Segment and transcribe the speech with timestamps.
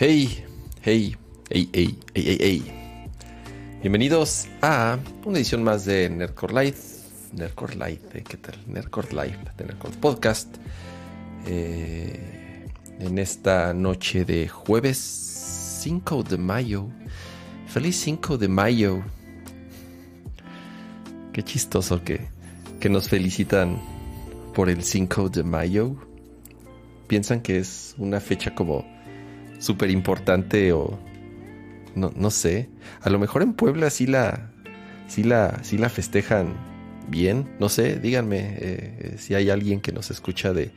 [0.00, 0.46] Hey,
[0.80, 1.14] hey,
[1.50, 2.62] hey, hey, hey, hey, hey.
[3.82, 6.78] Bienvenidos a una edición más de Nerdcore Live.
[7.34, 8.24] Nerdcore Live, ¿eh?
[8.26, 8.54] ¿qué tal?
[8.66, 10.56] Nerdcore Live, de Nerdcore Podcast.
[11.44, 12.66] Eh,
[12.98, 14.96] en esta noche de jueves
[15.82, 16.86] 5 de mayo.
[17.66, 19.02] Feliz 5 de mayo.
[21.34, 22.26] Qué chistoso que,
[22.80, 23.78] que nos felicitan
[24.54, 25.94] por el 5 de mayo.
[27.06, 28.98] Piensan que es una fecha como
[29.60, 30.98] súper importante o
[31.94, 32.68] no, no sé.
[33.02, 34.50] A lo mejor en Puebla sí la,
[35.06, 36.54] sí la, sí la festejan
[37.08, 37.48] bien.
[37.60, 40.72] No sé, díganme eh, eh, si hay alguien que nos escucha de,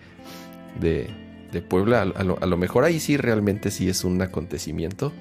[0.79, 1.07] de,
[1.51, 2.01] de Puebla.
[2.01, 5.12] A, lo, a, lo, mejor ahí sí realmente sí es un acontecimiento.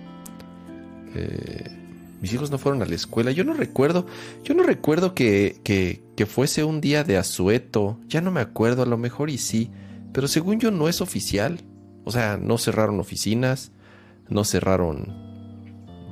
[1.15, 1.79] Eh,
[2.21, 3.33] mis hijos no fueron a la escuela.
[3.33, 4.07] Yo no recuerdo,
[4.45, 7.99] yo no recuerdo que, que, que fuese un día de asueto.
[8.09, 9.71] Ya no me acuerdo, a lo mejor y sí.
[10.13, 11.61] Pero según yo no es oficial.
[12.05, 13.73] O sea, no cerraron oficinas,
[14.29, 15.13] no cerraron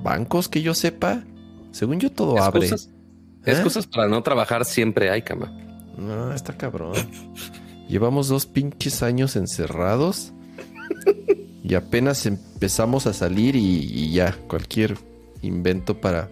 [0.03, 1.25] bancos que yo sepa.
[1.73, 3.51] Según yo todo excusas, abre.
[3.51, 3.53] ¿Eh?
[3.53, 5.53] Excusas para no trabajar siempre hay, cama.
[5.97, 6.95] No, está cabrón.
[7.89, 10.33] Llevamos dos pinches años encerrados
[11.63, 14.97] y apenas empezamos a salir y, y ya cualquier
[15.43, 16.29] invento para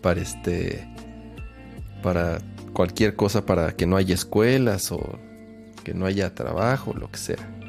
[0.00, 0.86] para este
[2.02, 2.38] para
[2.72, 5.18] cualquier cosa para que no haya escuelas o
[5.84, 7.61] que no haya trabajo, lo que sea.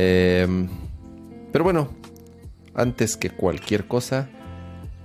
[0.00, 0.46] Eh,
[1.50, 1.88] pero bueno,
[2.72, 4.30] antes que cualquier cosa,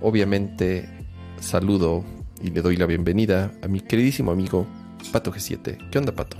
[0.00, 0.88] obviamente
[1.40, 2.04] saludo
[2.40, 4.68] y le doy la bienvenida a mi queridísimo amigo
[5.10, 5.90] Pato G7.
[5.90, 6.36] ¿Qué onda, Pato?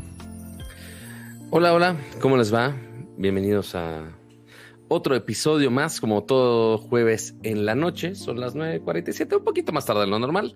[1.50, 2.76] Hola, hola, ¿cómo les va?
[3.18, 4.04] Bienvenidos a
[4.86, 8.14] otro episodio más, como todo jueves en la noche.
[8.14, 10.54] Son las 9.47, un poquito más tarde de lo normal,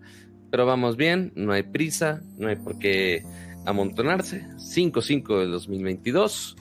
[0.52, 3.24] pero vamos bien, no hay prisa, no hay por qué
[3.66, 4.46] amontonarse.
[4.56, 6.54] 5-5 del 2022.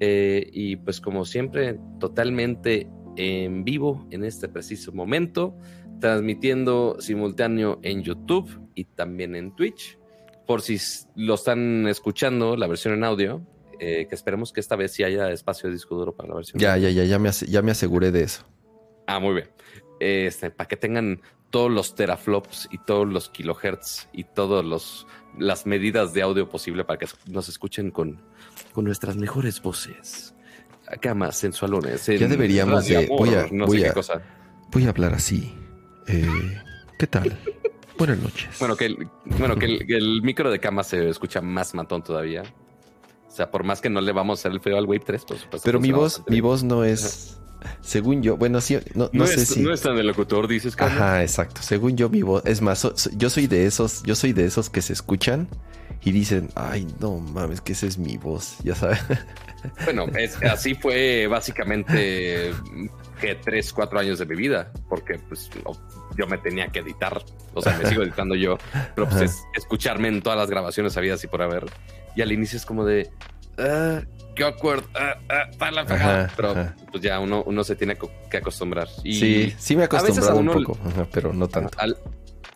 [0.00, 5.56] Eh, y pues como siempre, totalmente en vivo en este preciso momento,
[6.00, 9.98] transmitiendo simultáneo en YouTube y también en Twitch.
[10.46, 10.78] Por si
[11.14, 13.46] lo están escuchando, la versión en audio,
[13.78, 16.58] eh, que esperemos que esta vez sí haya espacio de disco duro para la versión.
[16.58, 18.44] Ya, ya, ya, ya me, ya me aseguré de eso.
[19.06, 19.48] Ah, muy bien.
[20.00, 25.06] Este, para que tengan todos los teraflops y todos los kilohertz y todas
[25.38, 28.22] las medidas de audio posible para que nos escuchen con,
[28.72, 30.34] con nuestras mejores voces.
[31.00, 32.06] Camas sensualones.
[32.06, 33.04] ya deberíamos de.
[33.04, 33.94] Amor, voy, a, no voy, a,
[34.72, 35.54] voy, a, hablar así.
[36.08, 36.26] Eh,
[36.98, 37.38] ¿Qué tal?
[37.98, 38.48] Buenas noches.
[38.58, 42.02] Bueno, que, el, bueno que, el, que el micro de cama se escucha más matón
[42.02, 42.42] todavía.
[43.28, 45.24] O sea, por más que no le vamos a hacer el feo al Wave 3,
[45.24, 45.64] por supuesto.
[45.64, 47.39] Pero mi voz, mi voz no es.
[47.80, 49.60] Según yo, bueno, sí, no, no, no sé es, si.
[49.60, 51.00] No es tan de locutor, dices, Carlos.
[51.00, 51.62] Ajá, exacto.
[51.62, 52.44] Según yo, mi voz.
[52.46, 55.48] Es más, so, so, yo soy de esos, yo soy de esos que se escuchan
[56.02, 59.00] y dicen, ay, no mames, que esa es mi voz, ya sabes.
[59.84, 62.50] Bueno, es, así fue básicamente
[63.20, 65.50] que tres, cuatro años de mi vida, porque pues
[66.16, 67.22] yo me tenía que editar,
[67.52, 68.56] o sea, me sigo editando yo,
[68.94, 71.66] pero pues es, escucharme en todas las grabaciones habidas y por haber.
[72.16, 73.10] Y al inicio es como de,
[73.58, 74.00] uh,
[74.40, 76.74] qué acuerdo, uh, uh, para la ajá, pero ajá.
[76.90, 77.98] pues ya uno, uno se tiene
[78.30, 78.88] que acostumbrar.
[79.04, 81.78] Y sí, sí me he acostumbrado un poco, ajá, pero no tanto.
[81.78, 81.98] Al,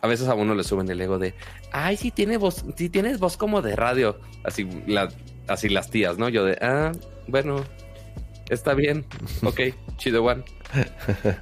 [0.01, 1.35] a veces a uno le suben el ego de,
[1.73, 5.09] ay, sí tiene voz, sí tienes voz como de radio, así la,
[5.47, 6.31] así las tías, ¿no?
[6.31, 6.93] Yo de, ah,
[7.29, 7.63] bueno,
[8.49, 9.05] está bien,
[9.43, 9.61] ok,
[9.99, 10.43] chido one.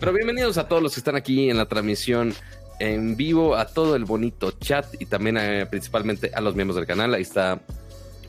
[0.01, 2.35] Pero bienvenidos a todos los que están aquí en la transmisión
[2.81, 6.87] en vivo, a todo el bonito chat y también eh, principalmente a los miembros del
[6.87, 7.15] canal.
[7.15, 7.61] Ahí está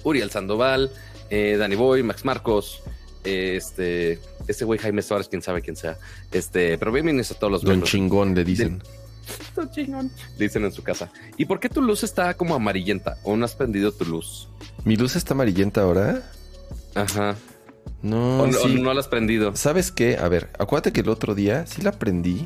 [0.04, 0.92] Uriel Sandoval,
[1.30, 2.82] eh, Danny Boy, Max Marcos,
[3.24, 5.98] eh, este, este güey Jaime Suárez, quién sabe quién sea.
[6.32, 7.90] Este, pero bienvenidos a todos los Don miembros.
[7.92, 8.82] chingón le dicen.
[9.56, 10.12] Don chingón.
[10.38, 11.12] Le dicen en su casa.
[11.38, 13.18] ¿Y por qué tu luz está como amarillenta?
[13.24, 14.50] ¿O no has prendido tu luz?
[14.84, 16.24] ¿Mi luz está amarillenta ahora?
[16.96, 17.36] Ajá.
[18.02, 18.76] No, o, sí.
[18.78, 19.56] o no la has prendido.
[19.56, 20.18] ¿Sabes qué?
[20.18, 22.46] A ver, acuérdate que el otro día sí la prendí,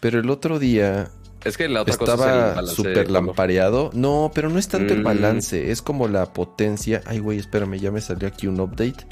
[0.00, 1.10] pero el otro día
[1.46, 3.90] es que la otra estaba súper lampareado.
[3.94, 4.96] No, pero no es tanto mm.
[4.96, 7.02] el balance, es como la potencia.
[7.06, 9.06] Ay, güey, espérame, ya me salió aquí un update.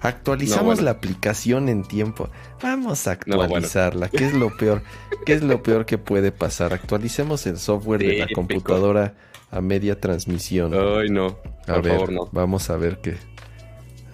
[0.00, 0.82] Actualizamos no, bueno.
[0.82, 2.28] la aplicación en tiempo.
[2.62, 4.06] Vamos a actualizarla.
[4.06, 4.18] No, bueno.
[4.18, 4.82] ¿Qué es lo peor?
[5.26, 6.72] ¿Qué es lo peor que puede pasar?
[6.72, 9.14] Actualicemos el software de la computadora
[9.50, 10.72] a media transmisión.
[10.74, 11.38] Ay, no.
[11.66, 12.28] A Por ver, favor, no.
[12.32, 13.16] vamos a ver qué.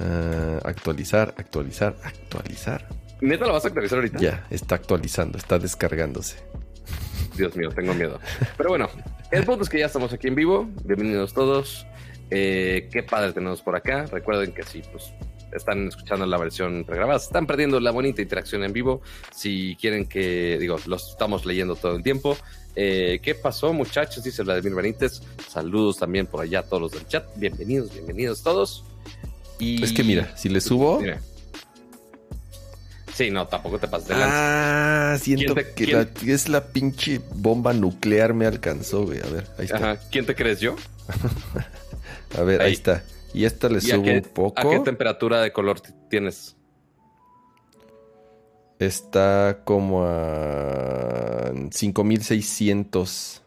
[0.00, 2.88] Uh, actualizar, actualizar, actualizar.
[3.20, 4.18] ¿Neta la vas a actualizar ahorita?
[4.18, 6.36] Ya, está actualizando, está descargándose.
[7.36, 8.18] Dios mío, tengo miedo.
[8.56, 8.88] Pero bueno,
[9.30, 10.68] el punto es que ya estamos aquí en vivo.
[10.84, 11.86] Bienvenidos todos.
[12.30, 14.06] Eh, qué padre tenemos por acá.
[14.06, 15.12] Recuerden que sí, pues
[15.52, 19.02] están escuchando la versión pregrabada, están perdiendo la bonita interacción en vivo.
[19.34, 22.36] Si quieren que, digo, los estamos leyendo todo el tiempo.
[22.76, 24.24] Eh, ¿Qué pasó, muchachos?
[24.24, 25.22] Dice Vladimir Benítez.
[25.48, 27.24] Saludos también por allá a todos los del chat.
[27.36, 28.84] Bienvenidos, bienvenidos todos.
[29.58, 29.82] Y...
[29.82, 31.00] Es que mira, si le subo.
[31.00, 31.20] Mira.
[33.14, 35.12] Sí, no, tampoco te pases de lanza.
[35.14, 39.20] Ah, siento ¿Quién te- que la- es la pinche bomba nuclear me alcanzó, güey.
[39.20, 39.76] A ver, ahí está.
[39.92, 40.00] Ajá.
[40.10, 40.74] ¿Quién te crees yo?
[42.38, 42.72] A ver, ahí, Ahí.
[42.72, 43.04] está.
[43.32, 44.60] Y esta le ¿Y subo qué, un poco.
[44.60, 45.80] ¿A qué temperatura de color
[46.10, 46.56] tienes?
[48.78, 53.42] Está como a 5600.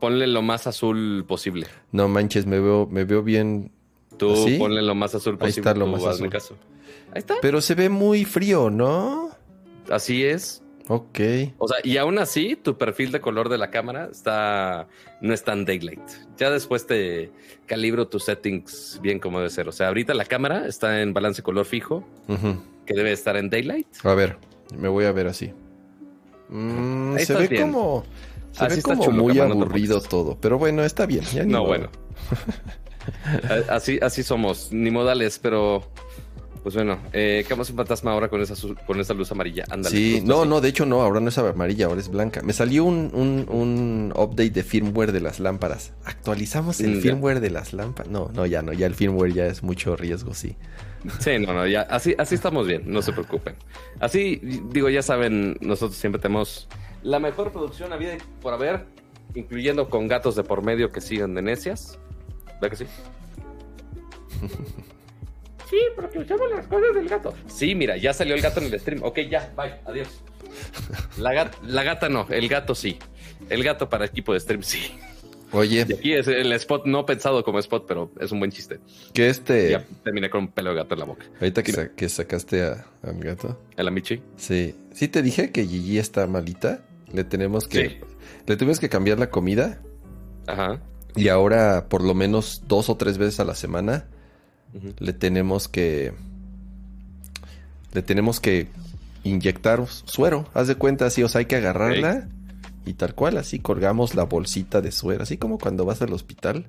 [0.00, 1.66] Ponle lo más azul posible.
[1.92, 3.70] No manches, me veo, me veo bien.
[4.16, 4.56] Tú ¿Así?
[4.58, 5.70] ponle lo más azul Ahí posible.
[5.70, 6.28] está lo más azul.
[6.30, 6.56] caso.
[7.14, 7.36] Ahí está.
[7.40, 9.30] Pero se ve muy frío, ¿no?
[9.90, 10.62] Así es.
[10.88, 11.18] Ok.
[11.58, 14.86] O sea, y aún así, tu perfil de color de la cámara está
[15.22, 16.02] no es tan daylight.
[16.36, 17.32] Ya después te
[17.66, 19.68] calibro tus settings bien como debe ser.
[19.68, 22.04] O sea, ahorita la cámara está en balance color fijo,
[22.84, 23.86] que debe estar en daylight.
[24.02, 24.36] A ver,
[24.76, 25.52] me voy a ver así.
[26.50, 27.62] Mm, se ve bien.
[27.62, 28.04] como,
[28.52, 30.36] se Así ve como chulo, muy no aburrido todo.
[30.38, 31.24] Pero bueno, está bien.
[31.32, 31.68] ya No, modo.
[31.68, 31.88] bueno.
[33.68, 35.84] Así, así somos, ni modales, pero
[36.64, 38.54] pues bueno, eh, ¿qué más un fantasma ahora con esa,
[38.86, 39.66] con esa luz amarilla?
[39.68, 39.94] Ándale.
[39.94, 40.48] Sí, no, así.
[40.48, 42.40] no, de hecho no, ahora no es amarilla, ahora es blanca.
[42.42, 45.92] Me salió un, un, un update de firmware de las lámparas.
[46.06, 48.10] ¿Actualizamos el Mm, firmware de las lámparas?
[48.10, 50.56] No, no, ya no, ya el firmware ya es mucho riesgo, sí.
[51.18, 53.56] Sí, no, no, ya, así, así estamos bien, no se preocupen.
[54.00, 54.40] Así,
[54.70, 56.66] digo, ya saben, nosotros siempre tenemos
[57.02, 58.06] la mejor producción y
[58.40, 58.86] por haber,
[59.34, 61.98] incluyendo con gatos de por medio que sigan de necias.
[62.58, 62.86] ¿Verdad que sí?
[65.74, 67.34] Sí, porque usamos las cosas del gato.
[67.48, 69.02] Sí, mira, ya salió el gato en el stream.
[69.02, 70.08] Ok, ya, bye, adiós.
[71.18, 72.96] La, gat- la gata no, el gato sí.
[73.50, 74.80] El gato para equipo de stream sí.
[75.52, 78.78] Oye, Y aquí es el spot no pensado como spot, pero es un buen chiste.
[79.12, 81.24] que este, Ya terminé con un pelo de gato en la boca.
[81.40, 84.22] ahorita que, sa- que sacaste a, a mi gato, El amichi.
[84.36, 86.82] sí, sí te dije que Gigi está malita.
[87.12, 87.96] Le tenemos que, Sí.
[88.46, 89.80] le tuvimos que cambiar la comida
[90.48, 90.80] Ajá.
[91.14, 94.08] y ahora por lo menos dos o tres veces a la semana
[94.98, 96.12] Le tenemos que
[97.92, 98.68] le tenemos que
[99.22, 100.46] inyectar suero.
[100.54, 102.28] Haz de cuenta así, o sea, hay que agarrarla
[102.84, 106.66] y tal cual, así colgamos la bolsita de suero, así como cuando vas al hospital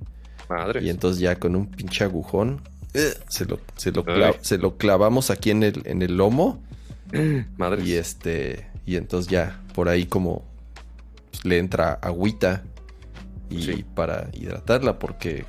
[0.49, 0.83] Madre.
[0.83, 2.61] y entonces ya con un pinche agujón
[2.93, 4.05] eh, se lo, se lo,
[4.41, 6.61] se lo clavamos aquí en el, en el lomo
[7.57, 7.83] Madre.
[7.83, 10.45] y este y entonces ya por ahí como
[11.31, 12.63] pues, le entra agüita
[13.49, 13.85] y Sí.
[13.95, 15.45] para hidratarla porque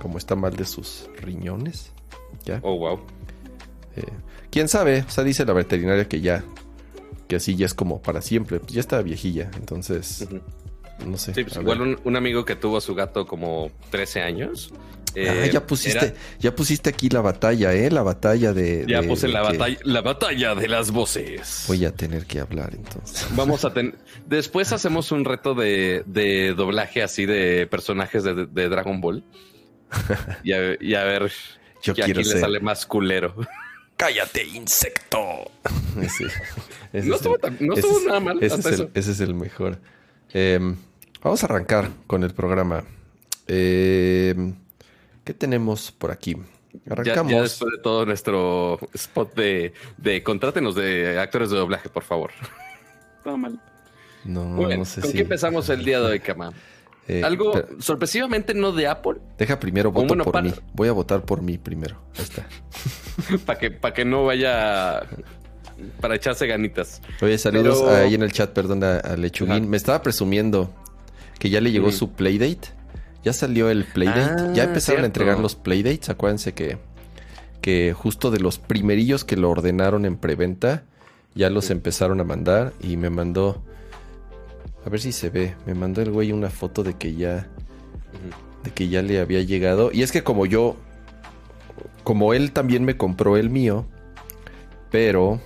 [0.00, 1.92] como está mal de sus riñones,
[2.44, 2.58] ya.
[2.62, 3.00] Oh, wow.
[3.96, 4.02] Eh,
[4.50, 5.04] ¿Quién sabe?
[5.06, 6.44] O sea, dice la veterinaria que ya,
[7.28, 8.58] que así ya es como para siempre.
[8.60, 10.26] Pues ya está viejilla, entonces,
[11.06, 11.34] no sé.
[11.34, 14.72] Sí, pues igual un, un amigo que tuvo a su gato como 13 años.
[15.12, 17.90] Ah, eh, ya pusiste, era- ya pusiste aquí la batalla, ¿eh?
[17.90, 18.84] La batalla de...
[18.86, 21.64] ya de- puse de la que batalla, la batalla de las voces.
[21.66, 23.26] Voy a tener que hablar entonces.
[23.34, 23.96] Vamos a tener.
[24.28, 29.24] Después hacemos un reto de, de doblaje así de personajes de Dragon Ball.
[30.44, 31.30] Y a, y a ver
[31.82, 32.40] Yo que quiero aquí le ser...
[32.40, 33.34] sale más culero.
[33.96, 35.18] ¡Cállate, insecto!
[36.08, 36.24] Sí,
[36.92, 38.36] No es estuvo, el- tan- no ese estuvo es- nada mal.
[38.38, 38.90] Ese es, hasta el, eso.
[38.94, 39.78] ese es el mejor.
[40.32, 40.76] Em,
[41.22, 42.84] vamos a arrancar con el programa.
[43.46, 44.54] Em,
[45.24, 46.36] ¿Qué tenemos por aquí?
[46.86, 47.32] Ya, Arrancamos.
[47.32, 52.30] ya después de todo nuestro spot de, de contrátenos de actores de doblaje, por favor.
[53.24, 53.60] Todo mal.
[54.24, 55.16] No, Muy bien, no sé ¿Con si.
[55.16, 56.52] qué empezamos el día de hoy, Cama?
[57.18, 60.54] Eh, Algo sorpresivamente no de Apple, deja primero voto bueno, por para- mí.
[60.74, 61.96] Voy a votar por mí primero.
[62.16, 62.46] Ahí está.
[63.46, 65.02] para que, para que no vaya
[66.00, 67.00] para echarse ganitas.
[67.22, 69.52] Oye, saludos Pero- ahí en el chat, perdón, a, a Lechuguín.
[69.54, 69.66] Ajá.
[69.66, 70.72] Me estaba presumiendo
[71.38, 72.68] que ya le llegó su playdate.
[73.24, 74.42] Ya salió el playdate.
[74.42, 76.08] Ah, ya empezaron a entregar los playdates.
[76.10, 76.78] Acuérdense que,
[77.60, 80.84] que justo de los primerillos que lo ordenaron en preventa,
[81.34, 81.72] ya los Sí.
[81.72, 82.72] empezaron a mandar.
[82.82, 83.62] Y me mandó.
[84.84, 85.54] A ver si se ve.
[85.66, 87.48] Me mandó el güey una foto de que ya.
[88.64, 89.90] De que ya le había llegado.
[89.92, 90.76] Y es que como yo.
[92.04, 93.86] Como él también me compró el mío.
[94.90, 95.40] Pero.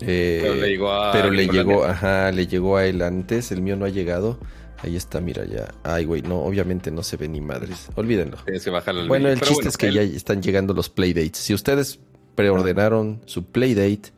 [0.00, 3.62] eh, Pero le llegó a pero le llegó, ajá, le llegó a él antes, el
[3.62, 4.38] mío no ha llegado.
[4.82, 5.74] Ahí está, mira ya.
[5.82, 7.88] Ay, güey, no, obviamente no se ve ni madres.
[7.96, 8.38] Olvídenlo.
[8.44, 8.70] Tienes que
[9.08, 11.36] Bueno, el chiste es que él- ya están llegando los playdates.
[11.38, 12.00] Si ustedes
[12.34, 14.12] preordenaron su playdate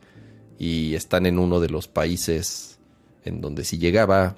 [0.57, 2.72] y están en uno de los países
[3.25, 4.35] en donde sí llegaba,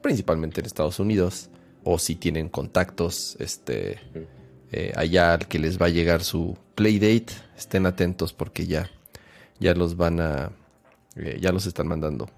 [0.00, 1.50] principalmente en Estados Unidos,
[1.84, 3.98] o si tienen contactos este,
[4.70, 8.90] eh, allá al que les va a llegar su playdate, estén atentos porque ya,
[9.58, 10.52] ya los van a,
[11.16, 12.28] eh, ya los están mandando.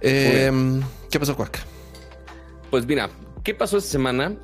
[0.00, 1.58] Em, ¿Qué pasó, Cuac?
[2.70, 3.10] Pues mira,
[3.42, 4.36] ¿qué pasó esta semana?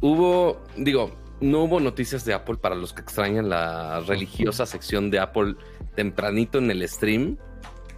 [0.00, 5.20] Hubo, digo, no hubo noticias de Apple para los que extrañan la religiosa sección de
[5.20, 5.54] Apple
[5.94, 7.36] tempranito en el stream.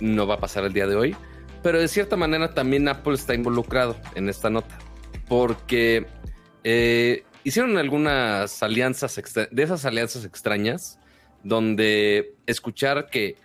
[0.00, 1.16] No va a pasar el día de hoy.
[1.62, 4.78] Pero de cierta manera también Apple está involucrado en esta nota.
[5.28, 6.06] Porque
[6.64, 10.98] eh, hicieron algunas alianzas, de esas alianzas extrañas,
[11.42, 13.36] donde escuchar que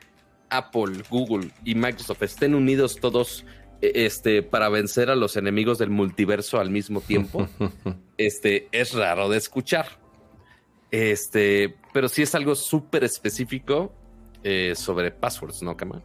[0.49, 3.45] Apple, Google y Microsoft estén unidos todos
[3.81, 7.47] e, este, para vencer a los enemigos del multiverso al mismo tiempo,
[8.17, 9.87] este, es raro de escuchar.
[10.91, 13.93] Este, pero sí es algo súper específico
[14.43, 16.01] eh, sobre passwords, ¿no, Kama?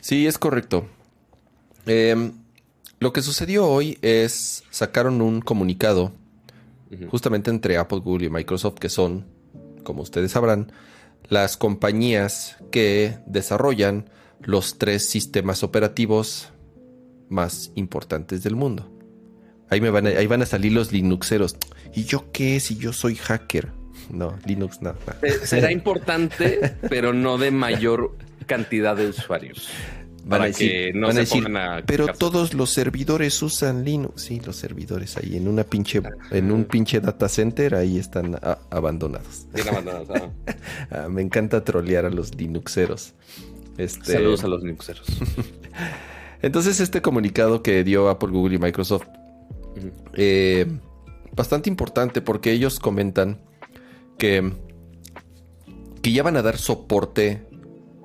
[0.00, 0.86] Sí, es correcto.
[1.86, 2.32] Em,
[3.00, 6.12] lo que sucedió hoy es sacaron un comunicado
[7.10, 9.26] justamente entre Apple, Google y Microsoft, que son,
[9.84, 10.72] como ustedes sabrán,
[11.28, 14.08] las compañías que desarrollan
[14.40, 16.48] los tres sistemas operativos
[17.28, 18.90] más importantes del mundo.
[19.68, 21.56] Ahí, me van a, ahí van a salir los Linuxeros.
[21.94, 23.70] ¿Y yo qué si yo soy hacker?
[24.10, 24.94] No, Linux no.
[25.44, 28.16] Será importante, pero no de mayor
[28.48, 29.68] cantidad de usuarios.
[30.28, 31.08] Van a decir, no
[31.86, 34.22] pero todos los servidores usan Linux.
[34.22, 38.38] Sí, los servidores ahí en una pinche, en un pinche data center ahí están
[38.70, 39.46] abandonados.
[39.68, 40.08] abandonados.
[40.90, 43.14] Ah, me encanta trolear a los Linuxeros.
[43.76, 44.12] Este...
[44.12, 45.06] Saludos a los Linuxeros.
[46.42, 49.06] Entonces, este comunicado que dio Apple, Google y Microsoft,
[50.14, 50.66] eh,
[51.32, 53.40] bastante importante porque ellos comentan
[54.18, 54.52] que,
[56.00, 57.47] que ya van a dar soporte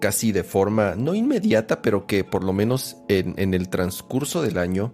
[0.03, 4.57] casi de forma no inmediata, pero que por lo menos en, en el transcurso del
[4.57, 4.91] año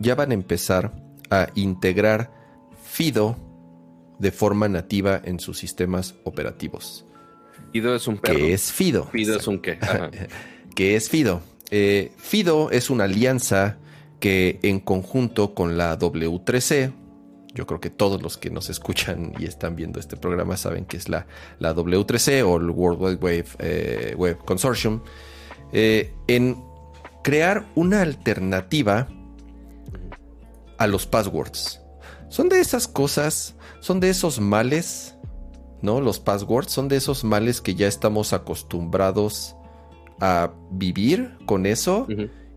[0.00, 0.90] ya van a empezar
[1.30, 2.32] a integrar
[2.82, 3.36] FIDO
[4.18, 7.06] de forma nativa en sus sistemas operativos.
[7.72, 8.36] FIDO es un perro.
[8.36, 9.04] ¿Qué es FIDO?
[9.04, 9.78] FIDO es un qué.
[10.74, 11.40] ¿Qué es FIDO?
[11.70, 13.78] Eh, FIDO es una alianza
[14.18, 16.92] que en conjunto con la W3C,
[17.54, 20.96] yo creo que todos los que nos escuchan y están viendo este programa saben que
[20.96, 21.26] es la,
[21.58, 25.00] la W3C o el World Wide Web, eh, Web Consortium,
[25.72, 26.62] eh, en
[27.22, 29.08] crear una alternativa
[30.78, 31.80] a los passwords.
[32.28, 35.16] Son de esas cosas, son de esos males,
[35.82, 36.00] ¿no?
[36.00, 39.56] Los passwords son de esos males que ya estamos acostumbrados
[40.20, 42.06] a vivir con eso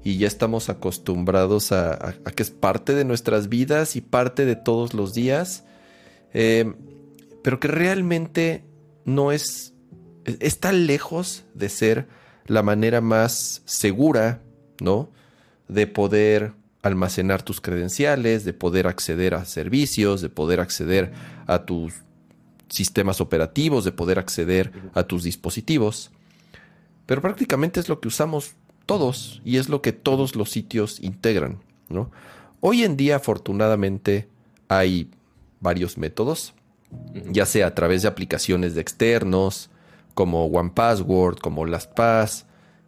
[0.04, 4.94] y ya estamos acostumbrados a, que es parte de nuestras vidas y parte de todos
[4.94, 5.64] los días,
[6.34, 6.74] eh,
[7.44, 8.64] pero que realmente
[9.06, 9.74] no es,
[10.40, 12.08] está lejos de ser
[12.48, 14.42] la manera más segura,
[14.80, 15.12] ¿no?
[15.68, 21.12] De poder almacenar tus credenciales, de poder acceder a servicios, de poder acceder
[21.46, 21.94] a tus
[22.70, 26.12] sistemas operativos, de poder acceder a tus dispositivos.
[27.06, 28.56] Pero prácticamente es lo que usamos
[28.86, 31.60] todos y es lo que todos los sitios integran.
[31.90, 32.12] ¿no?
[32.60, 34.28] Hoy en día, afortunadamente,
[34.68, 35.10] hay
[35.60, 36.54] varios métodos,
[37.30, 39.70] ya sea a través de aplicaciones de externos,
[40.14, 42.46] como OnePassword, como LastPass,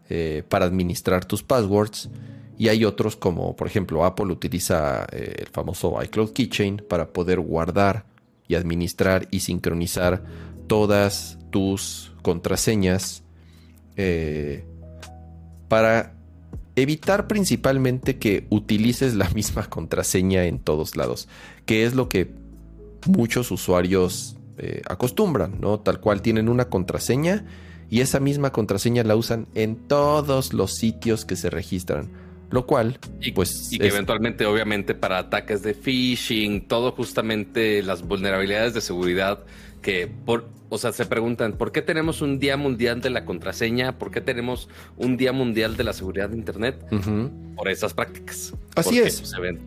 [0.09, 2.09] eh, para administrar tus passwords.
[2.57, 7.39] Y hay otros como, por ejemplo, Apple utiliza eh, el famoso iCloud Keychain para poder
[7.39, 8.05] guardar
[8.47, 10.23] y administrar y sincronizar
[10.67, 13.23] todas tus contraseñas
[13.95, 14.65] eh,
[15.73, 16.13] para
[16.75, 21.27] evitar principalmente que utilices la misma contraseña en todos lados,
[21.65, 22.29] que es lo que
[23.07, 25.79] muchos usuarios eh, acostumbran, ¿no?
[25.79, 27.45] Tal cual tienen una contraseña
[27.89, 32.11] y esa misma contraseña la usan en todos los sitios que se registran.
[32.51, 33.73] Lo cual, y, pues.
[33.73, 39.39] Y que eventualmente, obviamente, para ataques de phishing, todo justamente las vulnerabilidades de seguridad
[39.83, 43.99] que por, o sea, se preguntan, ¿por qué tenemos un Día Mundial de la Contraseña?
[43.99, 46.83] ¿Por qué tenemos un Día Mundial de la Seguridad de Internet?
[47.55, 48.53] Por esas prácticas.
[48.75, 49.17] Así es.
[49.17, 49.59] Se ven.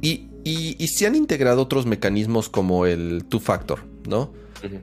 [0.00, 4.32] y, y, se han integrado otros mecanismos como el two-factor, ¿no?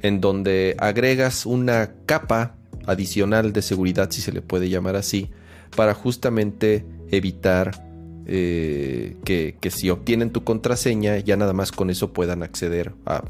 [0.01, 2.55] En donde agregas una capa
[2.85, 5.29] adicional de seguridad, si se le puede llamar así,
[5.75, 7.83] para justamente evitar
[8.27, 13.23] eh, que, que si obtienen tu contraseña, ya nada más con eso puedan acceder a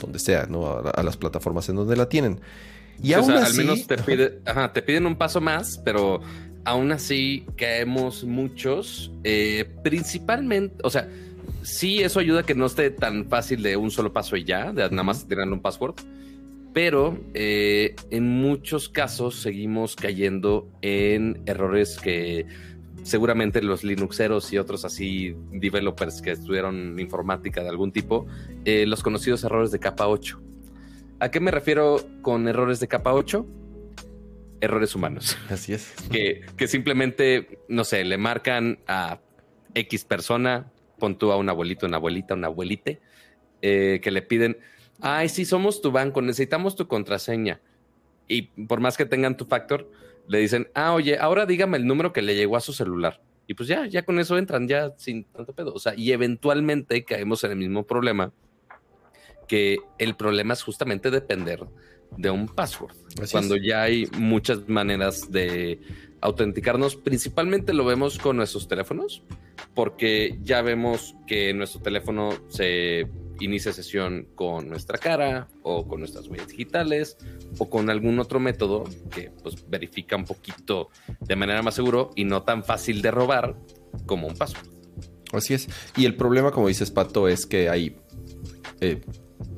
[0.00, 0.66] donde sea, ¿no?
[0.66, 2.40] A, las plataformas en donde la tienen.
[3.02, 6.20] Y aún así, al menos te, te, piden un paso más, pero
[6.64, 11.08] aún así caemos muchos, eh, principalmente, o sea,
[11.62, 14.72] sí eso ayuda a que no esté tan fácil de un solo paso y ya,
[14.72, 15.94] de nada más tener un password,
[16.72, 22.46] pero eh, en muchos casos seguimos cayendo en errores que
[23.02, 28.26] seguramente los Linuxeros y otros así developers que estudiaron informática de algún tipo,
[28.64, 30.40] eh, los conocidos errores de capa 8.
[31.20, 33.46] ¿A qué me refiero con errores de capa 8?
[34.60, 35.36] Errores humanos.
[35.48, 35.94] Así es.
[36.10, 39.20] Que, que simplemente, no sé, le marcan a
[39.74, 43.00] X persona, pon tú a un abuelito, una abuelita, una abuelite,
[43.62, 44.58] eh, que le piden,
[45.00, 47.60] ay, sí, somos tu banco, necesitamos tu contraseña.
[48.28, 49.90] Y por más que tengan tu factor,
[50.28, 53.20] le dicen, ah, oye, ahora dígame el número que le llegó a su celular.
[53.46, 55.72] Y pues ya, ya con eso entran, ya sin tanto pedo.
[55.72, 58.32] O sea, y eventualmente caemos en el mismo problema,
[59.48, 61.60] que el problema es justamente depender
[62.16, 62.94] de un password.
[63.32, 65.80] cuando ya hay muchas maneras de
[66.20, 69.22] autenticarnos, principalmente lo vemos con nuestros teléfonos,
[69.74, 73.08] porque ya vemos que nuestro teléfono se
[73.40, 77.16] inicia sesión con nuestra cara o con nuestras huellas digitales
[77.58, 80.90] o con algún otro método que pues, verifica un poquito
[81.20, 83.56] de manera más seguro y no tan fácil de robar
[84.06, 84.68] como un password.
[85.32, 85.68] Así es.
[85.96, 87.96] Y el problema, como dices, Pato, es que hay
[88.80, 89.00] eh,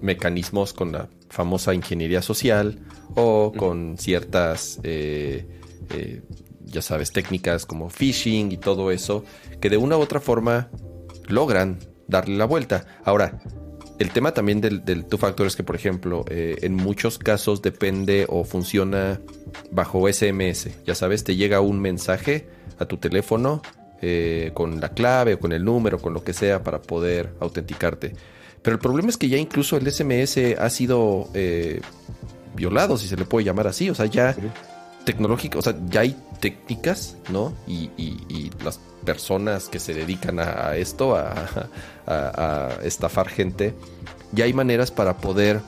[0.00, 2.80] mecanismos con la famosa ingeniería social
[3.14, 5.46] o con ciertas, eh,
[5.90, 6.22] eh,
[6.64, 9.24] ya sabes, técnicas como phishing y todo eso,
[9.60, 10.70] que de una u otra forma
[11.28, 12.86] logran darle la vuelta.
[13.04, 13.40] Ahora,
[14.00, 18.26] el tema también del, del two factor es que, por ejemplo, en muchos casos depende
[18.28, 19.20] o funciona
[19.70, 20.68] bajo SMS.
[20.84, 22.48] Ya sabes, te llega un mensaje
[22.80, 23.62] a tu teléfono
[24.02, 28.14] eh, con la clave o con el número, con lo que sea para poder autenticarte.
[28.62, 31.82] Pero el problema es que ya incluso el SMS ha sido eh,
[32.56, 33.90] violado, si se le puede llamar así.
[33.90, 34.34] O sea, ya
[35.04, 37.52] tecnológico, o sea, ya hay técnicas, ¿no?
[37.66, 37.90] Y,
[38.64, 38.80] las
[39.10, 43.74] personas que se dedican a, esto, a, estafar gente,
[44.30, 45.60] ya hay maneras para poder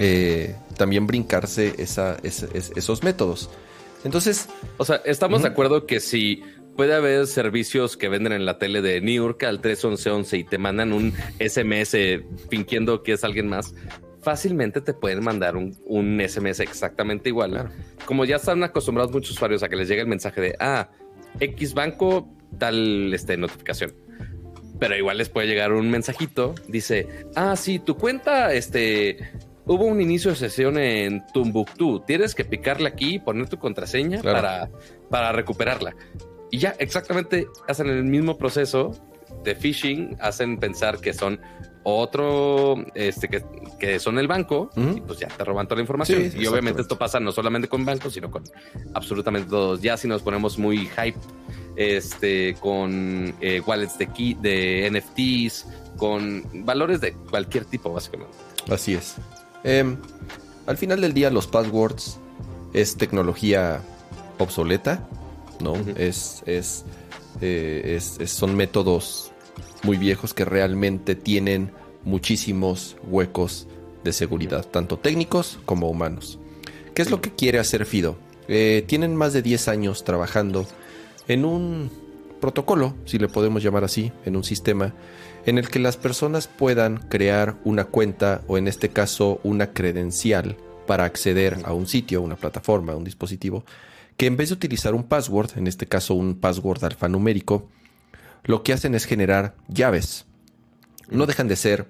[0.00, 3.48] eh, también brincarse esos métodos.
[4.02, 6.42] Entonces, o sea, estamos de acuerdo que si
[6.76, 10.58] puede haber servicios que venden en la tele de New York al 31111 y te
[10.58, 11.96] mandan un SMS
[12.50, 13.72] fingiendo que es alguien más.
[14.20, 17.70] Fácilmente te pueden mandar un, SMS exactamente igual.
[18.04, 20.90] Como ya están acostumbrados muchos usuarios a que les llegue el mensaje de ah,
[21.40, 23.94] X banco, tal este, notificación.
[24.78, 26.54] Pero igual les puede llegar un mensajito.
[26.68, 29.18] Dice, ah, sí, tu cuenta, este,
[29.66, 32.00] hubo un inicio de sesión en Tumbuktu.
[32.06, 34.70] Tienes que picarle aquí y poner tu contraseña para,
[35.10, 35.96] para recuperarla.
[36.50, 38.92] Y ya exactamente hacen el mismo proceso
[39.44, 41.40] de phishing, hacen pensar que son
[41.82, 43.28] otro, este,
[43.78, 46.30] que, son el banco, y pues ya te roban toda la información.
[46.36, 48.42] y obviamente esto pasa no solamente con bancos, sino con
[48.94, 49.80] absolutamente todos.
[49.80, 51.18] Ya si nos ponemos muy hype,
[51.78, 55.64] este, con eh, wallets de, key, de NFTs,
[55.96, 58.36] con valores de cualquier tipo, básicamente.
[58.68, 59.14] Así es.
[59.62, 59.96] Em,
[60.66, 62.18] al final del día, los passwords
[62.74, 63.80] es tecnología
[64.38, 65.08] obsoleta
[65.60, 65.74] ¿no?
[65.96, 66.60] es, eh,
[67.84, 69.30] es, es, son métodos
[69.84, 71.70] muy viejos que realmente tienen
[72.04, 73.68] muchísimos huecos
[74.02, 76.40] de seguridad, tanto técnicos como humanos.
[76.94, 78.16] ¿Qué es lo que quiere hacer Fido?
[78.48, 80.66] Eh, tienen más de 10 años trabajando
[81.28, 81.90] en un
[82.40, 84.94] protocolo, si le podemos llamar así, en un sistema
[85.46, 90.56] en el que las personas puedan crear una cuenta o en este caso una credencial
[90.86, 93.64] para acceder a un sitio, una plataforma, un dispositivo
[94.18, 97.68] que en vez de utilizar un password, en este caso un password alfanumérico,
[98.44, 100.26] lo que hacen es generar llaves.
[101.08, 101.86] No dejan de ser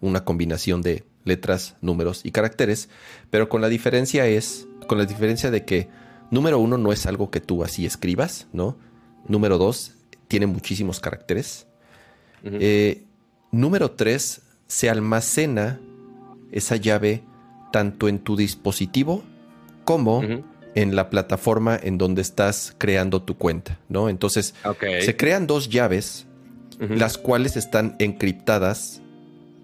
[0.00, 2.88] una combinación de letras, números y caracteres,
[3.30, 5.88] pero con la diferencia es, con la diferencia de que
[6.30, 8.76] número uno no es algo que tú así escribas, ¿no?
[9.26, 9.94] Número dos
[10.28, 11.66] tiene muchísimos caracteres.
[12.44, 13.04] Eh,
[13.50, 15.80] número tres se almacena
[16.52, 17.24] esa llave
[17.72, 19.22] tanto en tu dispositivo
[19.84, 20.22] como
[20.74, 24.08] en la plataforma en donde estás creando tu cuenta, ¿no?
[24.08, 24.54] Entonces,
[25.00, 26.26] se crean dos llaves,
[26.78, 29.02] las cuales están encriptadas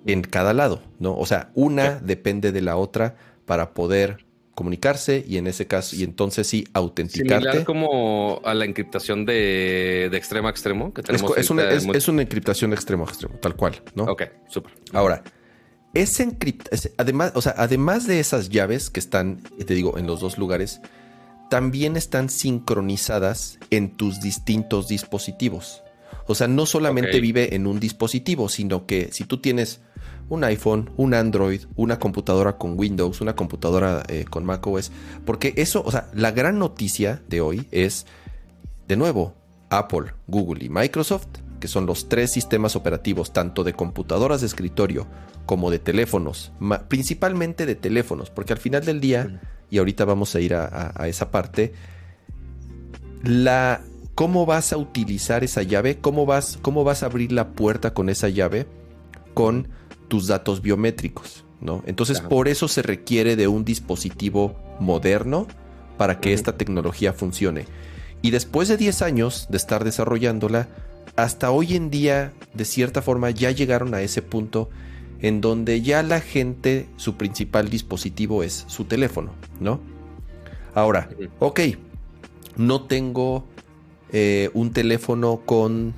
[0.07, 1.17] en cada lado, ¿no?
[1.17, 4.25] O sea, una depende de la otra para poder
[4.55, 7.45] comunicarse y en ese caso, y entonces sí, autenticarte.
[7.45, 11.37] Similar como a la encriptación de, extremo a extremo que tenemos.
[11.37, 14.05] Es, una, es, una encriptación de extremo a extremo, tal cual, ¿no?
[14.05, 14.73] Ok, súper.
[14.93, 15.23] Ahora,
[15.93, 20.21] es encripta, además, o sea, además de esas llaves que están, te digo, en los
[20.21, 20.81] dos lugares,
[21.51, 25.83] también están sincronizadas en tus distintos dispositivos.
[26.27, 29.81] O sea, no solamente vive en un dispositivo, sino que si tú tienes
[30.29, 34.91] un iPhone, un Android, una computadora con Windows, una computadora eh, con macOS,
[35.25, 38.07] porque eso, o sea, la gran noticia de hoy es,
[38.89, 39.35] de nuevo,
[39.71, 41.27] Apple, Google y Microsoft,
[41.61, 45.07] que son los tres sistemas operativos, tanto de computadoras de escritorio
[45.47, 46.53] como de teléfonos,
[46.89, 51.31] principalmente de teléfonos, porque al final del día y ahorita vamos a ir a, esa
[51.31, 51.73] parte,
[53.23, 53.81] la,
[54.15, 58.09] cómo vas a utilizar esa llave, cómo vas, cómo vas a abrir la puerta con
[58.09, 58.67] esa llave
[59.35, 59.69] con
[60.09, 61.83] tus datos biométricos, ¿no?
[61.87, 65.47] Entonces, por eso se requiere de un dispositivo moderno
[65.97, 67.67] para que esta tecnología funcione.
[68.23, 70.69] Y después de 10 años de estar desarrollándola,
[71.17, 74.71] hasta hoy en día, de cierta forma, ya llegaron a ese punto
[75.21, 79.81] en donde ya la gente, su principal dispositivo es su teléfono, ¿no?
[80.75, 81.61] Ahora, ok,
[82.57, 83.45] no tengo
[84.13, 85.95] eh, un teléfono con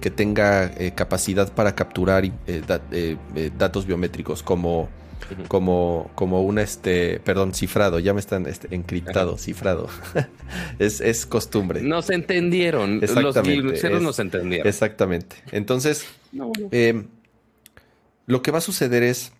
[0.00, 3.16] que tenga eh, capacidad para capturar eh, eh,
[3.56, 4.88] datos biométricos como,
[5.48, 9.88] como, como un este, perdón, cifrado, ya me están este, encriptado, cifrado.
[10.78, 11.82] es, es, costumbre.
[11.82, 13.02] Nos entendieron.
[13.02, 13.90] Exactamente.
[13.90, 14.66] Los nos entendieron.
[14.66, 15.36] Exactamente.
[15.52, 16.06] Entonces,
[18.26, 19.32] lo que va a suceder es,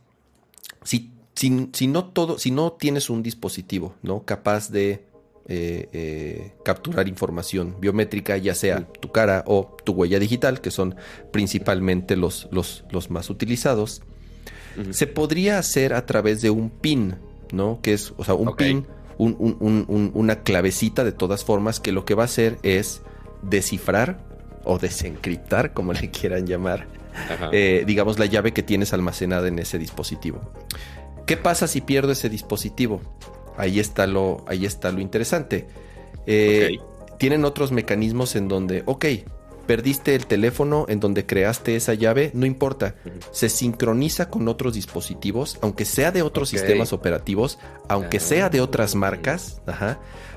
[0.82, 4.24] si, si, si, no todo, si no tienes un dispositivo, ¿no?
[4.24, 5.07] Capaz de
[5.50, 10.94] eh, eh, capturar información biométrica, ya sea tu cara o tu huella digital, que son
[11.32, 14.02] principalmente los, los, los más utilizados.
[14.90, 17.16] Se podría hacer a través de un PIN,
[17.50, 17.80] ¿no?
[17.82, 18.86] Que es, o sea, un PIN,
[19.18, 23.00] una clavecita de todas formas, que lo que va a hacer es
[23.42, 24.20] descifrar
[24.64, 26.86] o desencriptar, como le quieran llamar,
[27.52, 30.52] eh, digamos, la llave que tienes almacenada en ese dispositivo.
[31.26, 33.00] ¿Qué pasa si pierdo ese dispositivo?
[33.58, 35.66] Ahí está lo, ahí está lo interesante.
[36.26, 36.78] Eh,
[37.18, 39.04] tienen otros mecanismos en donde, ok,
[39.66, 42.94] perdiste el teléfono en donde creaste esa llave, no importa,
[43.32, 48.94] se sincroniza con otros dispositivos, aunque sea de otros sistemas operativos, aunque sea de otras
[48.94, 48.98] ah.
[48.98, 49.60] marcas,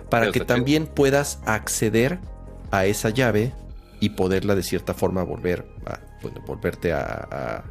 [0.09, 2.19] para que también puedas acceder
[2.71, 3.53] a esa llave
[4.01, 5.99] y poderla de cierta forma volver a,
[6.45, 7.63] volverte a,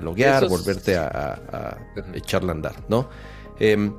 [0.00, 1.76] loguear, volverte a,
[2.14, 3.10] echarla a andar, ¿no?
[3.60, 3.92] Em,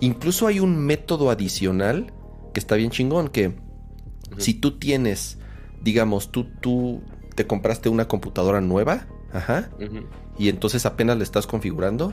[0.00, 2.12] Incluso hay un método adicional
[2.52, 3.54] que está bien chingón, que
[4.38, 5.38] si tú tienes,
[5.82, 7.02] digamos, tú, tú
[7.34, 9.70] te compraste una computadora nueva, ajá,
[10.38, 12.12] y entonces apenas la estás configurando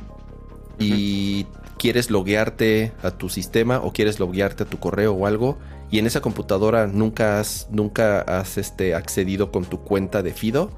[0.79, 1.45] y
[1.77, 5.57] quieres loguearte a tu sistema o quieres loguearte a tu correo o algo,
[5.91, 10.71] y en esa computadora nunca has, nunca has este, accedido con tu cuenta de Fido,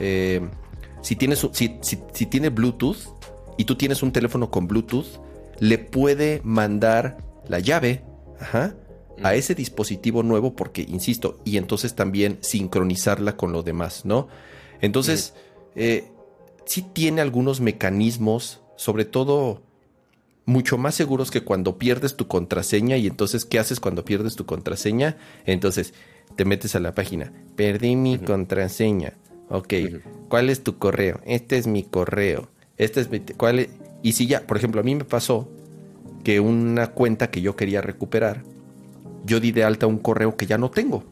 [0.00, 0.40] eh,
[1.02, 2.98] si, tienes, si, si tiene Bluetooth
[3.58, 5.06] y tú tienes un teléfono con Bluetooth,
[5.62, 8.02] le puede mandar la llave
[9.22, 14.26] a ese dispositivo nuevo porque, insisto, y entonces también sincronizarla con lo demás, ¿no?
[14.80, 15.34] Entonces,
[15.76, 16.10] eh,
[16.64, 19.62] sí tiene algunos mecanismos, sobre todo
[20.46, 24.44] mucho más seguros que cuando pierdes tu contraseña y entonces, ¿qué haces cuando pierdes tu
[24.46, 25.16] contraseña?
[25.46, 25.94] Entonces,
[26.34, 29.12] te metes a la página, perdí mi contraseña.
[29.48, 29.74] Ok,
[30.28, 31.20] ¿cuál es tu correo?
[31.24, 32.48] Este es mi correo.
[32.78, 33.20] Este es mi...
[33.20, 33.68] ¿cuál es?
[34.02, 35.48] Y si ya, por ejemplo, a mí me pasó
[36.24, 38.42] que una cuenta que yo quería recuperar,
[39.24, 41.04] yo di de alta un correo que ya no tengo.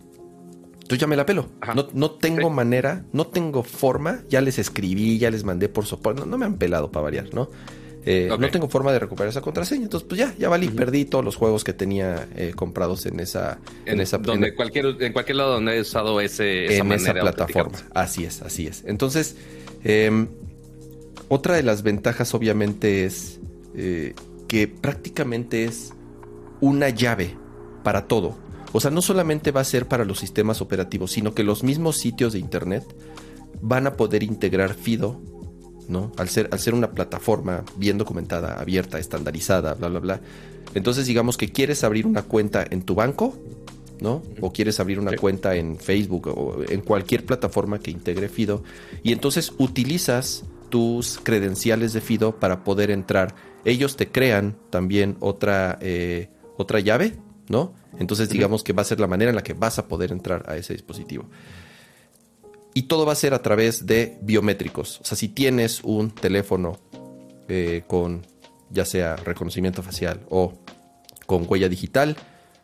[0.73, 1.49] Entonces ya me la pelo.
[1.95, 4.25] No, tengo manera, no tengo forma.
[4.29, 6.27] Ya les escribí, ya les mandé por soporte.
[6.27, 7.49] No, me han pelado para variar, ¿no?
[8.05, 9.85] Eh, no tengo forma de recuperar esa contraseña.
[9.85, 10.69] Entonces, pues ya, ya valí.
[10.69, 13.61] Perdí todos los juegos que tenía eh, comprados en esa.
[13.87, 17.13] En, esa donde en, cualquier, en cualquier lado donde he usado ese, esa en esa
[17.15, 17.79] plataforma.
[17.95, 18.83] Así es, así es.
[18.85, 19.37] Entonces,
[19.85, 20.27] eh,
[21.31, 23.39] otra de las ventajas obviamente es
[23.77, 24.15] eh,
[24.49, 25.93] que prácticamente es
[26.61, 27.37] una llave
[27.85, 28.37] para todo.
[28.73, 31.99] O sea, no solamente va a ser para los sistemas operativos, sino que los mismos
[31.99, 32.85] sitios de Internet
[33.63, 35.21] van a poder integrar FIDO,
[35.89, 36.11] ¿no?
[36.17, 40.21] Al ser, al ser una plataforma bien documentada, abierta, estandarizada, bla, bla, bla.
[40.75, 43.39] Entonces, digamos que quieres abrir una cuenta en tu banco,
[44.01, 44.25] ¿no?
[44.41, 48.65] O quieres abrir una cuenta en Facebook o en cualquier plataforma que integre FIDO.
[49.05, 53.35] Y entonces utilizas tus credenciales de FIDO para poder entrar.
[53.65, 57.17] Ellos te crean también otra, eh, otra llave,
[57.49, 57.75] ¿no?
[57.99, 60.45] Entonces digamos que va a ser la manera en la que vas a poder entrar
[60.49, 61.27] a ese dispositivo.
[62.73, 65.01] Y todo va a ser a través de biométricos.
[65.01, 66.79] O sea, si tienes un teléfono
[67.49, 68.23] eh, con
[68.71, 70.55] ya sea reconocimiento facial o
[71.27, 72.17] con huella digital,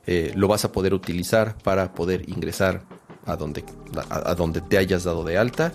[0.07, 2.85] eh, lo vas a poder utilizar para poder ingresar
[3.25, 3.65] a donde,
[4.09, 5.73] a, donde te hayas dado de alta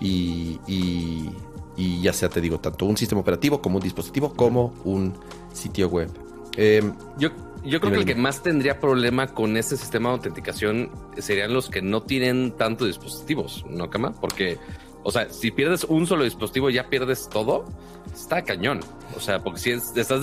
[0.00, 1.28] y, y
[1.76, 5.14] ya sea, te digo, tanto un sistema operativo como un dispositivo como un
[5.52, 6.08] sitio web.
[6.56, 7.30] Em, yo,
[7.64, 11.68] yo creo que el que más tendría problema con este sistema de autenticación serían los
[11.68, 14.12] que no tienen tantos dispositivos, ¿no, Cama?
[14.20, 14.58] Porque,
[15.04, 17.66] o sea, si pierdes un solo dispositivo ya pierdes todo,
[18.12, 18.80] está cañón.
[19.14, 20.22] O sea, porque si estás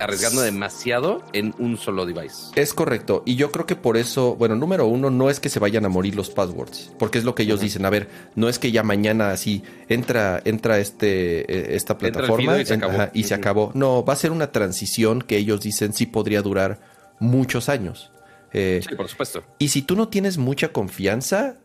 [0.00, 2.50] arriesgando demasiado en un solo device.
[2.56, 3.22] Es correcto.
[3.24, 5.88] Y yo creo que por eso, bueno, número uno, no es que se vayan a
[5.88, 7.86] morir los passwords, porque es lo que ellos dicen.
[7.86, 13.24] A ver, no es que ya mañana así entra, entra este, eh, esta plataforma y,
[13.24, 13.70] se, acabó.
[13.74, 16.80] No, va a ser una transición que ellos dicen sí podría durar
[17.20, 18.10] muchos años.
[18.52, 19.44] Eh, sí, por supuesto.
[19.58, 21.58] Y si tú no tienes mucha confianza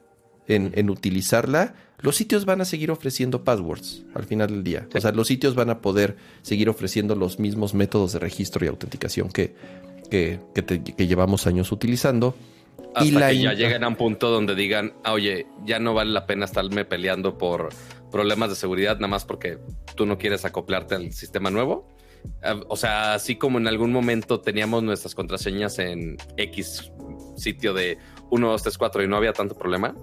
[0.47, 4.87] en, en utilizarla, los sitios van a seguir ofreciendo passwords al final del día.
[4.93, 8.69] O sea, los sitios van a poder seguir ofreciendo los mismos métodos de registro y
[8.69, 9.53] autenticación que,
[10.09, 12.35] que, llevamos años utilizando.
[12.95, 16.11] Hasta y que ya lleguen a un punto donde digan, ah, oye, ya no vale
[16.11, 17.69] la pena estarme peleando por
[18.11, 19.59] problemas de seguridad nada más porque
[19.95, 21.87] tú no quieres acoplarte al sistema nuevo.
[22.43, 26.91] Ah, o sea, así como en algún momento teníamos nuestras contraseñas en X
[27.37, 27.97] sitio de
[28.31, 29.95] 1, 2, 3, 4 y no había tanto problema,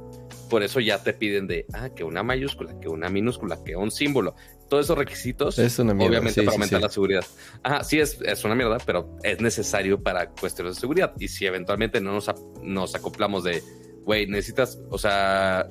[0.48, 3.90] por eso ya te piden de, ah, que una mayúscula, que una minúscula, que un
[3.90, 4.34] símbolo.
[4.68, 6.82] Todos esos requisitos, Es una mierda, obviamente sí, para aumentar sí.
[6.82, 7.24] la seguridad.
[7.62, 11.14] Ajá, sí, es, es una mierda, pero es necesario para cuestiones de seguridad.
[11.18, 12.30] Y si eventualmente no nos,
[12.62, 13.62] nos acoplamos de,
[14.04, 15.66] güey, necesitas, o sea,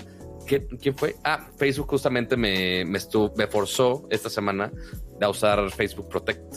[0.48, 1.16] ¿qué- ¿quién fue?
[1.24, 4.72] Ah, Facebook justamente me, me, estu- me forzó esta semana
[5.22, 6.56] a usar Facebook Protect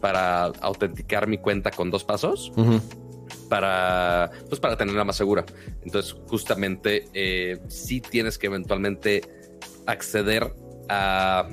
[0.00, 2.80] para autenticar mi cuenta con dos pasos Ujú.
[3.48, 5.44] Para, pues para tenerla más segura.
[5.82, 9.22] Entonces, justamente, eh, sí tienes que eventualmente
[9.86, 10.52] acceder
[10.88, 11.48] a,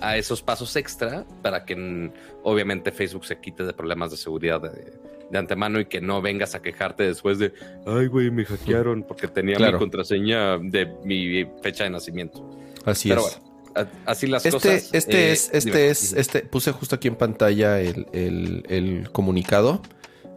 [0.00, 4.60] a esos pasos extra para que mm, obviamente Facebook se quite de problemas de seguridad
[4.60, 4.92] de,
[5.30, 7.52] de antemano y que no vengas a quejarte después de,
[7.86, 9.74] ay, güey, me hackearon porque tenía Claro.
[9.74, 12.50] mi contraseña de mi fecha de nacimiento.
[12.84, 13.40] Así Pero es.
[13.40, 14.90] bueno, a- así las Este, cosas.
[14.92, 15.88] este eh, es, este dime.
[15.88, 19.80] es, este, puse justo aquí en pantalla el, el- el comunicado.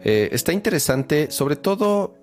[0.10, 2.16] Eh, está interesante, sobre todo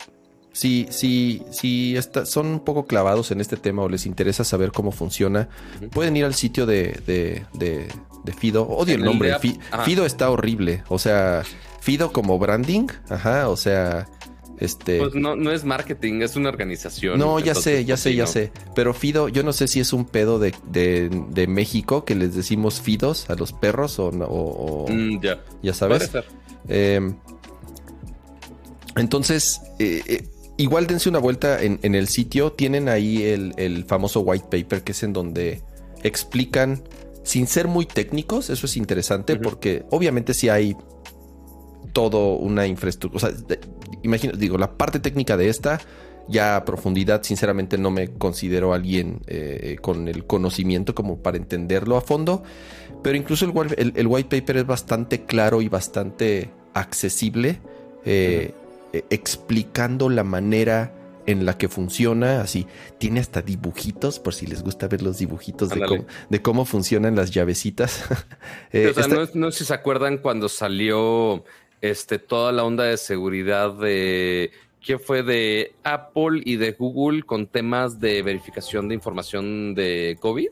[0.53, 4.73] si, si, si está- son un poco clavados en este tema o les interesa saber
[4.73, 5.49] cómo funciona,
[5.93, 7.89] pueden ir al sitio de, de, de-
[8.25, 8.63] de Fido.
[8.67, 9.39] Odio el el nombre.
[9.39, 9.59] Fi-.
[9.85, 10.83] Fido está horrible.
[10.89, 11.43] O sea,
[11.81, 12.87] Fido como branding.
[13.11, 13.51] Ajá.
[13.51, 14.09] O sea,
[14.59, 14.99] este.
[14.99, 17.19] Pues no, no es marketing, es una organización.
[17.19, 18.31] No, ya sé, ya pues, sé, sí, ya ¿no?
[18.31, 18.53] sé.
[18.75, 22.35] Pero Fido, yo no sé si es un pedo de, de, de México que les
[22.35, 25.43] decimos Fidos a los perros o, no- o- o- Mm, ya.
[25.63, 26.09] ya sabes.
[26.09, 26.33] Puede ser.
[26.69, 27.13] Eh,
[28.97, 32.53] entonces, eh, eh, igual dense una vuelta en, en el sitio.
[32.53, 35.63] Tienen ahí el, el famoso white paper que es en donde
[36.03, 36.83] explican,
[37.23, 40.77] sin ser muy técnicos, eso es interesante porque obviamente si hay
[41.93, 43.17] todo una infraestructura.
[43.29, 43.61] O sea, de-
[44.03, 45.81] imagino, digo, la parte técnica de esta,
[46.29, 51.97] ya a profundidad, sinceramente no me considero alguien eh, con el conocimiento como para entenderlo
[51.97, 52.43] a fondo.
[53.03, 57.61] Pero incluso el, el- el white paper es bastante claro y bastante accesible,
[58.05, 58.55] eh, eh,
[59.11, 60.93] explicando la manera
[61.27, 62.67] en la que funciona, así
[62.99, 67.17] tiene hasta dibujitos, por si les gusta ver los dibujitos de cómo, de cómo funcionan
[67.17, 68.05] las llavecitas.
[68.73, 71.45] Eh, o sea, no, no sé si se acuerdan cuando salió
[71.81, 74.51] este, toda la onda de seguridad de
[74.85, 80.51] que fue de Apple y de Google con temas de verificación de información de COVID.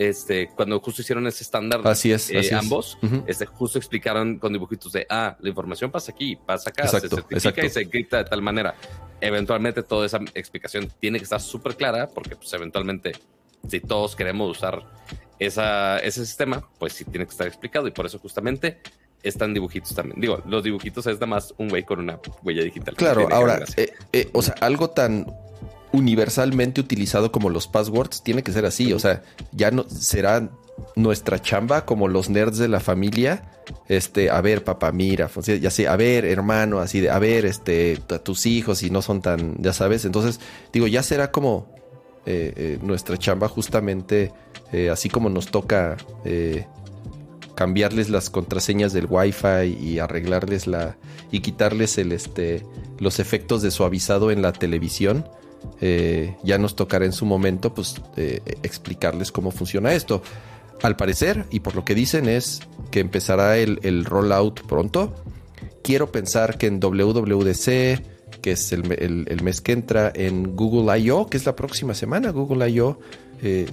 [0.00, 2.52] Este, cuando justo hicieron ese estándar, Así es, eh, así es.
[2.54, 7.00] ambos, este, justo explicaron con dibujitos de, ah, la información pasa aquí, pasa acá, se
[7.00, 7.66] certifica exacto.
[7.66, 8.74] y se encripta de tal manera.
[9.20, 13.12] Eventualmente toda esa explicación tiene que estar súper clara porque pues eventualmente
[13.68, 14.82] si todos queremos usar
[15.38, 18.78] esa, ese sistema, pues sí tiene que estar explicado y por eso justamente
[19.22, 20.18] están dibujitos también.
[20.18, 22.94] Digo, los dibujitos es nada más un güey con una huella digital.
[22.94, 25.26] Claro, ahora, eh, eh, o sea, algo tan
[25.92, 28.92] universalmente utilizado como los passwords tiene que ser así.
[28.92, 29.22] O sea,
[29.52, 30.50] ya no será
[30.96, 33.42] nuestra chamba como los nerds de la familia.
[33.88, 37.44] Este, a ver, papá, mira, sea, ya sé, a ver, hermano, así de, a ver,
[37.44, 40.04] este, t- tus hijos y no son tan, ya sabes.
[40.04, 40.40] Entonces,
[40.72, 41.72] digo, ya será como
[42.26, 44.32] eh, eh, nuestra chamba justamente,
[44.72, 45.96] eh, así como nos toca
[47.54, 50.96] cambiarles las contraseñas del Wi-Fi y arreglarles la
[51.30, 52.64] y quitarles el este
[52.98, 55.26] los efectos de suavizado en la televisión.
[55.80, 60.22] Eh, ya nos tocará en su momento, pues, eh, explicarles cómo funciona esto.
[60.82, 65.14] Al parecer, y por lo que dicen, es que empezará el, el rollout pronto.
[65.82, 68.02] Quiero pensar que en WWDC,
[68.40, 68.90] que es el,
[69.28, 72.98] el- mes que entra, en Google I.O., que es la próxima semana, Google I.O.,
[73.42, 73.66] eh,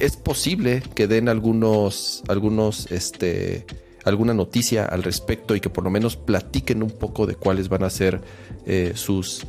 [0.00, 3.64] es posible que den algunos, algunos, este,
[4.04, 7.82] alguna noticia al respecto y que por lo menos platiquen un poco de cuáles van
[7.82, 8.20] a ser
[8.94, 9.44] sus,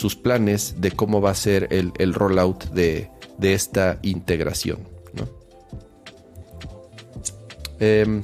[0.00, 4.78] sus planes de cómo va a ser el, el rollout de, de esta integración.
[5.12, 5.28] ¿no?
[7.78, 8.22] Em,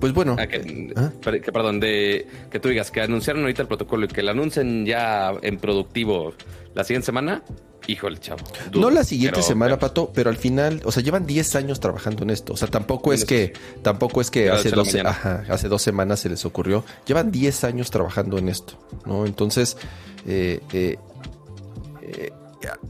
[0.00, 1.10] pues bueno, Ah, que, eh, ¿ah?
[1.22, 4.84] que, perdón, de que tú digas que anunciaron ahorita el protocolo y que lo anuncien
[4.86, 6.34] ya en productivo
[6.74, 7.42] la siguiente semana.
[7.86, 8.40] Híjole, chavo.
[8.74, 12.22] No la siguiente pero- semana, Pato, pero al final, o sea, llevan 10 años trabajando
[12.22, 12.54] en esto.
[12.54, 15.10] O sea, tampoco es que, tampoco es que hace noche a la 12, mañana.
[15.10, 16.82] ajá, hace dos semanas se les ocurrió.
[17.06, 19.26] Llevan 10 años trabajando en esto, ¿no?
[19.26, 19.76] Entonces,
[20.26, 20.98] eh, eh,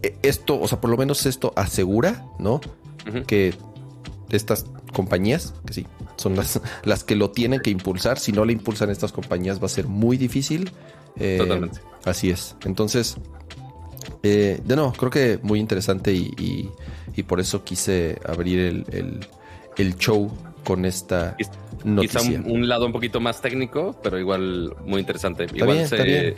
[0.02, 2.60] eh, esto, o sea, por lo menos esto asegura, ¿no?
[3.26, 3.54] Que
[4.30, 8.18] estas compañías, que sí, son las, las que lo tienen que impulsar.
[8.18, 10.70] Si no le impulsan estas compañías, va a ser muy difícil.
[11.16, 11.80] Eh, Totalmente.
[12.04, 12.56] Así es.
[12.64, 13.16] Entonces,
[14.22, 16.70] de nuevo, creo que muy interesante y, y-
[17.16, 19.26] y por eso quise abrir el, el-
[19.76, 20.30] el show
[20.64, 21.50] con esta Quizá
[21.84, 22.40] noticia.
[22.44, 25.46] un, un lado un poquito más técnico, pero igual muy interesante.
[25.52, 26.34] igual, bien.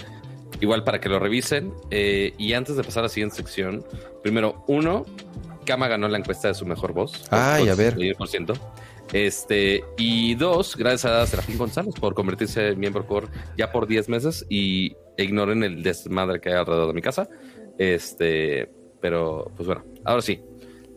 [0.61, 1.73] Igual para que lo revisen.
[1.91, 3.85] Eh, y antes de pasar a la siguiente sección,
[4.23, 5.05] primero, uno,
[5.65, 7.25] Kama ganó la encuesta de su mejor voz.
[7.31, 7.97] Ay, a ver.
[7.97, 8.59] 10%.
[9.13, 14.09] Este, y dos, gracias a Serafín González por convertirse en miembro core ya por 10
[14.09, 17.29] meses y ignoren el desmadre que hay alrededor de mi casa.
[17.79, 18.69] Este,
[19.01, 20.41] pero pues bueno, ahora sí.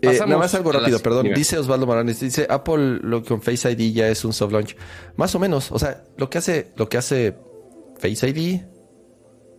[0.02, 1.34] Eh, nada más algo rápido, perdón.
[1.36, 4.76] Dice Osvaldo Morales, dice Apple lo con Face ID ya es un soft launch.
[5.18, 7.36] Más o menos, o sea, lo que hace, lo que hace
[8.00, 8.62] Face ID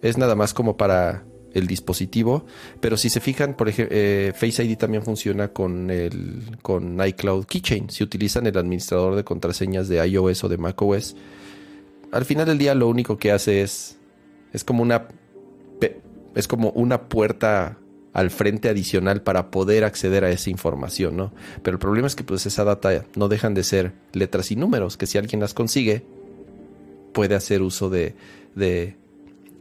[0.02, 2.44] es nada más como para el dispositivo,
[2.80, 7.44] pero si se fijan, por ejemplo, eh, Face ID también funciona con el con iCloud
[7.46, 7.90] Keychain.
[7.90, 11.16] Si utilizan el administrador de contraseñas de iOS o de macOS,
[12.12, 13.98] al final del día lo único que hace es
[14.52, 15.08] es como una
[16.34, 17.78] es como una puerta
[18.12, 21.32] al frente adicional para poder acceder a esa información, ¿no?
[21.62, 24.96] Pero el problema es que pues esa data no dejan de ser letras y números,
[24.96, 26.04] que si alguien las consigue,
[27.12, 28.14] puede hacer uso de,
[28.54, 28.96] de,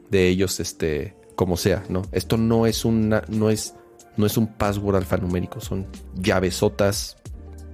[0.10, 2.04] de ellos, este, como sea, ¿no?
[2.12, 3.76] Esto no es una, no es,
[4.17, 7.17] no es un password alfanumérico, son llavesotas,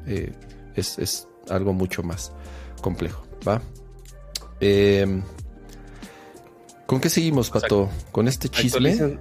[0.06, 0.34] eh,
[0.76, 2.32] es, es, algo mucho más
[2.82, 3.62] complejo, ¿va?
[4.60, 5.21] Em,
[6.86, 7.89] ¿Con qué seguimos, Pato?
[8.12, 9.19] ¿Con este chisme?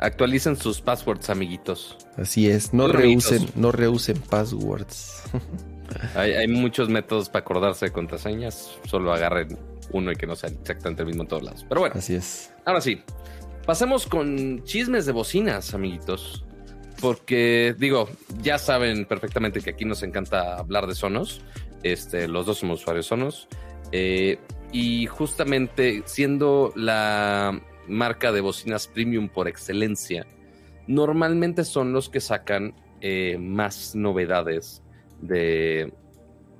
[0.00, 1.96] Actualicen sus passwords, amiguitos.
[2.16, 5.22] Así es, no reusen, no reusen passwords.
[6.14, 9.58] hay, muchos métodos para acordarse de contraseñas, solo agarren
[9.90, 11.66] uno y que no sea exactamente el mismo en todos lados.
[11.68, 12.52] Pero bueno, así es.
[12.64, 13.02] Ahora sí,
[13.66, 16.44] pasemos con chismes de bocinas, amiguitos.
[17.00, 18.08] Porque digo,
[18.40, 21.40] ya saben perfectamente que aquí nos encanta hablar de Sonos.
[21.82, 23.48] Este, los dos somos usuarios Sonos.
[23.92, 24.38] Eh,
[24.72, 30.26] y justamente siendo la marca de bocinas premium por excelencia,
[30.86, 34.83] normalmente son los que sacan eh, más novedades
[35.20, 35.92] de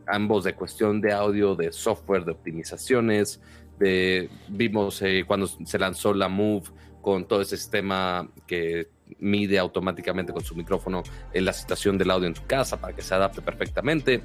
[0.07, 3.41] ambos de cuestión de audio, de software, de optimizaciones.
[3.79, 6.71] De, vimos eh, cuando se lanzó la Move
[7.03, 8.89] con todo ese sistema que
[9.19, 13.03] mide automáticamente con su micrófono en la situación del audio en tu casa para que
[13.03, 14.23] se adapte perfectamente.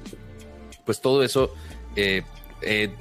[0.84, 1.54] Pues todo eso.
[1.96, 2.22] Eh,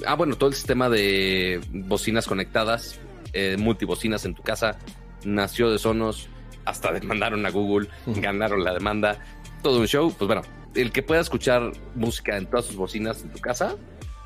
[0.05, 2.99] ah, bueno, todo el sistema de bocinas conectadas
[3.33, 4.79] eh, multibocinas en tu casa,
[5.23, 6.29] nació de Sonos,
[6.65, 9.19] hasta demandaron a Google, ganaron la demanda,
[9.61, 10.13] todo un show.
[10.17, 10.41] Pues bueno,
[10.75, 13.75] el que pueda escuchar música en todas sus bocinas en tu casa,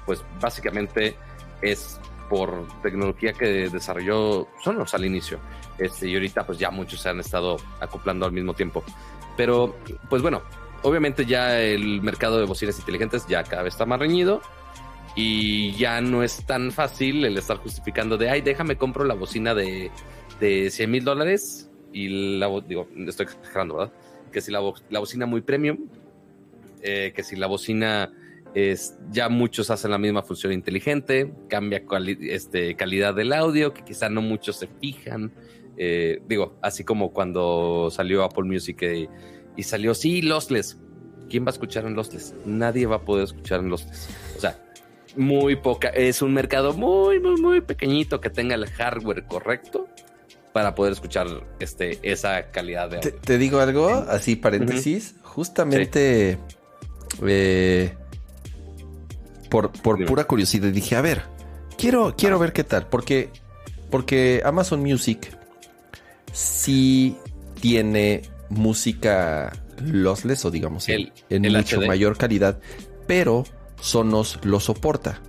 [0.05, 1.15] pues básicamente
[1.61, 5.39] es por tecnología que desarrolló Sonos al inicio.
[5.77, 8.83] Este, y ahorita pues ya muchos se han estado acoplando al mismo tiempo.
[9.37, 9.75] Pero
[10.09, 10.41] pues bueno,
[10.83, 14.41] obviamente ya el mercado de bocinas inteligentes ya cada vez está más reñido
[15.15, 19.53] y ya no es tan fácil el estar justificando de, ay, déjame compro la bocina
[19.53, 19.91] de,
[20.39, 23.93] de 100 mil dólares y la, digo, estoy exagerando, ¿verdad?
[24.31, 25.87] Que si la, la bocina muy premium,
[26.83, 28.11] eh, que si la bocina
[28.53, 31.83] es, ya muchos hacen la misma función inteligente, cambia
[32.21, 35.33] este, calidad del audio, que quizá no muchos se fijan.
[35.77, 39.09] Eh, digo, así como cuando salió Apple Music y,
[39.55, 40.77] y salió, sí, Lostless.
[41.29, 42.35] ¿Quién va a escuchar en Lostless?
[42.45, 44.09] Nadie va a poder escuchar en Lostless.
[44.37, 44.59] O sea,
[45.15, 49.87] muy poca, es un mercado muy, muy, muy pequeñito que tenga el hardware correcto
[50.53, 51.27] para poder escuchar
[51.59, 53.15] este, esa calidad de audio.
[53.15, 56.37] Te, digo algo, así paréntesis, justamente
[57.25, 57.95] eh,
[59.49, 61.23] por, por pura curiosidad dije, a ver,
[61.77, 63.29] quiero, quiero ver qué tal, porque,
[63.89, 65.37] porque Amazon Music
[66.31, 67.15] sí
[67.61, 72.59] tiene música lossless o digamos en mucho mayor calidad,
[73.07, 73.43] pero
[73.79, 75.21] Sonos lo soporta.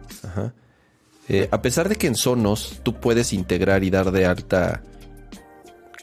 [1.29, 4.83] Eh, a pesar de que en Sonos tú puedes integrar y dar de alta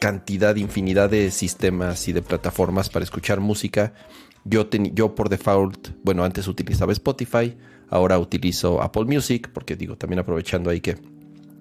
[0.00, 3.94] cantidad, infinidad de sistemas y de plataformas para escuchar música,
[4.44, 7.54] yo, yo por default, bueno, antes utilizaba Spotify,
[7.88, 10.96] ahora utilizo Apple Music, porque digo, también aprovechando ahí que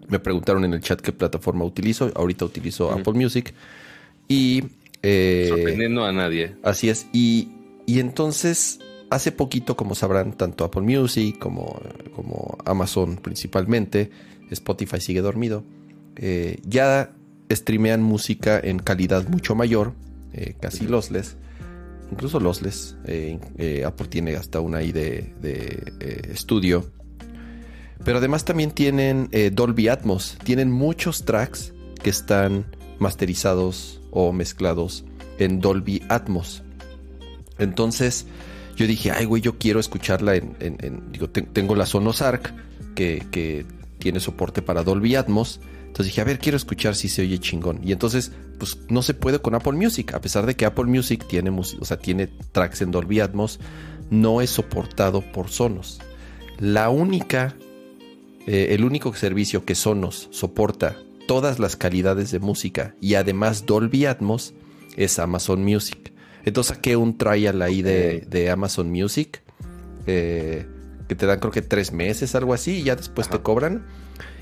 [0.08, 3.54] me preguntaron en el chat qué plataforma utilizo, ahorita utilizo Apple Music.
[4.28, 4.64] Y...
[5.04, 6.56] Eh, Sorprendiendo a nadie.
[6.64, 7.08] Así es.
[7.12, 7.50] Y,
[7.86, 8.80] y entonces
[9.12, 11.80] hace poquito, como sabrán, tanto Apple Music como,
[12.16, 14.10] como Amazon principalmente,
[14.50, 15.64] Spotify sigue dormido,
[16.16, 17.12] eh, ya
[17.52, 19.94] streamean música en calidad mucho mayor,
[20.34, 21.36] eh, casi lossless.
[22.12, 22.98] Incluso lossless.
[23.06, 26.92] Eh, Apple tiene hasta una I de, de estudio.
[28.04, 30.38] Pero además también tienen Dolby Atmos.
[30.44, 32.66] Tienen muchos tracks que están
[33.00, 35.06] masterizados o mezclados
[35.40, 36.64] en Dolby Atmos.
[37.58, 38.26] Entonces,
[38.76, 41.12] yo dije, ay, güey, yo quiero escucharla en.
[41.12, 42.54] digo, tengo la Sonos Arc,
[42.96, 43.66] que, que,
[44.00, 45.60] tiene soporte para Dolby Atmos.
[45.82, 47.80] Entonces dije, a ver, quiero escuchar si se oye chingón.
[47.84, 48.32] Y entonces,
[48.62, 50.14] pues no se puede con Apple Music.
[50.14, 53.60] A pesar de que Apple Music tiene, o sea, tiene tracks en Dolby Atmos,
[54.12, 56.00] no es soportado por Sonos.
[56.60, 57.56] La única,
[58.46, 60.96] eh, el único servicio que Sonos soporta
[61.28, 64.54] todas las calidades de música y además Dolby Atmos
[64.96, 66.14] es Amazon Music.
[66.46, 69.42] Entonces saqué un trial ahí de, Amazon Music.
[70.06, 70.68] Eh,
[71.08, 73.88] que te dan creo que tres meses, algo así, y ya después te cobran.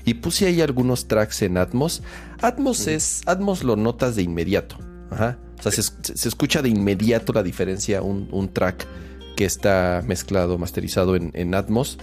[0.04, 2.02] Y puse ahí algunos tracks en Atmos.
[2.40, 4.76] Atmos es, Atmos lo notas de inmediato.
[5.10, 5.38] Ajá.
[5.58, 8.86] O sea, se, escucha de inmediato la diferencia un, track
[9.36, 11.98] que está mezclado, masterizado en, Atmos.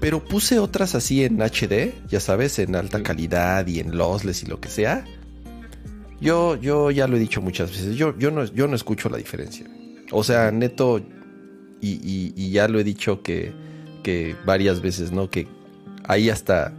[0.00, 4.46] Pero puse otras así en HD, ya sabes, en alta calidad y en lossless y
[4.46, 5.04] lo que sea.
[6.20, 9.18] Yo, yo ya lo he dicho muchas veces, yo, yo, no, yo no escucho la
[9.18, 9.66] diferencia.
[10.10, 11.00] O sea, neto,
[11.80, 13.52] y, ya lo he dicho que,
[14.02, 15.30] que varias veces, ¿no?
[15.30, 15.46] Que
[16.06, 16.72] hay hasta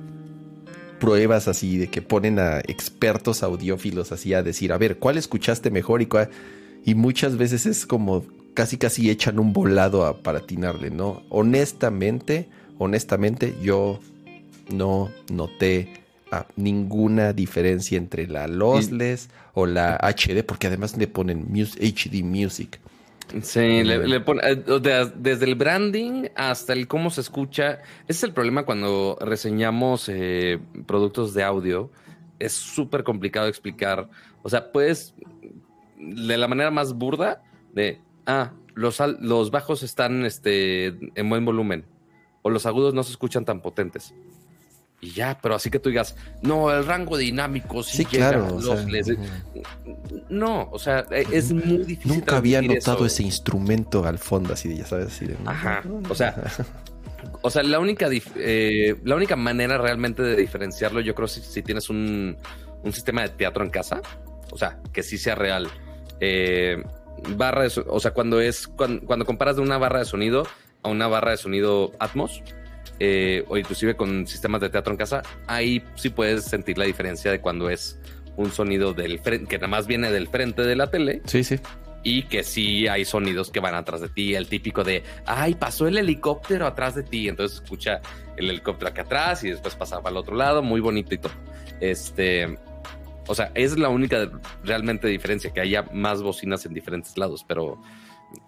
[1.00, 5.70] pruebas así de que ponen a expertos audiófilos así a decir, a ver, ¿cuál escuchaste
[5.70, 6.30] mejor y cuál?
[6.86, 11.22] Y muchas veces es como casi casi echan un volado a, para atinarle, ¿no?
[11.30, 12.50] Honestamente,
[12.80, 14.00] honestamente yo
[14.70, 15.90] no noté
[16.56, 22.80] ninguna diferencia entre la lossless o la HD, porque además le ponen HD Music.
[23.42, 27.80] Sí, le, pone, eh, desde el branding hasta el cómo se escucha.
[28.08, 31.92] Ese es el problema cuando reseñamos eh, productos de audio.
[32.40, 34.10] Es súper complicado explicar.
[34.44, 35.14] O sea, puedes,
[35.98, 41.86] de la manera más burda, de, ah, los, los bajos están este, en buen volumen
[42.48, 44.14] o los agudos no se escuchan tan potentes.
[45.00, 48.60] Y ya, pero así que tú digas, no, el rango dinámico sí, claro.
[50.30, 52.14] No, o sea, e, es muy difícil.
[52.14, 55.38] Nunca había notado ese instrumento al fondo, así de, ya sabes, así de.
[55.46, 55.84] Ajá.
[56.10, 56.36] O sea,
[57.44, 61.62] o sea, la única, eh, la única manera realmente de diferenciarlo, yo creo, si, si
[61.62, 62.36] tienes un,
[62.84, 64.02] un, sistema de teatro en casa,
[64.52, 65.70] o sea, que sí sea real.
[66.20, 66.84] Eh,
[67.36, 70.48] barra de, o sea, cuando es, cuando, cuando comparas de una barra de sonido
[70.82, 72.42] a una barra de sonido Atmos,
[73.00, 77.32] eh, o inclusive con sistemas de teatro en casa, ahí sí puedes sentir la diferencia
[77.32, 78.00] de cuando es
[78.36, 81.22] un sonido del frente, que nada más viene del frente de la tele.
[81.26, 81.60] Sí, sí.
[82.04, 85.88] Y que sí hay sonidos que van atrás de ti, el típico de, ay, pasó
[85.88, 88.02] el helicóptero atrás de ti, entonces escucha
[88.38, 91.34] el helicóptero acá atrás y después pasaba al otro lado, muy bonito y todo.
[91.82, 92.58] Este,
[93.28, 94.30] o sea, es la única
[94.64, 97.82] realmente diferencia, que haya más bocinas en diferentes lados, pero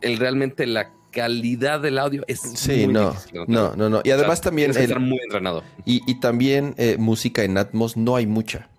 [0.02, 3.16] el realmente la calidad del audio es sí, no,
[3.48, 4.72] no, no, no, Y además también...
[5.00, 5.64] muy entrenado.
[5.86, 8.70] Y, también eh, música en Atmos no hay mucha.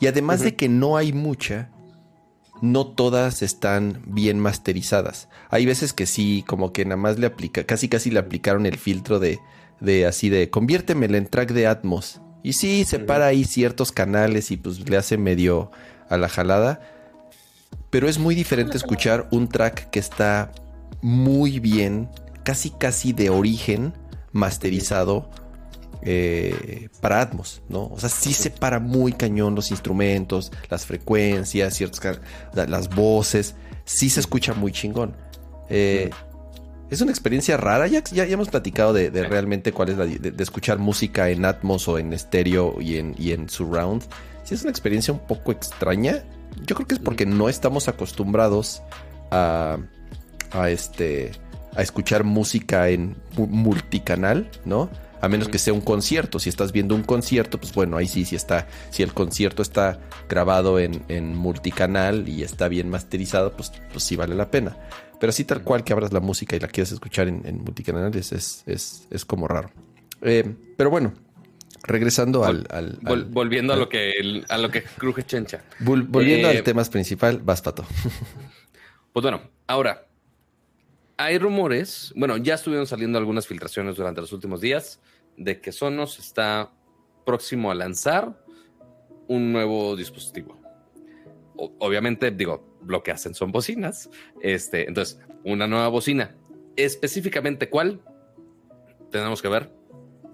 [0.00, 1.70] Y además de que no hay mucha,
[2.60, 5.28] no todas están bien masterizadas.
[5.50, 8.76] Hay veces que sí, como que nada más le aplica, casi casi le aplicaron el
[8.76, 9.38] filtro de,
[9.80, 12.20] de así de conviérteme en track de Atmos.
[12.42, 15.70] Y sí, separa ahí ciertos canales y pues le hace medio
[16.10, 16.80] a la jalada.
[17.88, 20.52] Pero es muy diferente escuchar un track que está
[21.04, 22.08] muy bien,
[22.44, 23.92] casi casi de origen,
[24.32, 25.28] masterizado
[26.00, 27.88] eh, para Atmos, ¿no?
[27.88, 32.20] O sea, sí separa muy cañón los instrumentos, las frecuencias, ciertas,
[32.54, 35.14] las voces, sí se escucha muy chingón.
[35.68, 36.08] Eh,
[36.88, 40.78] es una experiencia rara, ya, ya, hemos platicado de, realmente cuál es la de, escuchar
[40.78, 44.04] música en Atmos o en estéreo y en, y en surround.
[44.44, 46.24] Sí es una experiencia un poco extraña.
[46.64, 48.82] Yo creo que es porque no estamos acostumbrados
[49.30, 49.76] a
[50.54, 51.32] a este
[51.76, 54.90] a escuchar música en multicanal, ¿no?
[55.20, 56.38] A menos que sea un concierto.
[56.38, 58.68] Si estás viendo un concierto, pues bueno, ahí sí, sí está.
[58.90, 59.98] Si el concierto está
[60.28, 64.76] grabado en, multicanal y está bien masterizado, pues, pues sí vale la pena.
[65.18, 68.62] Pero así tal cual que abras la música y la quieres escuchar en, multicanal es,
[68.66, 69.70] es, como raro.
[70.20, 71.14] Eh, pero bueno,
[71.82, 72.98] regresando al,
[73.30, 75.62] volviendo a lo que a lo que cruje chencha.
[75.80, 77.84] volviendo al eh, tema principal, vas pato.
[79.12, 80.03] Pues bueno, ahora
[81.16, 85.00] hay rumores, bueno, ya estuvieron saliendo algunas filtraciones durante los últimos días
[85.36, 86.72] de que Sonos está
[87.24, 88.44] próximo a lanzar
[89.28, 90.60] un nuevo dispositivo.
[91.56, 94.10] obviamente, digo, lo que hacen son bocinas.
[94.40, 96.34] Este, entonces, una nueva bocina.
[96.76, 98.00] Específicamente cuál,
[99.10, 99.70] tenemos que ver.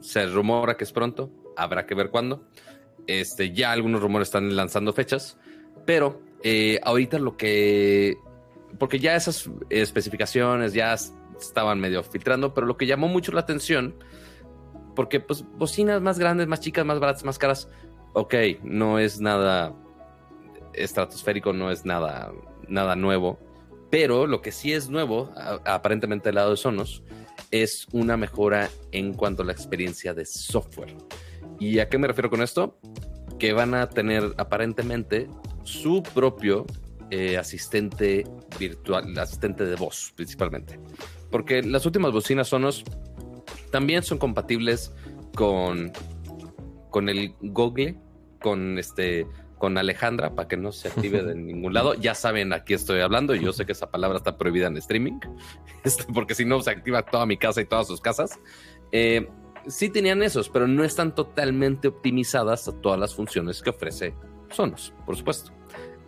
[0.01, 2.49] Se rumora que es pronto, habrá que ver cuándo.
[3.07, 5.37] Este, ya algunos rumores están lanzando fechas,
[5.85, 8.17] pero eh, ahorita lo que
[8.79, 10.95] porque ya esas especificaciones ya
[11.39, 13.95] estaban medio filtrando, pero lo que llamó mucho la atención,
[14.95, 17.69] porque pues bocinas más grandes, más chicas, más baratas, más caras,
[18.13, 19.75] ok, no es nada
[20.75, 22.33] estratosférico, no es nada,
[22.69, 23.39] nada nuevo,
[23.91, 25.33] pero lo que sí es nuevo,
[25.65, 27.03] aparentemente del lado de Sonos,
[27.51, 30.97] es una mejora en cuanto a la experiencia de software.
[31.59, 32.79] ¿Y a qué me refiero con esto?
[33.39, 35.29] Que van a tener aparentemente
[35.65, 36.67] su propio
[37.11, 38.25] eh, asistente
[38.59, 40.81] virtual, asistente de voz principalmente.
[41.31, 42.85] Porque las últimas bocinas Sonos
[43.71, 44.93] también son compatibles
[45.35, 45.93] con,
[46.91, 47.97] con el Google,
[48.41, 49.27] con este
[49.59, 51.95] con Alejandra para que no se active de ningún lado.
[51.95, 55.21] Ya saben, aquí estoy hablando yo sé que esa palabra está prohibida en streaming,
[55.85, 58.41] este, porque si no se activa toda mi casa y todas sus casas.
[58.91, 59.29] Eh,
[59.69, 64.15] sí tenían esos, pero no están totalmente optimizadas a todas las funciones que ofrece
[64.51, 65.53] Sonos, por supuesto.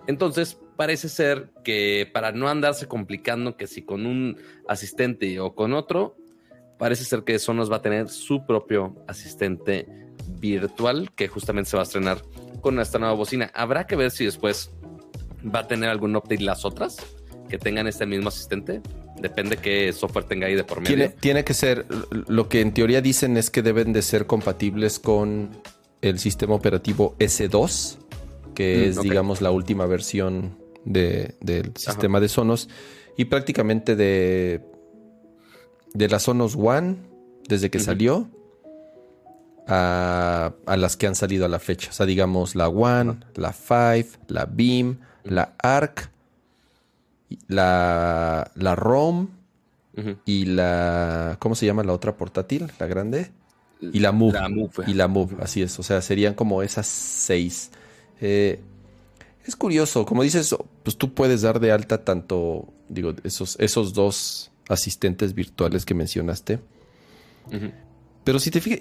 [0.06, 5.74] Entonces, parece ser que para no andarse complicando que si con un asistente o con
[5.74, 6.16] otro,
[6.76, 9.86] parece ser que Sonos va a tener su propio asistente
[10.40, 12.22] virtual que justamente se va a estrenar
[12.60, 13.52] con esta nueva bocina.
[13.54, 14.72] Habrá que ver si después
[15.42, 16.96] va a tener algún update las otras
[17.48, 18.80] que tengan este mismo asistente.
[19.20, 20.96] Depende qué software tenga ahí de por medio.
[20.96, 24.98] Tiene, tiene que ser, lo que en teoría dicen es que deben de ser compatibles
[24.98, 25.50] con
[26.00, 27.98] el sistema operativo S2,
[28.56, 32.68] que Mm, es, digamos, la última versión de- del sistema de Sonos.
[33.16, 34.60] Y prácticamente de,
[35.94, 36.96] de la Sonos One,
[37.48, 38.28] desde que salió,
[39.68, 41.90] a, a las que han salido a la fecha.
[41.90, 46.10] O sea, digamos, la One, la Five, la Beam, la Arc,
[47.48, 49.28] la, la ROM
[50.24, 51.36] y la.
[51.38, 52.70] ¿Cómo se llama la otra portátil?
[52.78, 53.30] La grande.
[53.80, 54.32] Y la Move.
[54.32, 54.70] La Move.
[54.86, 55.78] Y la Move, así es.
[55.78, 57.70] O sea, serían como esas seis.
[58.20, 58.60] Eh,
[59.46, 64.50] es curioso, como dices, pues tú puedes dar de alta tanto, digo, esos, esos dos
[64.68, 66.60] asistentes virtuales que mencionaste.
[68.24, 68.80] Pero si te fijas,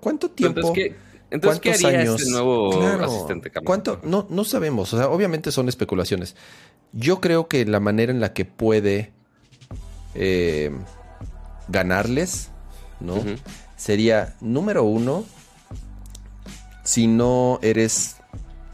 [0.00, 0.60] ¿cuánto tiempo?
[0.60, 0.96] Entonces, ¿qué,
[1.30, 2.20] entonces, ¿qué ¿Cuántos haría años?
[2.20, 3.04] este nuevo Claro.
[3.04, 3.50] asistente?
[3.64, 4.00] ¿Cuánto?
[4.02, 4.94] No, no sabemos.
[4.94, 6.34] O sea, obviamente son especulaciones.
[6.92, 9.12] Yo creo que la manera en la que puede
[10.14, 10.70] eh,
[11.68, 12.50] ganarles,
[13.00, 13.22] ¿no?
[13.76, 15.24] Sería, número uno,
[16.84, 18.16] si no eres.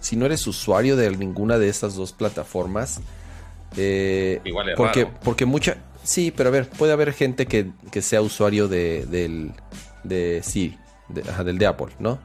[0.04, 3.00] Si no eres usuario de ninguna de estas dos plataformas.
[3.76, 5.18] eh, Igual es porque, raro.
[5.22, 5.76] porque mucha.
[6.02, 9.52] Sí, pero a ver, puede haber gente que, que sea usuario de, del.
[10.02, 10.78] De Siri,
[11.08, 12.18] de- ajá, del de Apple, ¿no?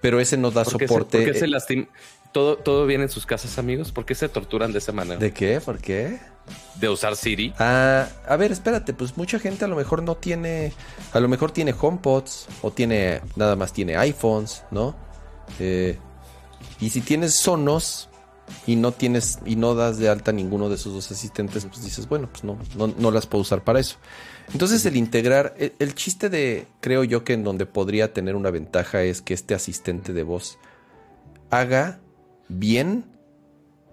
[0.00, 1.18] Pero ese no da ¿Por qué se- soporte.
[1.18, 1.88] por qué se eh, lastim-
[2.32, 3.90] ¿Todo, ¿Todo bien en sus casas, amigos?
[3.90, 5.18] ¿Por qué se torturan de esa manera?
[5.18, 5.60] ¿De qué?
[5.60, 6.18] ¿Por qué?
[6.76, 7.52] de usar Siri.
[7.58, 10.72] Ah, a ver, espérate, pues mucha gente a lo mejor no tiene,
[11.12, 14.96] a lo mejor tiene HomePods o tiene, nada más tiene iPhones, ¿no?
[15.60, 15.98] Eh,
[16.80, 18.08] y si tienes Sonos
[18.66, 22.08] y no tienes, y no das de alta ninguno de esos dos asistentes, pues dices,
[22.08, 23.96] bueno, pues no, no, no las puedo usar para eso.
[24.52, 28.50] Entonces el integrar, el, el chiste de, creo yo que en donde podría tener una
[28.50, 30.58] ventaja es que este asistente de voz
[31.50, 32.00] haga
[32.48, 33.04] bien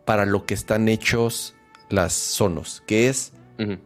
[0.06, 1.54] para lo que están hechos
[1.90, 3.34] las Sonos, que es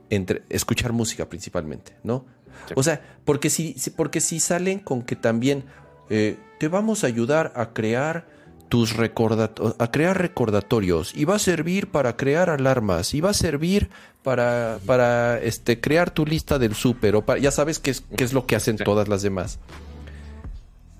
[0.10, 2.26] entre escuchar música principalmente, ¿no?
[2.68, 2.74] Sí.
[2.76, 5.64] O sea, porque si, si- porque si salen con que también
[6.10, 8.28] eh, te vamos a ayudar a crear
[8.72, 13.34] tus recordatorios, a crear recordatorios y va a servir para crear alarmas y va a
[13.34, 13.90] servir
[14.24, 18.24] para, para este, crear tu lista del súper o para, ya sabes qué es, qué
[18.24, 18.86] es lo que hacen Sí.
[18.86, 19.60] todas las demás.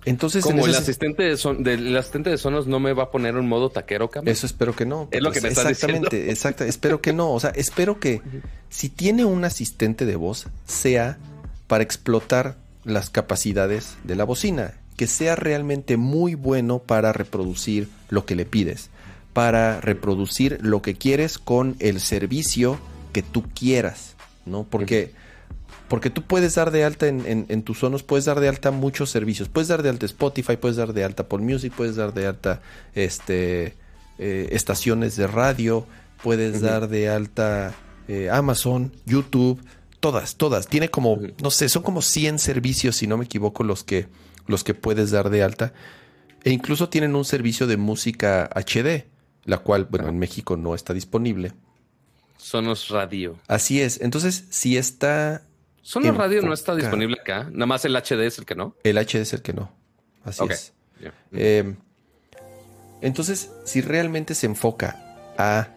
[0.04, 3.04] Entonces, en Como el asistente, de son, del el asistente de Sonos no me va
[3.04, 4.28] a poner un modo taquero, Cam.
[4.28, 5.08] Eso espero que no.
[5.10, 6.66] Es lo que me estás Exactamente, exacto.
[6.66, 7.32] Espero que no.
[7.32, 8.22] O sea, espero que
[8.70, 11.18] si tiene un asistente de voz, sea
[11.68, 14.74] para explotar las capacidades de la bocina.
[15.02, 18.92] Que sea realmente muy bueno para reproducir lo que le pides.
[19.34, 22.78] Para reproducir lo que quieres con el servicio
[23.12, 24.16] que tú quieras.
[24.46, 24.64] ¿No?
[24.64, 25.12] Porque.
[25.88, 28.70] Porque tú puedes dar de alta en, en- en tus sonos, puedes dar de alta
[28.70, 29.50] muchos servicios.
[29.50, 32.62] Puedes dar de alta Spotify, puedes dar de alta Apple Music, puedes dar de alta
[32.94, 33.74] este,
[34.20, 35.88] eh, estaciones de radio,
[36.22, 37.74] puedes dar de alta
[38.08, 39.60] eh, Amazon, YouTube,
[40.00, 40.68] todas, todas.
[40.68, 44.08] Tiene como, no sé, son como 100 servicios, si no me equivoco, los que,
[44.52, 45.74] los que puedes dar de alta.
[46.44, 49.06] E incluso tienen un servicio de música HD,
[49.46, 51.54] la cual, bueno, en México no está disponible.
[52.38, 53.38] Sonos Radio.
[53.48, 54.02] Así es.
[54.02, 55.44] Entonces, si está
[55.82, 57.48] Sonos Radio no está disponible acá.
[57.52, 58.76] Nada más el HD es el que no.
[58.84, 59.72] El HD es el que no.
[60.24, 60.74] Así es.
[61.32, 61.76] Eh,
[63.02, 65.70] entonces, si realmente se enfoca a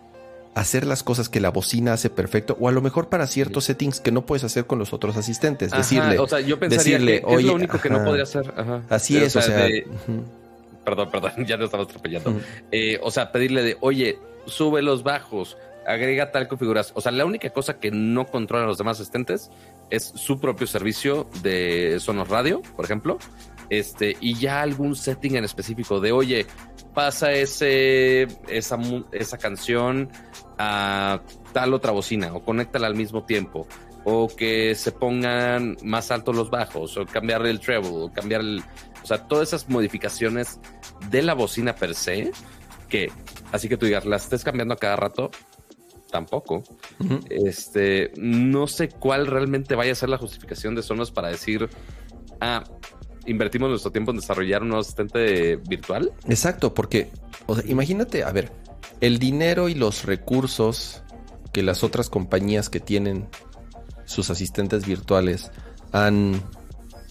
[0.55, 4.01] hacer las cosas que la bocina hace perfecto, o a lo mejor para ciertos settings
[4.01, 7.13] que no puedes hacer con los otros asistentes, Ajá, decirle, o sea, yo pensaría decirle,
[7.23, 8.05] que es "Oye, lo único que no ajá".
[8.05, 8.55] podría hacer.
[8.57, 8.83] Ajá.
[8.89, 10.25] así es, o sea, de- ujú,
[10.85, 12.41] Perdón, perdón, ya te estaba atropellando.
[12.71, 16.97] Eh, o sea, pedirle de, oye, sube los bajos, agrega tal configuración.
[16.97, 19.51] O sea, la única cosa que no controlan los demás asistentes
[19.91, 23.19] es su propio servicio de Sonos Radio, por ejemplo.
[23.71, 26.47] Este, y ya algún setting en específico de, oye,
[26.93, 28.79] pasa ese, esa,
[29.13, 30.11] esa canción
[30.59, 31.21] a
[31.53, 33.67] tal otra bocina o conéctala al mismo tiempo.
[34.07, 38.63] O que se pongan más altos los bajos, o cambiar el treble, o cambiar el.
[39.03, 40.61] O sea, todas esas modificaciones
[41.11, 42.31] de la bocina per se,
[42.89, 43.11] que
[43.51, 45.31] así que tú digas, las estés cambiando a cada rato,
[46.11, 46.63] tampoco.
[47.29, 51.69] Este, no sé cuál realmente vaya a ser la justificación de Sonos para decir,
[52.41, 52.63] ah,
[53.27, 56.13] invertimos nuestro tiempo en desarrollar un asistente virtual.
[56.29, 57.11] Exacto, porque
[57.67, 58.53] imagínate, a ver,
[59.05, 61.03] el dinero y los recursos
[61.53, 63.29] que las otras compañías que tienen
[64.07, 65.51] sus asistentes virtuales
[65.93, 66.43] han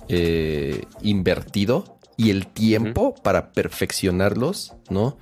[0.10, 5.18] eh, invertido y el tiempo para perfeccionarlos, ¿no?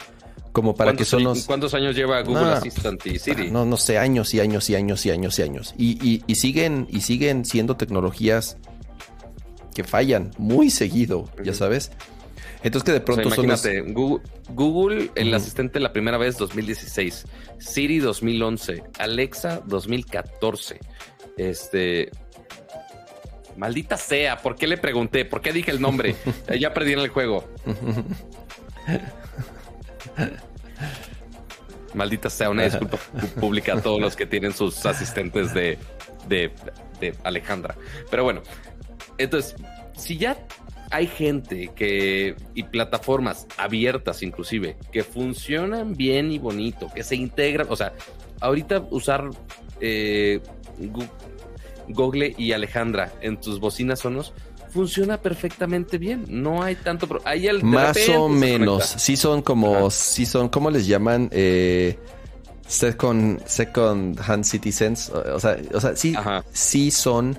[0.54, 1.44] Como para que son los...
[1.44, 3.52] ¿Cuántos años lleva Google Assistant y Siri?
[3.52, 5.74] No, no sé, años y años y años y años y años.
[5.78, 8.58] Y, siguen, y siguen siendo tecnologías
[9.74, 11.92] que fallan muy seguido, ya sabes.
[12.64, 17.26] Entonces que de pronto son Google, Google, el asistente la primera vez 2016,
[17.58, 20.80] Siri 2011, Alexa 2014.
[21.38, 22.12] Este,
[23.58, 25.26] Maldita sea, ¿por qué le pregunté?
[25.26, 26.16] ¿Por qué dije el nombre?
[26.60, 27.48] ya perdí en el juego.
[31.94, 32.98] Maldita sea, una disculpa
[33.40, 35.78] pública a todos los que tienen sus asistentes de,
[36.28, 36.52] de,
[37.24, 37.76] Alejandra.
[38.10, 38.42] Pero bueno,
[39.18, 39.56] entonces,
[39.98, 40.38] si ya
[40.92, 47.68] hay gente que y plataformas abiertas inclusive que funcionan bien y bonito, que se integran,
[47.70, 47.94] o sea,
[48.40, 49.30] ahorita usar
[49.80, 50.42] eh,
[51.88, 54.34] Google y Alejandra en tus bocinas sonos
[54.72, 56.26] funciona perfectamente bien.
[56.30, 57.08] No hay tanto.
[57.26, 58.86] Hay el, Más o menos.
[58.98, 59.92] Sí son como.
[59.92, 60.50] Sí son.
[60.50, 61.30] ¿Cómo les llaman?
[61.32, 62.00] Eh,
[62.68, 65.10] second, second hand citizens.
[65.10, 66.16] O sea, o sea sí,
[66.52, 67.38] sí son.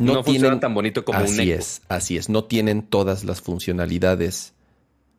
[0.00, 2.28] No, tienen tan bonito como así un Así es, así es.
[2.28, 4.54] No tienen todas las funcionalidades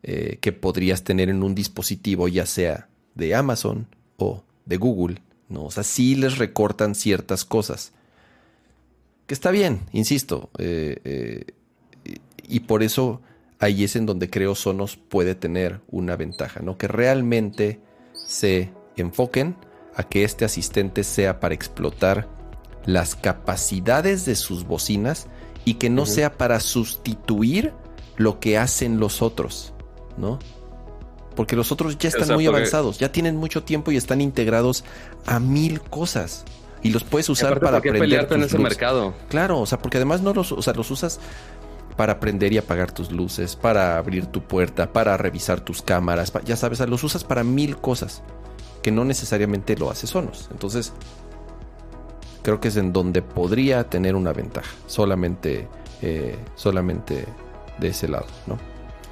[0.04, 5.22] eh, que podrías tener en un dispositivo, ya sea de Amazon o de Google.
[5.50, 7.94] No, o sea, sí les recortan ciertas cosas
[9.32, 11.46] que está bien, insisto, eh, eh,
[12.50, 13.22] y por eso
[13.60, 16.78] ahí es en donde creo Sonos puede tener una ventaja, ¿no?
[16.78, 17.80] Que realmente
[18.14, 19.56] se enfoquen
[19.96, 22.28] a que este asistente sea para explotar
[22.86, 25.28] las capacidades de sus bocinas
[25.66, 27.74] y que no sea para sustituir
[28.18, 29.74] lo que hacen los otros,
[30.18, 30.40] ¿no?
[31.36, 34.84] Porque los otros ya están muy avanzados, ya tienen mucho tiempo y están integrados
[35.26, 36.44] a mil cosas
[36.84, 38.28] y los puedes usar para aprender.
[38.32, 39.14] en ese mercado.
[39.30, 41.20] Claro, o sea, porque además no los, o sea, los usas
[41.96, 46.56] para aprender y apagar tus luces, para abrir tu puerta, para revisar tus cámaras, ya
[46.56, 48.24] sabes, los usas para mil cosas
[48.82, 50.50] que no necesariamente lo hace Sonos.
[50.52, 50.94] Entonces,
[52.42, 55.68] creo que es en donde podría tener una ventaja, solamente,
[56.02, 57.26] eh, solamente
[57.78, 58.58] de ese lado, ¿no?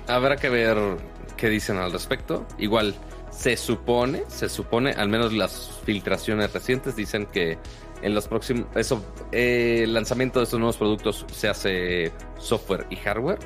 [0.07, 0.77] Habrá que ver
[1.38, 2.45] qué dicen al respecto.
[2.57, 2.95] Igual,
[3.32, 7.57] se supone, se supone, al menos las filtraciones recientes dicen que
[8.01, 12.95] en los próximos, eso, eh, el lanzamiento de estos nuevos productos se hace software y
[12.95, 13.39] hardware.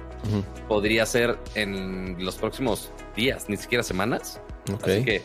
[0.68, 4.40] Podría ser en los próximos días, ni siquiera semanas.
[4.84, 5.24] Así que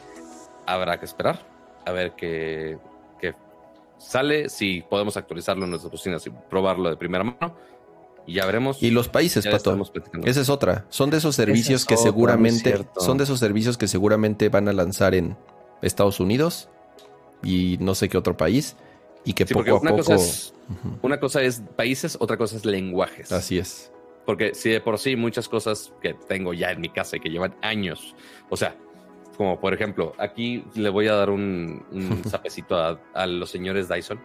[0.66, 1.46] habrá que esperar
[1.86, 2.87] a ver qué, qué
[3.98, 7.56] sale, si podemos actualizarlo en nuestras oficinas y probarlo de primera mano
[8.28, 8.82] y ya veremos.
[8.82, 9.76] Y los países, Pato.
[10.24, 10.84] Esa es otra.
[10.90, 15.14] Son de esos servicios que seguramente son de esos servicios que seguramente van a lanzar
[15.14, 15.36] en
[15.82, 16.68] Estados Unidos
[17.42, 18.76] y no sé qué otro país
[19.24, 20.16] y que poco a poco
[21.02, 23.32] una cosa es países, otra cosa es lenguajes.
[23.32, 23.90] Así es.
[24.26, 27.30] Porque si de por sí muchas cosas que tengo ya en mi casa y que
[27.30, 28.14] llevan años,
[28.50, 28.76] o sea,
[29.38, 34.20] como por ejemplo, aquí le voy a dar un, un zapecito a, los señores Dyson.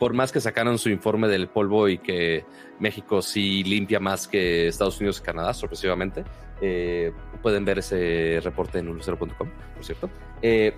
[0.00, 2.44] Por más que sacaron su informe del polvo y que
[2.80, 6.24] México sí limpia más que Estados Unidos y Canadá, sorpresivamente,
[6.60, 10.10] eh, pueden ver ese reporte en unicero.com, por cierto.
[10.42, 10.74] Eh,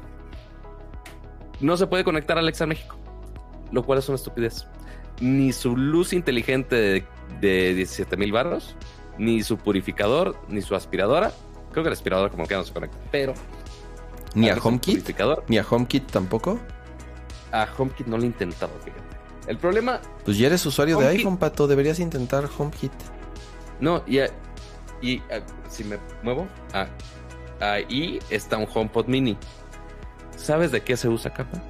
[1.61, 2.99] no se puede conectar a Alexa México,
[3.73, 4.67] lo cual es una estupidez.
[5.23, 7.05] Ni su luz inteligente de,
[7.41, 8.77] de 17 mil barros,
[9.17, 11.33] ni su purificador, ni su aspiradora.
[11.73, 13.33] Creo que el aspirador como que no se conecta, pero
[14.35, 15.11] ¿Ni a HomeKit?
[15.49, 16.59] ¿Ni a HomeKit tampoco?
[17.53, 19.03] A HomeKit no lo he intentado, fíjate.
[19.47, 20.01] El problema...
[20.25, 21.67] Pues ya eres usuario de iPhone, Pato.
[21.67, 22.93] Deberías intentar HomeKit.
[23.81, 24.21] No, y,
[25.03, 25.23] y
[25.69, 26.47] si me muevo...
[26.73, 26.87] Ah,
[27.61, 29.37] ahí está un HomePod mini.
[30.37, 31.61] ¿Sabes de qué se usa capa?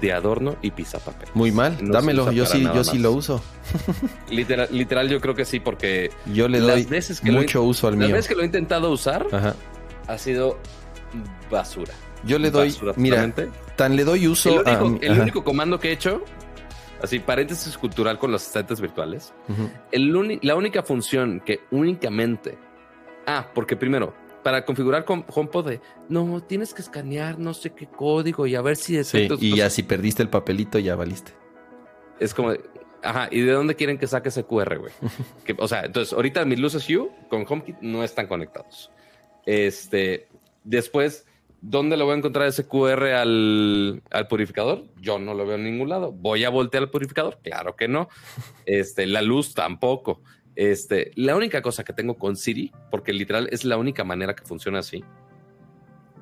[0.00, 1.28] De adorno y papel.
[1.32, 3.42] Muy mal, dámelo, yo sí, yo sí lo uso.
[4.30, 6.86] literal, literal, yo creo que sí, porque yo le doy
[7.22, 8.08] mucho uso al mío.
[8.08, 9.26] Las veces que lo he intentado usar,
[10.06, 10.58] ha sido
[11.50, 11.92] basura.
[12.24, 13.32] Yo le doy, mira,
[13.76, 16.22] tan le doy uso el único, el único comando que he hecho,
[17.02, 19.32] así paréntesis cultural con los asistentes virtuales,
[19.92, 22.58] el la única función que únicamente,
[23.26, 27.86] ah, porque primero, para configurar con HomePod de, no, tienes que escanear no sé qué
[27.86, 31.32] código y a ver si sí, y ya si perdiste el papelito ya valiste.
[32.18, 32.52] Es como,
[33.02, 34.92] ajá, ¿y de dónde quieren que saque ese QR, güey?
[35.58, 38.90] o sea, entonces ahorita mis luces Hue con HomeKit no están conectados.
[39.46, 40.28] Este,
[40.68, 41.24] Después,
[41.62, 44.84] ¿dónde le voy a encontrar ese QR al, purificador?
[45.00, 46.12] Yo no lo veo en ningún lado.
[46.12, 47.38] ¿Voy a voltear al purificador?
[47.42, 48.10] Claro que no.
[48.66, 50.20] Este, la luz tampoco.
[50.56, 54.44] Este, la única cosa que tengo con Siri, porque literal es la única manera que
[54.44, 55.02] funciona así,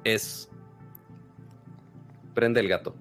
[0.04, 0.48] es
[2.32, 2.94] prende el gato.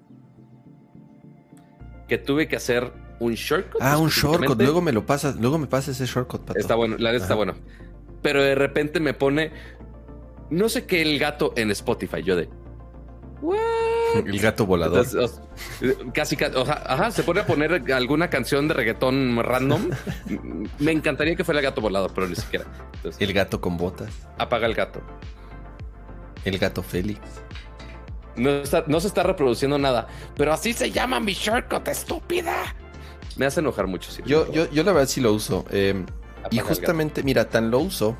[2.08, 3.80] Que tuve que hacer un shortcut.
[3.80, 4.60] Ah, un shortcut.
[4.60, 6.40] Luego me lo pasas, luego me pasas ese shortcut.
[6.40, 6.58] Pato.
[6.58, 7.54] Está bueno, la verdad está bueno.
[8.20, 9.52] Pero de repente me pone
[10.50, 12.22] no sé qué el gato en Spotify.
[12.22, 12.48] Yo de
[14.24, 15.06] El gato volador.
[16.12, 19.90] casi, o sea, ajá, se pone a poner alguna canción de reggaetón random.
[20.78, 22.66] Me encantaría que fuera el gato volador, pero ni siquiera.
[23.18, 24.10] el gato con botas.
[24.38, 25.00] Apaga el gato.
[26.44, 27.20] El gato Félix.
[28.36, 28.50] No,
[28.86, 32.76] no se está reproduciendo nada, pero así se llama mi shortcut, estúpida.
[33.36, 34.10] Me hace enojar mucho.
[34.24, 35.64] Yo, yo, yo la verdad sí lo uso.
[35.70, 36.04] Eh,
[36.50, 38.16] y justamente, mira, tan lo uso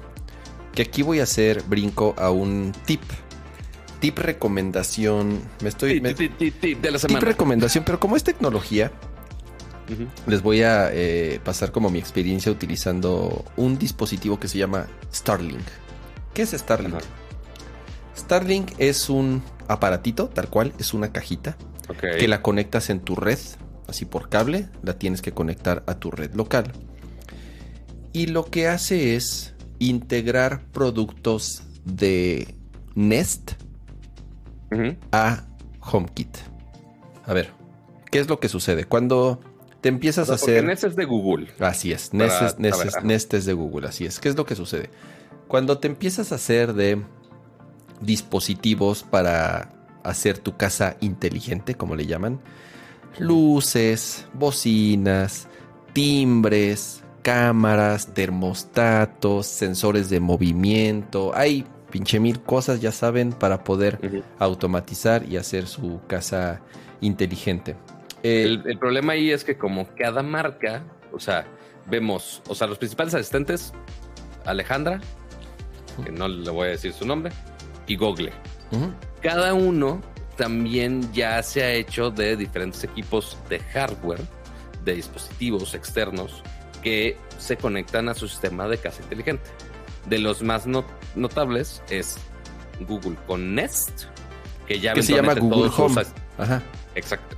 [0.77, 3.01] que aquí voy a hacer brinco a un tip.
[3.99, 5.41] Tip recomendación.
[5.63, 6.01] Me estoy.
[6.01, 7.19] Tip, tip, de la semana.
[7.19, 8.93] Tip recomendación, pero como es tecnología,
[10.27, 15.67] les voy a eh, pasar como mi experiencia utilizando un dispositivo que se llama Starlink.
[16.35, 17.01] ¿Qué es Starlink?
[18.15, 21.57] Starlink es un aparatito, tal cual, es una cajita
[22.19, 23.39] que la conectas en tu red,
[23.89, 26.71] así por cable, la tienes que conectar a tu red local.
[28.13, 32.55] Y lo que hace es integrar productos de
[32.95, 33.53] Nest
[35.13, 35.47] a
[35.81, 36.37] HomeKit.
[37.25, 37.51] A ver,
[38.11, 38.85] ¿qué es lo que sucede?
[38.85, 39.41] Cuando
[39.81, 40.65] te empiezas a hacer...
[40.65, 41.49] Nest es de Google.
[41.61, 44.19] Así es, Nest, es, Nest es de Google, así es.
[44.21, 44.91] ¿Qué es lo que sucede?
[45.49, 47.03] Cuando te empiezas a hacer de
[48.01, 49.73] dispositivos para
[50.03, 52.41] hacer tu casa inteligente, como le llaman,
[53.19, 55.49] luces, bocinas,
[55.93, 61.33] timbres, cámaras, termostatos, sensores de movimiento.
[61.35, 66.61] Hay pinche mil cosas, ya saben, para poder automatizar y hacer su casa
[67.01, 67.75] inteligente.
[68.23, 71.49] Eh, el, problema ahí es que como cada marca, o sea,
[71.87, 73.73] vemos, o sea, los principales asistentes,
[74.45, 75.01] Alejandra,
[76.05, 77.33] que no le voy a decir su nombre,
[77.89, 78.31] y Google.
[79.21, 80.01] Cada uno
[80.37, 84.23] también ya se ha hecho de diferentes equipos de hardware,
[84.85, 86.45] de dispositivos externos
[86.87, 89.43] que se conectan a su sistema de casa inteligente.
[90.09, 90.69] De los más
[91.17, 92.17] notables es
[92.79, 94.05] Google con Nest,
[94.69, 96.03] que ya se llama Google Home.
[96.39, 96.63] Ajá.
[96.95, 97.37] Exacto.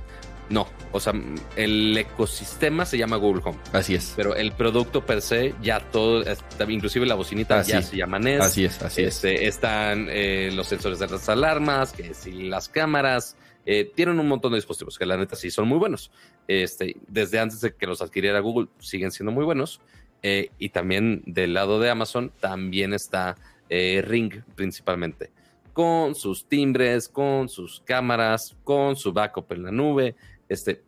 [0.51, 1.13] No, o sea,
[1.55, 3.57] el ecosistema se llama Google Home.
[3.73, 4.13] Así es.
[4.15, 6.23] Pero el producto per se, ya todo,
[6.67, 8.43] inclusive la bocinita ya se llama Nest.
[8.43, 9.15] Así es, así es.
[9.15, 13.35] Este, están eh, los sensores de las alarmas, que si las cámaras,
[13.65, 16.11] eh, tienen un montón de dispositivos que la neta sí son muy buenos.
[16.49, 19.81] Este, desde antes de que los adquiriera Google siguen siendo muy buenos.
[20.23, 23.35] Eh, y también del lado de Amazon también está
[23.69, 25.29] eh, Ring principalmente.
[25.73, 30.15] Con sus timbres, con sus cámaras, con su backup en la nube.
[30.49, 30.81] Este,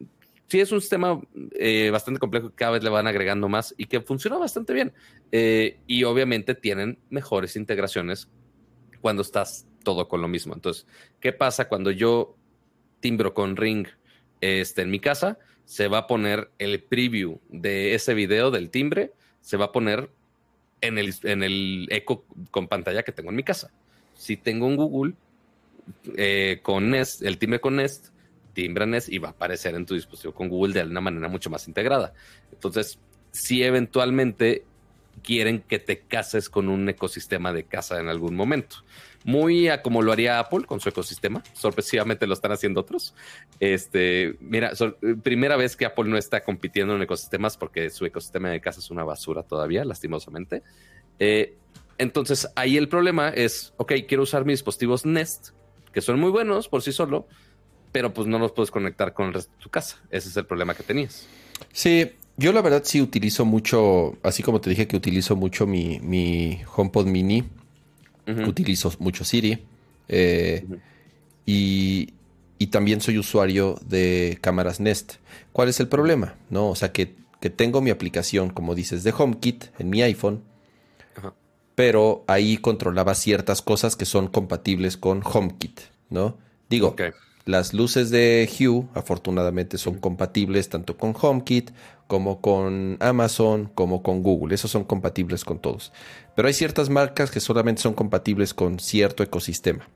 [0.47, 1.21] sí es un sistema
[1.91, 4.91] bastante complejo que cada vez le van agregando más y que funciona bastante bien.
[5.85, 8.27] y obviamente tienen mejores integraciones
[8.99, 10.55] cuando estás todo con lo mismo.
[10.55, 10.87] Entonces,
[11.19, 12.35] ¿qué pasa cuando yo
[12.99, 13.87] timbro con Ring
[14.41, 15.37] este, en mi casa,
[15.71, 20.09] se va a poner el preview de ese video del timbre, se va a poner
[20.81, 23.71] en el, en el eco con pantalla que tengo en mi casa.
[24.13, 25.13] Si tengo un Google
[26.17, 28.07] eh, con Nest, el timbre con Nest,
[28.51, 31.49] timbra Nest y va a aparecer en tu dispositivo con Google de una manera mucho
[31.49, 32.11] más integrada.
[32.51, 32.99] Entonces,
[33.31, 34.65] si eventualmente
[35.23, 38.77] quieren que te cases con un ecosistema de casa en algún momento
[39.23, 41.43] muy a como lo haría Apple con su ecosistema.
[41.53, 43.13] Sorpresivamente lo están haciendo otros.
[43.59, 44.71] Este, mira,
[45.23, 48.89] primera vez que Apple no está compitiendo en ecosistemas porque su ecosistema de casa es
[48.91, 50.63] una basura todavía, lastimosamente.
[51.19, 51.55] Eh,
[51.97, 55.49] entonces ahí el problema es, ok, quiero usar mis dispositivos Nest,
[55.93, 57.27] que son muy buenos por sí solo,
[57.91, 60.01] pero pues no los puedes conectar con el resto de tu casa.
[60.09, 61.27] Ese es el problema que tenías.
[61.73, 65.99] Sí, yo la verdad sí utilizo mucho, así como te dije que utilizo mucho mi,
[65.99, 67.43] mi HomePod mini
[68.47, 69.59] utilizo mucho Siri.
[70.07, 70.65] Eh,
[71.45, 72.13] y,
[72.69, 75.15] también soy usuario de cámaras Nest.
[75.51, 76.35] ¿Cuál es el problema?
[76.49, 76.69] ¿No?
[76.69, 77.15] O sea, que,
[77.55, 80.43] tengo mi aplicación, como dices, de HomeKit en mi iPhone.
[81.73, 86.37] Pero ahí controlaba ciertas cosas que son compatibles con HomeKit, ¿no?
[86.69, 86.95] Digo,
[87.45, 91.71] las luces de Hue, afortunadamente, son compatibles tanto con HomeKit
[92.11, 94.53] como con Amazon, como con Google.
[94.53, 95.93] Esos son compatibles con todos.
[96.35, 99.87] Pero hay ciertas marcas que solamente son compatibles con cierto ecosistema.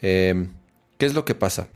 [0.00, 0.52] Em,
[0.96, 1.68] ¿Qué es lo que pasa?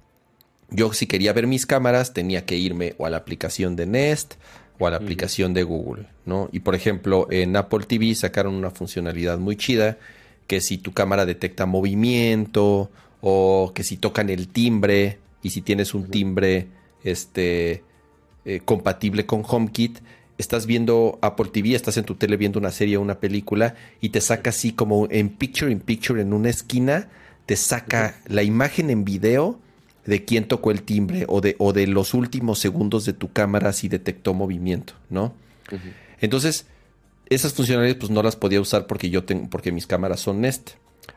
[0.70, 4.36] Yo si quería ver mis cámaras tenía que irme o a la aplicación de Nest
[4.78, 6.48] o a la aplicación de Google, ¿no?
[6.50, 9.98] Y por ejemplo, en Apple TV sacaron una funcionalidad muy chida
[10.46, 12.90] que si tu cámara detecta movimiento
[13.20, 16.68] o que si tocan el timbre y si tienes un timbre
[17.04, 17.84] este,
[18.48, 19.98] eh, compatible con HomeKit,
[20.38, 24.08] estás viendo Apple TV, estás en tu tele viendo una serie o una película y
[24.08, 27.10] te saca así como en picture in picture en una esquina,
[27.44, 29.58] te saca la imagen en video
[30.06, 33.74] de quién tocó el timbre o de, o de los últimos segundos de tu cámara
[33.74, 35.34] si detectó movimiento, ¿no?
[36.22, 36.64] Entonces,
[37.28, 40.70] esas funcionalidades pues no las podía usar porque yo tengo, porque mis cámaras son Nest.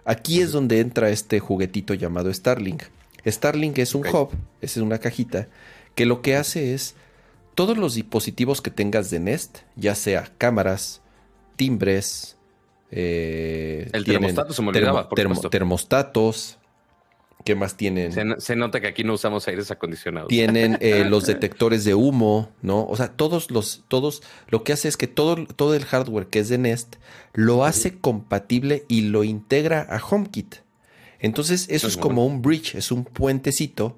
[0.03, 2.83] Aquí es donde entra este juguetito llamado Starlink.
[3.25, 5.47] Starlink es un hub, es una cajita,
[5.95, 6.95] que lo que hace es
[7.55, 11.01] todos los dispositivos que tengas de Nest, ya sea cámaras,
[11.55, 12.37] timbres,
[12.91, 15.09] eh, el termostato se me olvidaba,
[15.49, 16.57] termostatos,
[17.43, 18.11] ¿Qué más tienen?
[18.39, 20.27] Se, nota que aquí no usamos aires acondicionados.
[20.27, 22.85] Tienen eh, los detectores de humo, ¿no?
[22.85, 26.39] O sea, todos los, todos, lo que hace es que todo, todo el hardware que
[26.39, 26.95] es de Nest
[27.33, 30.55] lo hace compatible y lo integra a HomeKit.
[31.19, 33.97] Entonces, eso es como un bridge, es un puentecito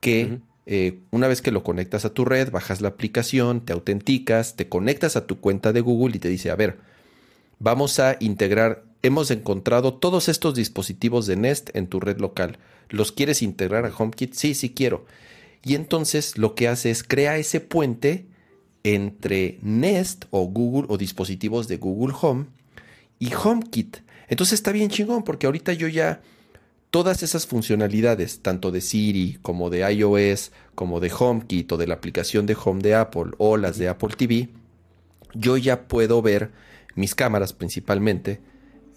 [0.00, 4.56] que eh, una vez que lo conectas a tu red, bajas la aplicación, te autenticas,
[4.56, 6.78] te conectas a tu cuenta de Google y te dice, a ver,
[7.58, 12.58] vamos a integrar, hemos encontrado todos estos dispositivos de Nest en tu red local.
[12.88, 14.34] ¿Los quieres integrar a HomeKit?
[14.34, 15.06] Sí, sí quiero.
[15.64, 18.26] Y entonces lo que hace es crea ese puente
[18.84, 22.46] entre Nest o Google o dispositivos de Google Home
[23.18, 23.98] y HomeKit.
[24.28, 26.20] Entonces está bien chingón porque ahorita yo ya
[26.92, 31.94] todas esas funcionalidades, tanto de Siri como de iOS, como de HomeKit o de la
[31.94, 34.50] aplicación de Home de Apple o las de Apple TV,
[35.32, 36.50] yo ya puedo ver
[36.94, 38.40] mis cámaras principalmente,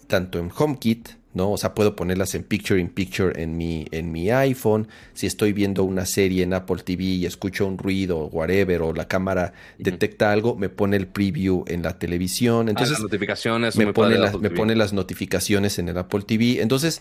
[0.08, 1.50] tanto en HomeKit, ¿no?
[1.52, 4.88] O sea, puedo ponerlas en picture in picture en mi, en mi iPhone.
[5.14, 8.92] Si estoy viendo una serie en Apple TV y escucho un ruido o whatever, o
[8.92, 12.68] la cámara detecta algo, me pone el preview en la televisión.
[12.68, 13.76] Ah, Entonces, las notificaciones.
[13.76, 16.60] Me, pone, me pone las notificaciones en el Apple TV.
[16.60, 17.00] Entonces,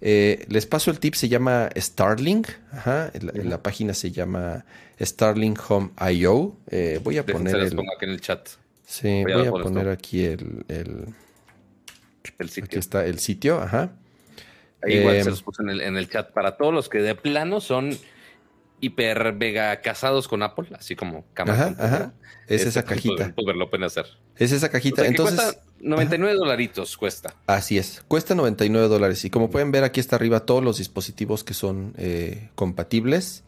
[0.00, 2.48] eh, les paso el tip, se llama Starlink.
[2.72, 4.64] Ajá, la, página se llama
[5.00, 6.56] Starlink Home IO.
[6.70, 7.56] Eh, voy a poner.
[7.56, 8.48] el, aquí en el chat.
[8.84, 11.14] Sí, voy, a, poner aquí el, el,
[12.48, 12.64] sitio.
[12.64, 13.92] Aquí está el sitio, ajá.
[14.86, 17.16] igual se eh, los puse en el, en el chat para todos los que de
[17.16, 17.98] plano son
[18.78, 21.74] hiper vega casados con Apple, así como cámara.
[21.78, 22.14] Ajá, ajá.
[22.46, 23.34] Es esa este, cajita.
[23.36, 24.06] lo pueden hacer.
[24.36, 25.06] Es esa cajita.
[25.06, 25.40] Entonces.
[25.40, 27.34] Cuesta 99 dolaritos cuesta.
[27.46, 28.02] Así es.
[28.08, 29.24] Cuesta 99 dólares.
[29.24, 33.44] Y como pueden ver, aquí está arriba todos los dispositivos que son eh, compatibles.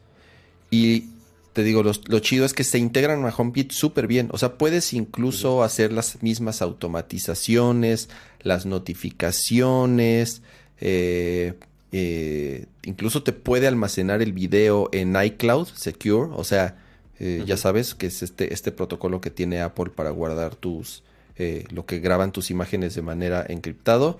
[0.71, 1.05] Y
[1.53, 4.29] te digo, lo, chido es que se integran a HomeKit súper bien.
[4.31, 8.09] O sea, puedes incluso hacer las mismas automatizaciones,
[8.41, 10.41] las notificaciones.
[10.79, 11.55] Eh,
[11.91, 16.29] eh, incluso te puede almacenar el video en iCloud Secure.
[16.35, 16.77] O sea,
[17.19, 21.03] eh, ya sabes que es este, este protocolo que tiene Apple para guardar tus,
[21.39, 24.19] eh, lo que graban tus imágenes de manera encriptado.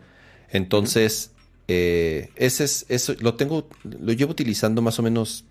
[0.50, 1.32] Entonces,
[1.68, 5.46] eh, ese es, eso lo tengo, lo llevo utilizando más o menos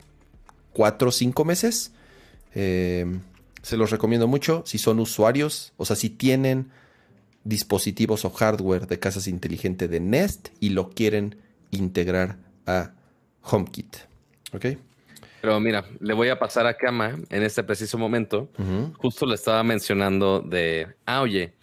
[0.73, 1.93] cuatro o cinco meses.
[2.53, 6.71] se los recomiendo mucho si son usuarios, o sea, si tienen
[7.45, 11.37] dispositivos o hardware de casas inteligentes de Nest y lo quieren
[11.71, 12.93] integrar a
[13.43, 13.97] HomeKit.
[14.53, 14.66] ¿Ok?
[15.41, 18.49] Pero mira, le voy a pasar a Kama en este preciso momento.
[18.99, 21.55] Justo le estaba mencionando de, ah, oye,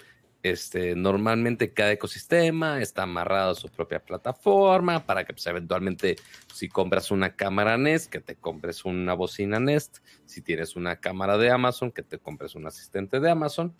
[0.51, 6.17] este, normalmente cada ecosistema está amarrado a su propia plataforma para que pues, eventualmente
[6.53, 11.39] si compras una cámara Nest, que te compres una bocina Nest, si tienes una cámara
[11.39, 13.73] de Amazon, que te compres un asistente de Amazon.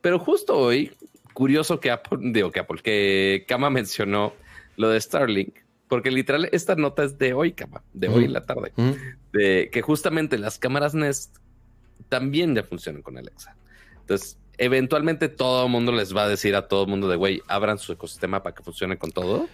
[0.00, 0.96] Pero justo hoy,
[1.34, 4.32] curioso que Apple, digo que Apple, que Kama mencionó
[4.76, 8.46] lo de Starlink, porque literal esta nota es de hoy, cama, de hoy en la
[8.46, 8.72] tarde,
[9.34, 11.36] de que justamente las cámaras Nest
[12.08, 13.54] también ya funcionan con Alexa.
[14.00, 17.42] Entonces, eventualmente todo el mundo les va a decir a todo el mundo de, güey,
[17.48, 19.48] abran su ecosistema para que funcione con todo.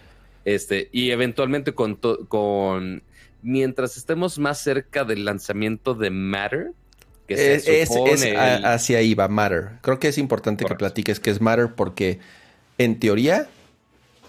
[0.44, 3.02] Este, y eventualmente con, con
[3.40, 6.72] mientras estemos más cerca del lanzamiento de Matter,
[7.26, 7.90] que es,
[8.64, 9.78] hacia ahí va Matter.
[9.80, 12.18] Creo que es importante que platiques que es Matter porque
[12.76, 13.48] en teoría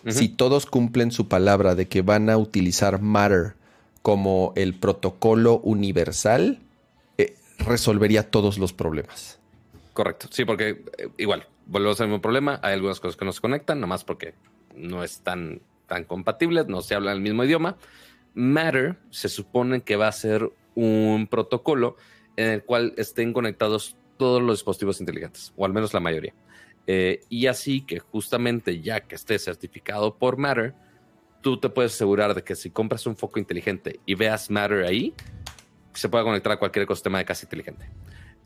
[0.08, 3.56] si todos cumplen su palabra de que van a utilizar Matter
[4.02, 6.60] como el protocolo universal,
[7.18, 9.39] eh, resolvería todos los problemas.
[10.00, 13.42] Correcto, sí, porque eh, igual, volvemos al mismo problema, hay algunas cosas que no se
[13.42, 14.34] conectan, nomás porque
[14.74, 17.76] no están tan compatibles, no se habla el mismo idioma.
[18.34, 21.98] Matter se supone que va a ser un protocolo
[22.38, 26.34] en el cual estén conectados todos los dispositivos inteligentes, o al menos la mayoría.
[26.88, 30.76] Eh, y así que justamente ya que esté certificado por Matter,
[31.42, 35.14] tú te puedes asegurar de que si compras un foco inteligente y veas Matter ahí,
[35.94, 37.90] se pueda conectar a cualquier ecosistema de casa inteligente.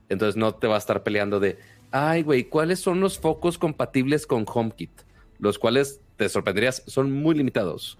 [0.10, 1.58] Entonces no te va a estar peleando de,
[1.92, 5.02] ay, güey, ¿cuáles son los focos compatibles con HomeKit?
[5.40, 7.98] Los cuales te sorprenderías, son muy limitados.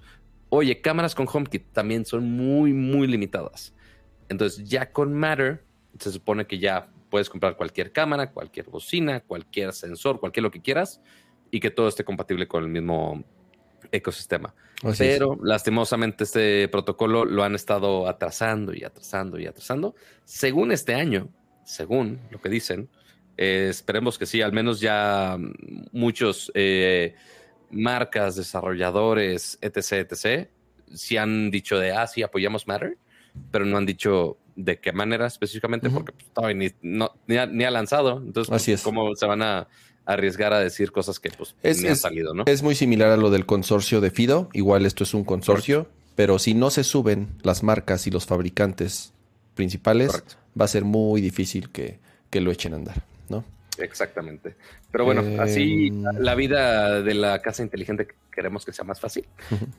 [0.50, 3.74] Oye, cámaras con HomeKit también son muy, muy limitadas.
[4.30, 5.64] Entonces ya con Matter
[6.00, 10.62] se supone que ya puedes comprar cualquier cámara, cualquier bocina, cualquier sensor, cualquier lo que
[10.62, 11.02] quieras
[11.52, 13.24] y que todo esté compatible con el mismo
[13.92, 14.54] ecosistema.
[14.98, 19.96] Pero lastimosamente este protocolo lo han estado atrasando y atrasando y atrasando.
[20.26, 21.30] Según este año,
[21.66, 22.90] según lo que dicen,
[23.38, 25.38] eh, esperemos que sí, al menos ya
[25.92, 27.16] muchos eh,
[27.72, 30.50] marcas, desarrolladores, etc., etc.,
[30.94, 32.98] sí han dicho de, ah, sí, apoyamos Matter,
[33.52, 38.22] pero no han dicho de qué manera específicamente, porque pues, todavía ni, ha, lanzado.
[38.24, 39.68] Entonces, ¿cómo se van a
[40.06, 42.44] arriesgar a decir cosas que pues es, han salido, ¿no?
[42.46, 44.50] Es muy similar a lo del consorcio de Fido.
[44.54, 49.14] Igual esto es un consorcio, pero si no se suben las marcas y los fabricantes
[49.56, 50.24] principales,
[50.60, 52.00] va a ser muy difícil que,
[52.30, 53.44] que lo echen a andar, ¿no?
[53.78, 54.56] Exactamente.
[54.92, 56.04] Pero bueno, así em.
[56.20, 59.26] la vida de la casa inteligente queremos que sea más fácil.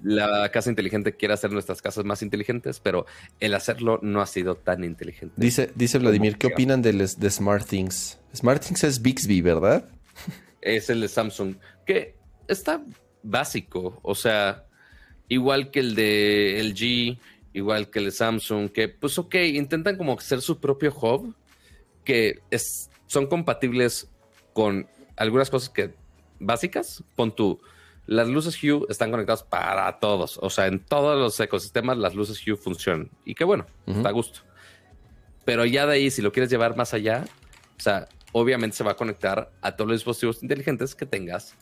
[0.03, 3.07] La casa inteligente quiere hacer nuestras casas más inteligentes, pero
[3.41, 5.35] el hacerlo no ha sido tan inteligente.
[5.37, 8.18] Dice, dice Vladimir, ¿qué opinan de, de Smart Things?
[8.35, 9.89] Smart Things es Bixby, ¿verdad?
[10.61, 12.14] Es el de Samsung, que
[12.49, 12.83] está
[13.22, 14.64] básico, o sea,
[15.29, 17.18] igual que el de LG,
[17.55, 21.34] igual que el Samsung, que pues ok, intentan como hacer su propio hub,
[22.05, 24.11] que es son compatibles
[24.52, 25.94] con algunas cosas que
[26.40, 27.02] básicas.
[27.14, 27.61] Pon tú,
[28.07, 30.38] las luces Hue están conectadas para todos.
[30.42, 33.11] O sea, en todos los ecosistemas las luces Hue funcionan.
[33.24, 34.40] Y qué bueno, está a gusto.
[35.44, 37.24] Pero ya de ahí, si lo quieres llevar más allá,
[37.76, 41.55] o sea, obviamente se va a conectar a todos los dispositivos inteligentes que tengas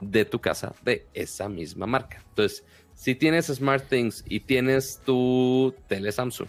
[0.00, 2.22] de tu casa de esa misma marca.
[2.28, 2.64] Entonces,
[2.96, 6.48] si tienes SmartThings y tienes tu tele Samsung,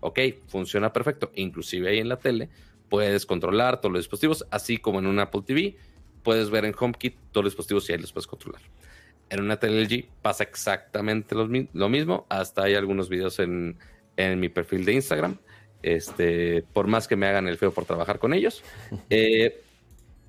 [0.00, 0.18] ok,
[0.48, 1.30] funciona perfecto.
[1.34, 2.48] Inclusive ahí en la tele
[2.88, 5.76] puedes controlar todos los dispositivos, así como en un Apple TV,
[6.22, 8.62] puedes ver en HomeKit todos los dispositivos y ahí los puedes controlar.
[9.28, 13.76] En una tele LG pasa exactamente lo, mismo, hasta hay algunos videos en,
[14.16, 15.36] mi perfil de Instagram,
[15.82, 18.62] este, por más que me hagan el feo por trabajar con ellos.
[19.10, 19.60] Eh,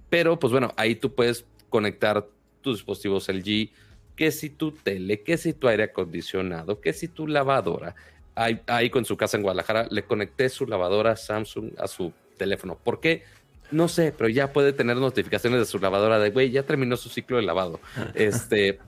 [0.10, 2.28] pero pues bueno, ahí tú puedes conectar
[2.62, 3.72] tus dispositivos LG,
[4.16, 7.96] que si tu tele, que si tu aire acondicionado, que si tu lavadora.
[8.36, 12.78] Ahí, ahí con su casa en Guadalajara le conecté su lavadora Samsung a su teléfono.
[12.82, 13.24] ¿Por qué?
[13.72, 17.10] No sé, pero ya puede tener notificaciones de su lavadora de, güey, ya terminó su
[17.10, 17.80] ciclo de lavado.
[18.14, 18.80] Este,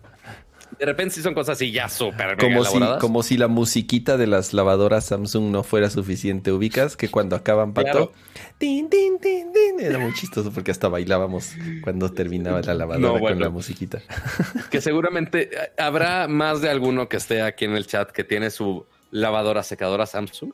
[0.77, 4.27] de repente sí son cosas así ya súper como si Como si la musiquita de
[4.27, 6.51] las lavadoras Samsung no fuera suficiente.
[6.51, 8.11] Ubicas que cuando acaban pato,
[8.57, 11.53] tin, tin, tin, tin, era muy chistoso porque hasta bailábamos
[11.83, 14.01] cuando terminaba la lavadora con la musiquita.
[14.69, 18.49] Que seguramente eh, habrá más de alguno que esté aquí en el chat que tiene
[18.49, 20.51] su lavadora secadora Samsung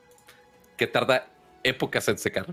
[0.76, 1.28] que tarda
[1.62, 2.46] épocas en secar.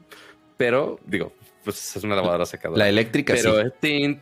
[0.58, 1.34] Pero, digo,
[1.64, 2.80] pues es una lavadora secadora.
[2.80, 4.18] La eléctrica pero, sí.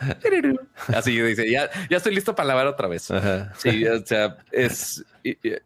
[0.88, 3.12] Así dice, ya, ya estoy listo para lavar otra vez.
[3.58, 5.04] Sí, o sea, es.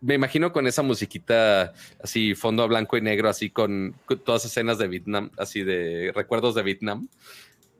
[0.00, 1.72] Me imagino con esa musiquita
[2.02, 6.10] así, fondo a blanco y negro, así con, con todas escenas de Vietnam, así de
[6.12, 7.08] recuerdos de Vietnam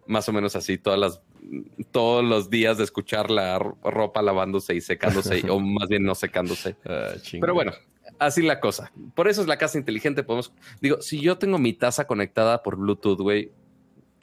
[0.06, 1.20] más o menos así todas las
[1.90, 6.76] todos los días de escuchar la ropa lavándose y secándose o más bien no secándose.
[6.84, 7.72] Ah, Pero bueno,
[8.18, 8.92] así la cosa.
[9.14, 10.22] Por eso es la casa inteligente.
[10.22, 13.52] Podemos digo, si yo tengo mi taza conectada por Bluetooth, güey,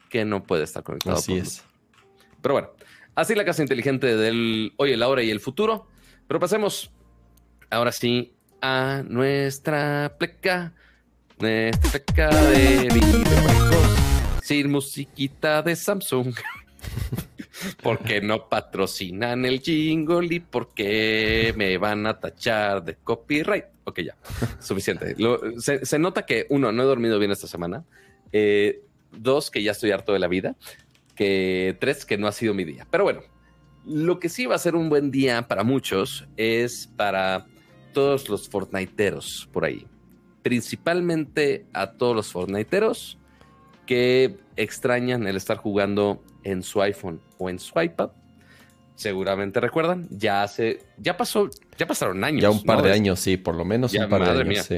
[0.09, 1.17] que no puede estar conectada.
[1.17, 1.63] Así es.
[2.41, 2.69] Pero bueno,
[3.15, 5.87] así la casa inteligente del hoy, el ahora y el futuro.
[6.27, 6.91] Pero pasemos
[7.69, 10.73] ahora sí a nuestra pleca,
[11.39, 14.01] nuestra pleca de videojuegos
[14.41, 16.35] sin musiquita de Samsung.
[17.83, 23.65] porque no patrocinan el jingle y porque me van a tachar de copyright.
[23.83, 24.15] Ok, ya,
[24.59, 25.15] suficiente.
[25.59, 27.83] se, nota que uno, no he dormido bien esta semana.
[28.31, 30.55] Eh, dos, que ya estoy harto de la vida.
[31.15, 32.87] Que tres, que no ha sido mi día.
[32.89, 33.21] Pero bueno,
[33.85, 37.47] lo que sí va a ser un buen día para muchos es para
[37.93, 39.85] todos los Fortniteeros por ahí.
[40.43, 43.17] Principalmente a todos los Fortniteeros
[43.85, 48.09] que extrañan el estar jugando en su iPhone o en su iPad.
[48.95, 52.41] Seguramente recuerdan, ya hace, ya pasó, ya pasaron años.
[52.41, 54.77] Ya un par de años, sí, por lo menos un par de años, sí.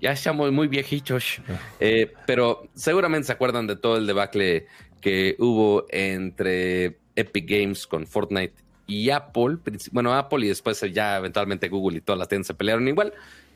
[0.00, 1.58] Ya estamos muy viejitos, ah.
[1.80, 4.66] eh, pero seguramente se acuerdan de todo el debacle
[5.00, 8.54] que hubo entre Epic Games con Fortnite
[8.86, 9.58] y Apple.
[9.92, 13.12] Bueno, Apple y después ya eventualmente Google y todas las tiendas se pelearon igual,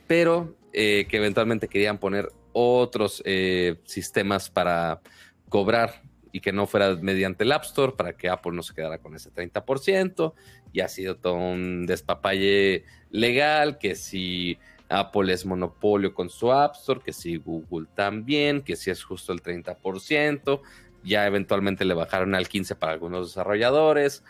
[0.06, 5.00] pero eh, que eventualmente querían poner otros eh, sistemas para
[5.48, 6.02] cobrar
[6.32, 9.14] y que no fuera mediante el App Store para que Apple no se quedara con
[9.14, 10.32] ese 30%.
[10.72, 14.58] Y ha sido todo un despapalle legal, que si
[14.88, 19.32] Apple es monopolio con su App Store, que si Google también, que si es justo
[19.32, 20.60] el 30%.
[21.04, 24.24] Ya eventualmente le bajaron al 15% para algunos desarrolladores.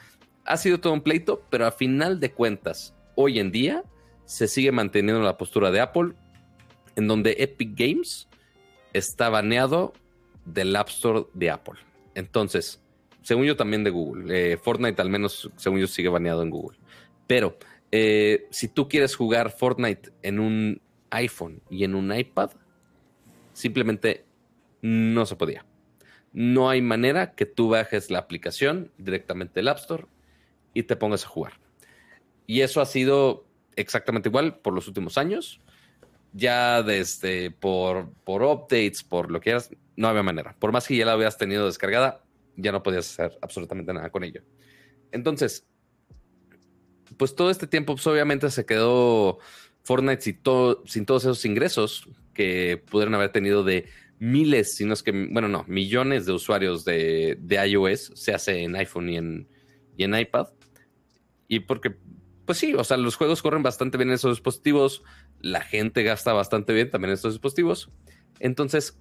[0.45, 3.85] ha sido todo un pleito, pero a final de cuentas, hoy en día
[4.25, 6.15] se sigue manteniendo la postura de Apple,
[6.97, 8.29] en donde Epic Games
[8.93, 9.93] está baneado
[10.45, 11.79] del App Store de Apple.
[12.15, 12.83] Entonces,
[13.23, 16.79] según yo también de Google, eh, Fortnite al menos, según yo, sigue baneado en Google.
[17.27, 17.57] Pero
[17.91, 22.51] eh, si tú quieres jugar Fortnite en un iPhone y en un iPad,
[23.53, 24.25] simplemente
[24.81, 25.65] no se podía.
[26.33, 30.07] No hay manera que tú bajes la aplicación directamente del App Store
[30.75, 31.53] y te pongas a jugar.
[32.47, 33.45] Y eso ha sido
[33.77, 35.61] exactamente igual por los últimos años.
[36.33, 40.57] Ya desde por, por updates, por lo que quieras, no había manera.
[40.59, 42.25] Por más que ya la habías tenido descargada,
[42.57, 44.43] ya no podías hacer absolutamente nada con ello.
[45.11, 45.67] Entonces,
[47.17, 49.39] pues todo este tiempo, pues obviamente se quedó
[49.85, 53.89] Fortnite sin, todos esos ingresos que pudieron haber tenido de
[54.19, 58.63] miles, si no es que, bueno, no, millones de usuarios de, de iOS, se hace
[58.63, 59.49] en iPhone y en,
[59.97, 60.49] y en iPad.
[61.49, 61.97] Y porque,
[62.47, 65.03] pues sí, o sea, los juegos corren bastante bien en esos dispositivos,
[65.41, 67.91] la gente gasta bastante bien también en estos dispositivos.
[68.39, 68.99] Entonces,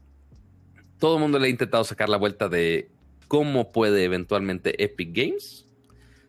[1.01, 2.91] todo el mundo le ha intentado sacar la vuelta de
[3.27, 5.65] cómo puede eventualmente Epic Games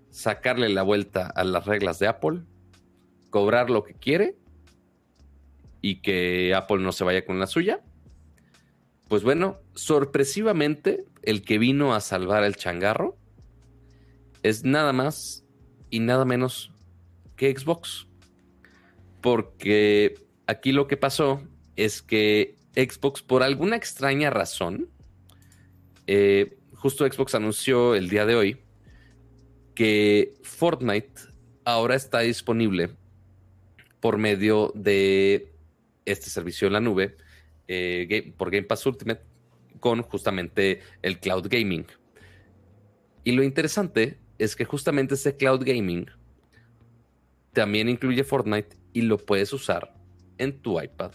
[0.08, 2.40] sacarle la vuelta a las reglas de Apple,
[3.28, 4.34] cobrar lo que quiere
[5.82, 7.82] y que Apple no se vaya con la suya.
[9.08, 13.18] Pues bueno, sorpresivamente, el que vino a salvar el changarro
[14.42, 15.44] es nada más
[15.90, 16.72] y nada menos
[17.36, 18.06] que Xbox.
[19.20, 20.14] Porque
[20.46, 21.42] aquí lo que pasó
[21.76, 24.88] es que Xbox, por alguna extraña razón,
[26.06, 28.60] eh, justo Xbox anunció el día de hoy
[29.74, 31.12] que Fortnite
[31.64, 32.90] ahora está disponible
[34.00, 35.52] por medio de
[36.04, 37.16] este servicio en la nube,
[37.68, 39.22] eh, por Game Pass Ultimate,
[39.78, 41.86] con justamente el cloud gaming.
[43.24, 46.06] Y lo interesante es que justamente ese cloud gaming
[47.52, 49.94] también incluye Fortnite y lo puedes usar
[50.38, 51.12] en tu iPad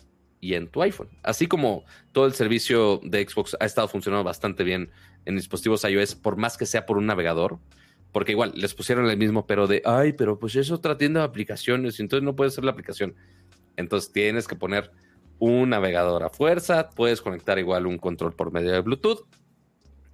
[0.47, 1.09] y en tu iPhone.
[1.23, 1.83] Así como
[2.13, 4.89] todo el servicio de Xbox ha estado funcionando bastante bien
[5.25, 7.59] en dispositivos iOS, por más que sea por un navegador,
[8.13, 11.25] porque igual les pusieron el mismo pero de, ay, pero pues es otra tienda de
[11.25, 13.13] aplicaciones, entonces no puede ser la aplicación.
[13.75, 14.89] Entonces tienes que poner
[15.37, 19.27] un navegador a fuerza, puedes conectar igual un control por medio de Bluetooth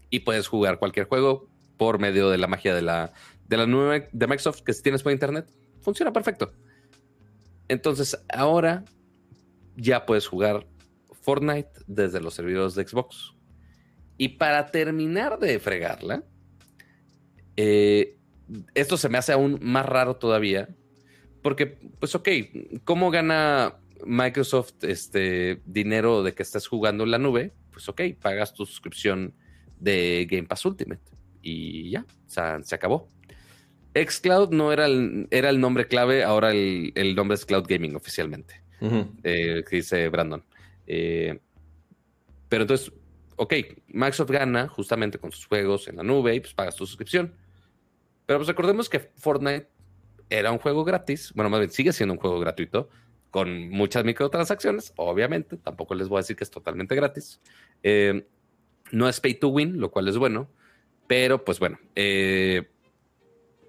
[0.09, 3.13] y puedes jugar cualquier juego por medio de la magia de la,
[3.47, 5.45] de la nube de Microsoft que si tienes por internet,
[5.79, 6.53] funciona perfecto.
[7.67, 8.83] Entonces ahora
[9.75, 10.67] ya puedes jugar
[11.21, 13.33] Fortnite desde los servidores de Xbox.
[14.17, 16.23] Y para terminar de fregarla,
[17.55, 18.17] eh,
[18.75, 20.69] esto se me hace aún más raro todavía,
[21.41, 22.29] porque, pues ok,
[22.83, 27.53] ¿cómo gana Microsoft este dinero de que estás jugando en la nube?
[27.71, 29.33] Pues ok, pagas tu suscripción
[29.79, 31.01] de Game Pass Ultimate
[31.41, 33.09] y ya, o sea, se acabó.
[33.93, 38.62] Xcloud no era el, era el nombre clave, ahora el, nombre es Cloud Gaming oficialmente,
[39.23, 40.43] eh, dice Brandon.
[40.87, 41.39] Eh,
[42.49, 42.91] pero entonces,
[43.35, 43.53] ok,
[43.87, 47.33] Microsoft gana justamente con sus juegos en la nube y pues pagas tu suscripción.
[48.25, 49.69] Pero pues recordemos que Fortnite
[50.29, 52.89] era un juego gratis, bueno, más bien sigue siendo un juego gratuito,
[53.31, 57.41] con muchas microtransacciones, obviamente, tampoco les voy a decir que es totalmente gratis.
[57.81, 58.27] Eh,
[58.91, 60.49] no es pay to win, lo cual es bueno,
[61.07, 62.69] pero pues bueno, eh,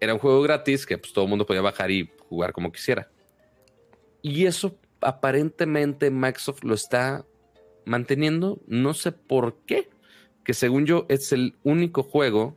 [0.00, 3.10] era un juego gratis que pues todo el mundo podía bajar y jugar como quisiera.
[4.20, 7.24] Y eso aparentemente Microsoft lo está
[7.84, 9.88] manteniendo, no sé por qué,
[10.44, 12.56] que según yo es el único juego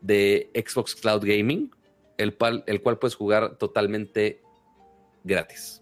[0.00, 1.70] de Xbox Cloud Gaming,
[2.16, 4.40] el cual, el cual puedes jugar totalmente
[5.24, 5.80] gratis.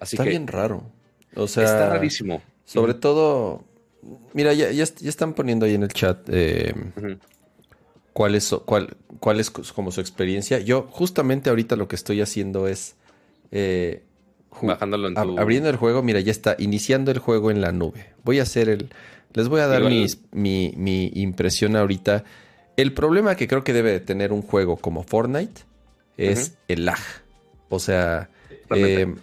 [0.00, 0.84] Así está bien raro.
[1.34, 2.42] O sea, está rarísimo.
[2.64, 3.64] Sobre todo,
[4.32, 6.74] mira, ya, ya, están poniendo ahí en el chat eh,
[8.12, 10.58] cuál, es, cuál, cuál es como su experiencia.
[10.60, 12.96] Yo justamente ahorita lo que estoy haciendo es...
[13.52, 14.02] Eh,
[14.62, 18.12] Bajándolo en Abriendo el juego, mira, ya está iniciando el juego en la nube.
[18.24, 18.88] Voy a hacer el...
[19.32, 20.06] Les voy a dar mi,
[20.76, 22.24] mi, impresión ahorita.
[22.76, 25.62] El problema que creo que debe tener un juego como Fortnite
[26.16, 26.98] es el lag.
[27.68, 28.30] O sea...
[28.70, 29.14] Eh,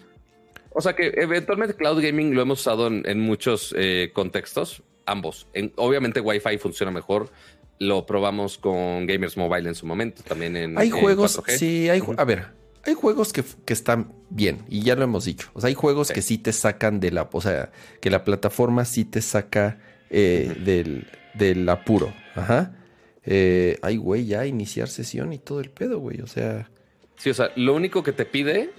[0.74, 5.48] o sea que eventualmente Cloud Gaming lo hemos usado en, muchos eh, contextos, ambos.
[5.76, 7.30] obviamente Wi-Fi funciona mejor.
[7.80, 10.78] Lo probamos con Gamers Mobile en su momento, también en.
[10.78, 12.02] Hay juegos, sí, hay.
[12.18, 12.48] A ver,
[12.86, 15.50] hay juegos que, están bien, y ya lo hemos dicho.
[15.54, 17.30] O sea, hay juegos que sí te sacan de la.
[17.32, 19.80] O sea, que la plataforma sí te saca
[20.10, 22.14] eh, del, del, apuro.
[22.36, 22.76] Ajá.
[23.26, 26.20] Eh, ay, güey, ya iniciar sesión y todo el pedo, güey.
[26.22, 26.70] O sea.
[27.16, 28.72] Sí, o sea, lo único que te pide.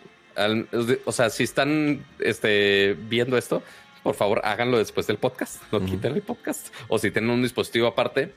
[1.06, 3.62] o sea, si están este, viendo esto,
[4.02, 5.62] por favor háganlo después del podcast.
[5.72, 6.68] No quiten el podcast.
[6.88, 8.32] O si tienen un dispositivo aparte,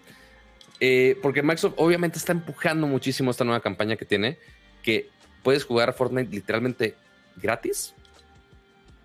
[0.80, 4.38] Eh, porque Microsoft obviamente está empujando muchísimo esta nueva campaña que tiene,
[4.84, 5.10] que
[5.44, 6.96] puedes jugar Fortnite literalmente
[7.36, 7.94] gratis.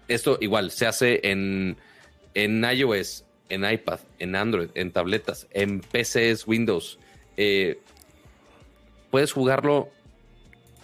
[0.08, 1.76] Esto igual se hace en,
[2.34, 6.98] en iOS, en iPad, en Android, en tabletas, en PCs, Windows.
[7.36, 7.80] Eh,
[9.10, 9.90] puedes jugarlo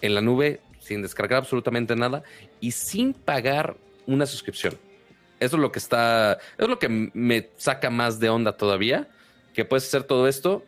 [0.01, 2.23] en la nube sin descargar absolutamente nada
[2.59, 3.75] y sin pagar
[4.07, 4.77] una suscripción.
[5.39, 9.07] Eso es lo que está, es lo que me saca más de onda todavía,
[9.53, 10.63] que puedes hacer todo esto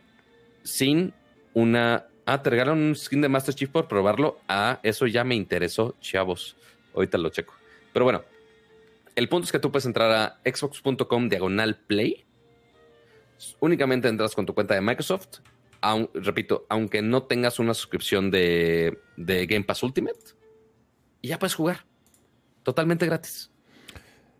[0.62, 1.12] sin
[1.54, 2.06] una...
[2.24, 4.40] Ah, te regalan un skin de Master Chief por probarlo.
[4.48, 6.56] Ah, eso ya me interesó, chavos.
[6.94, 7.54] Ahorita lo checo.
[7.92, 8.22] Pero bueno,
[9.16, 12.24] el punto es que tú puedes entrar a xbox.com diagonal play.
[13.60, 15.40] Únicamente entras con tu cuenta de Microsoft.
[16.14, 20.42] repito, aunque no tengas una suscripción de, de Game Pass Ultimate,
[21.22, 21.86] y ya puedes jugar
[22.62, 23.50] totalmente gratis.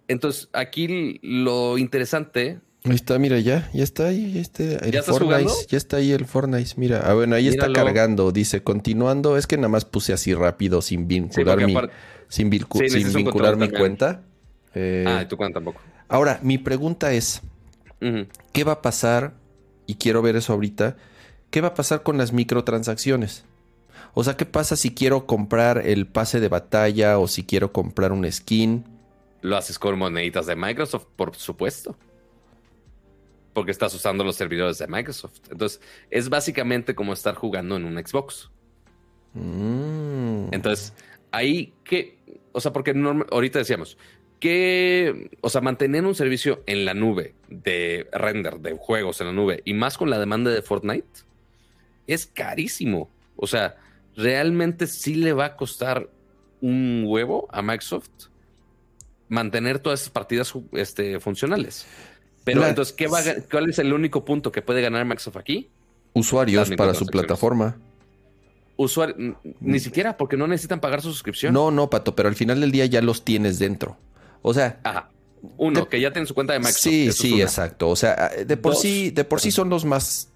[0.09, 2.61] Entonces, aquí lo interesante.
[2.85, 6.25] Ahí está, mira, ya, ya está ahí, ya está el Fortnite, ya está ahí el
[6.25, 10.35] Fortnite, mira, ah, bueno, ahí está cargando, dice, continuando, es que nada más puse así
[10.35, 11.77] rápido sin vincular mi,
[12.29, 14.23] sin, vincular mi cuenta.
[14.75, 15.81] Eh, ah, tu cuenta tampoco.
[16.09, 17.43] Ahora, mi pregunta es,
[18.53, 19.35] ¿qué va a pasar?
[19.87, 20.97] Y quiero ver eso ahorita.
[21.51, 23.45] ¿Qué va a pasar con las microtransacciones?
[24.15, 28.13] O sea, ¿qué pasa si quiero comprar el pase de batalla o si quiero comprar
[28.13, 28.85] un skin?
[29.41, 31.97] Lo haces con moneditas de Microsoft, por supuesto.
[33.53, 35.41] Porque estás usando los servidores de Microsoft.
[35.51, 35.81] Entonces,
[36.11, 38.51] es básicamente como estar jugando en un Xbox.
[39.35, 40.53] Mm.
[40.53, 40.95] Entonces,
[41.31, 42.19] ahí que,
[42.53, 42.95] o sea, porque
[43.31, 43.99] ahorita decíamos
[44.41, 49.33] que, o sea, mantener un servicio en la nube de render, de juegos en la
[49.33, 51.07] nube, y más con la demanda de Fortnite,
[52.09, 53.09] es carísimo.
[53.37, 53.77] O sea,
[54.17, 56.11] realmente sí le va a costar
[56.61, 58.09] un huevo a Microsoft
[59.29, 61.87] mantener todas esas partidas este, funcionales.
[62.45, 63.21] Pero entonces, ¿qué va
[63.51, 65.69] ¿cuál es el único punto que puede ganar Microsoft aquí?
[66.13, 67.77] Usuarios para su plataforma.
[68.77, 71.53] Usuario, ni siquiera porque no necesitan pagar su suscripción.
[71.53, 73.97] No, no, Pato, pero al final del día ya los tienes dentro.
[74.41, 75.09] O sea, Ajá.
[75.57, 76.83] Uno, que ya tiene su cuenta de Microsoft.
[76.83, 77.89] Sí, sí, exacto.
[77.89, 80.29] O sea, de por sí, de por sí son los más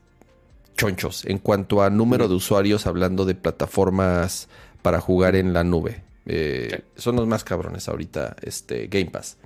[0.77, 4.49] chonchos en cuanto a número de usuarios hablando de plataformas
[4.83, 6.03] para jugar en la nube.
[6.27, 9.37] Eh, son los más cabrones ahorita, este Game Pass.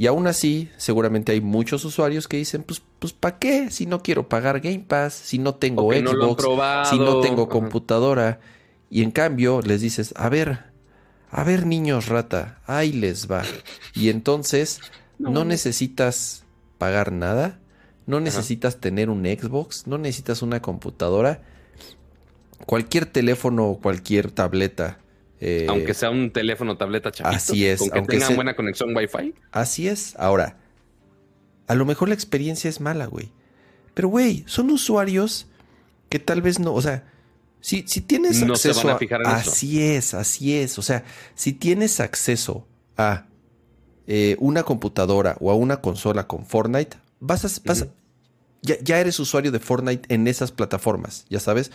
[0.00, 3.70] Y aún así, seguramente hay muchos usuarios que dicen, pues, pues ¿para qué?
[3.70, 8.40] Si no quiero pagar Game Pass, si no tengo Xbox, si no tengo computadora.
[8.88, 10.60] Y en cambio les dices, a ver,
[11.30, 13.42] a ver niños rata, ahí les va.
[13.94, 14.80] Y entonces
[15.18, 16.44] no, necesitas
[16.78, 17.58] pagar nada,
[18.06, 21.42] no necesitas tener un Xbox, no necesitas una computadora.
[22.64, 24.98] Cualquier teléfono o cualquier tableta
[25.40, 27.36] eh, aunque sea un teléfono, tableta, chavito.
[27.36, 27.78] Así es.
[27.78, 29.34] Con que aunque tengan buena conexión Wi-Fi.
[29.52, 30.14] Así es.
[30.18, 30.58] Ahora,
[31.66, 33.32] a lo mejor la experiencia es mala, güey.
[33.94, 35.46] Pero, güey, son usuarios
[36.08, 37.04] que tal vez no, o sea,
[37.60, 40.78] si, si tienes acceso a, así es, así es.
[40.78, 41.04] O sea,
[41.34, 43.26] si tienes acceso a
[44.06, 47.86] eh, una computadora o a una consola con Fortnite, vas a,
[48.62, 51.70] ya, eres usuario de Fortnite en esas plataformas, ya sabes.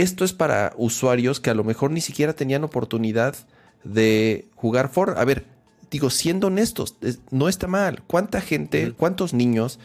[0.00, 3.34] Esto es para usuarios que a lo mejor ni siquiera tenían oportunidad
[3.82, 5.20] de jugar Fortnite.
[5.20, 5.44] A ver,
[5.90, 6.96] digo, siendo honestos,
[7.32, 8.02] no está mal.
[8.06, 9.80] ¿Cuánta gente, cuántos niños,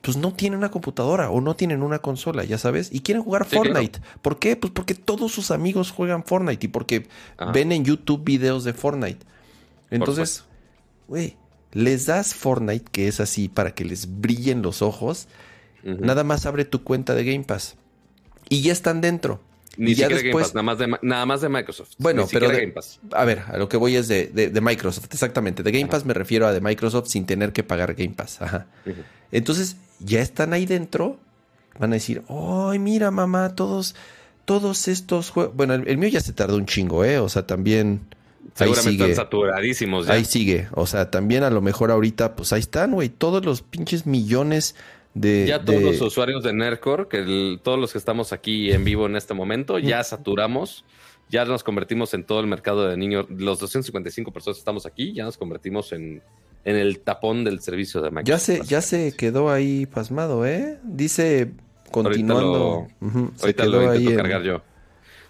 [0.00, 2.88] pues no tienen una computadora o no tienen una consola, ya sabes?
[2.92, 4.00] Y quieren jugar Fortnite.
[4.22, 4.54] ¿Por qué?
[4.54, 7.08] Pues porque todos sus amigos juegan Fortnite y porque
[7.52, 9.26] ven en YouTube videos de Fortnite.
[9.90, 10.44] Entonces,
[11.08, 11.36] güey,
[11.72, 15.26] les das Fortnite, que es así para que les brillen los ojos.
[15.82, 17.74] Nada más abre tu cuenta de Game Pass.
[18.48, 19.40] Y ya están dentro.
[19.78, 21.90] Ni siquiera Game Pass, nada más, de, nada más de Microsoft.
[21.98, 22.98] Bueno, pero Game Pass.
[23.12, 25.62] a ver, a lo que voy es de, de, Microsoft, exactamente.
[25.62, 28.42] De Game Pass me refiero a de Microsoft sin tener que pagar Game Pass.
[28.42, 28.66] Ajá.
[29.30, 31.16] Entonces, ya están ahí dentro.
[31.78, 33.54] Van a decir, ¡ay, mira, mamá!
[33.54, 33.94] Todos,
[34.44, 35.54] todos estos juegos.
[35.54, 37.20] Bueno, el, mío ya se tardó un chingo, ¿eh?
[37.20, 38.00] O sea, también.
[38.54, 40.14] Seguramente están saturadísimos ya.
[40.14, 40.66] Ahí sigue.
[40.72, 43.10] O sea, también a lo mejor ahorita, pues ahí están, güey.
[43.10, 44.74] Todos los pinches millones
[45.14, 49.16] ya todos los usuarios de Nerdcore, que todos los que estamos aquí en vivo en
[49.16, 50.84] este momento, ya saturamos,
[51.28, 55.12] ya nos convertimos en todo el mercado de niños, los 255 personas que estamos aquí,
[55.12, 56.22] ya nos convertimos en,
[56.64, 58.48] en el tapón del servicio de Microsoft.
[58.48, 60.78] Ya se, ya se quedó ahí pasmado, ¿eh?
[60.82, 61.52] Dice
[61.90, 62.88] continuando.
[63.40, 64.62] Ahorita lo, intento cargar yo.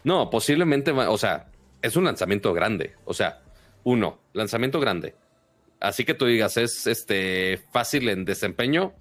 [0.04, 1.48] No, posiblemente, o sea,
[1.82, 2.94] es un lanzamiento grande.
[3.04, 3.40] O sea,
[3.84, 5.14] uno, lanzamiento grande.
[5.80, 8.92] Así que tú digas, es este fácil en desempeño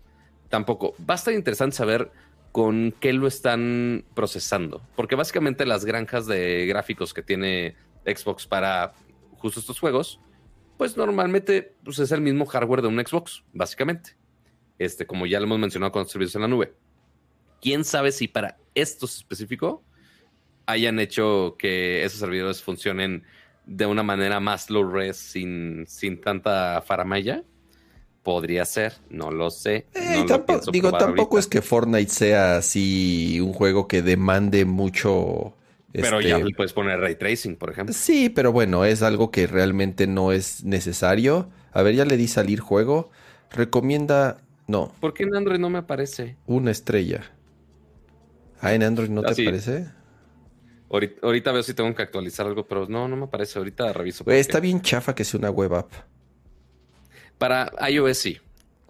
[0.49, 0.95] tampoco.
[0.99, 2.11] Va a estar interesante saber
[2.52, 7.76] con qué lo están procesando, porque básicamente las granjas de gráficos que tiene
[8.06, 8.94] Xbox para
[9.38, 10.19] justo estos juegos,
[10.78, 14.15] pues normalmente pues, es el mismo hardware de un Xbox, básicamente.
[14.80, 16.74] Este, como ya lo hemos mencionado con los servicios en la nube.
[17.61, 19.84] quién sabe si para estos específico
[20.68, 23.24] hayan hecho que esos servidores funcionen
[23.65, 27.44] de una manera más low res sin, sin tanta faramaya.
[28.28, 29.86] Podría ser, no lo sé.
[29.94, 30.26] Eh,
[30.74, 35.54] digo, tampoco es que Fortnite sea así un juego que demande mucho.
[35.94, 37.95] Pero ya este, puedes poner ray tracing, por ejemplo.
[37.98, 41.48] Sí, pero bueno, es algo que realmente no es necesario.
[41.72, 43.12] A ver, ya le di salir juego.
[43.49, 44.41] Recomienda.
[44.68, 44.91] No.
[44.99, 46.36] ¿Por qué en Android no me aparece?
[46.48, 47.32] Una estrella.
[48.60, 49.88] Ah, en Android no te aparece.
[50.90, 53.58] Ahorita, veo si tengo que actualizar algo, pero no, no me aparece.
[53.58, 54.30] Ahorita reviso.
[54.30, 55.94] está bien chafa que sea una web app.
[57.38, 58.38] Para iOS sí.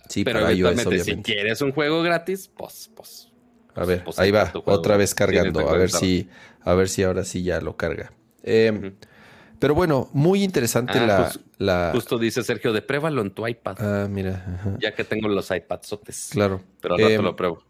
[0.07, 1.03] Sí, pero para iOS, obviamente.
[1.03, 3.30] si quieres un juego gratis, pues, pues.
[3.76, 5.69] A ver, pues, ahí va, otra vez cargando.
[5.69, 6.28] A ver si,
[6.61, 8.11] a ver si ahora sí ya lo carga.
[8.41, 8.95] Em,
[9.60, 13.76] pero bueno, muy interesante ah, la, Justo dice Sergio, de pruébalo en tu iPad.
[13.80, 14.78] Ah, mira.
[14.80, 16.30] Ya que tengo los iPadsotes.
[16.32, 16.61] Claro.
[16.82, 17.64] Pero ahora eh, lo pruebo.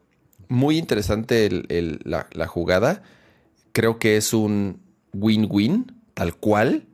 [0.50, 3.04] Muy interesante la, jugada.
[3.74, 4.82] Creo que es un
[5.14, 6.86] win-win, tal cual.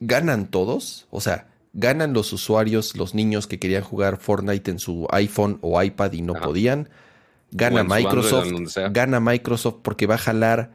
[0.00, 1.06] Ganan todos.
[1.10, 5.82] O sea, ganan los usuarios, los niños que querían jugar Fortnite en su iPhone o
[5.82, 6.88] iPad y no podían.
[7.50, 8.48] Gana Microsoft.
[8.90, 10.70] Gana Microsoft porque va a jalar.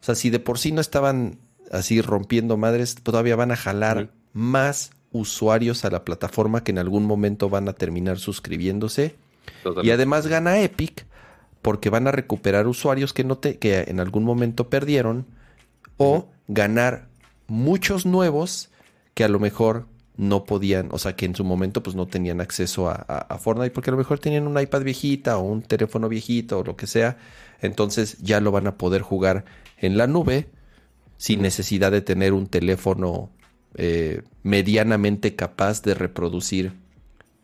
[0.00, 1.38] O sea, si de por sí no estaban
[1.70, 7.04] así rompiendo madres, todavía van a jalar más usuarios a la plataforma que en algún
[7.04, 9.14] momento van a terminar suscribiéndose.
[9.82, 11.06] Y además gana Epic
[11.60, 15.26] porque van a recuperar usuarios que, no te, que en algún momento perdieron
[15.96, 17.08] o ganar
[17.46, 18.70] muchos nuevos
[19.14, 19.86] que a lo mejor
[20.16, 23.90] no podían, o sea, que en su momento pues no tenían acceso a, Fortnite porque
[23.90, 27.16] a lo mejor tenían un iPad viejita o un teléfono viejito o lo que sea.
[27.60, 29.44] Entonces ya lo van a poder jugar
[29.78, 30.48] en la nube
[31.16, 33.30] sin necesidad de tener un teléfono
[33.76, 36.72] eh, medianamente capaz de reproducir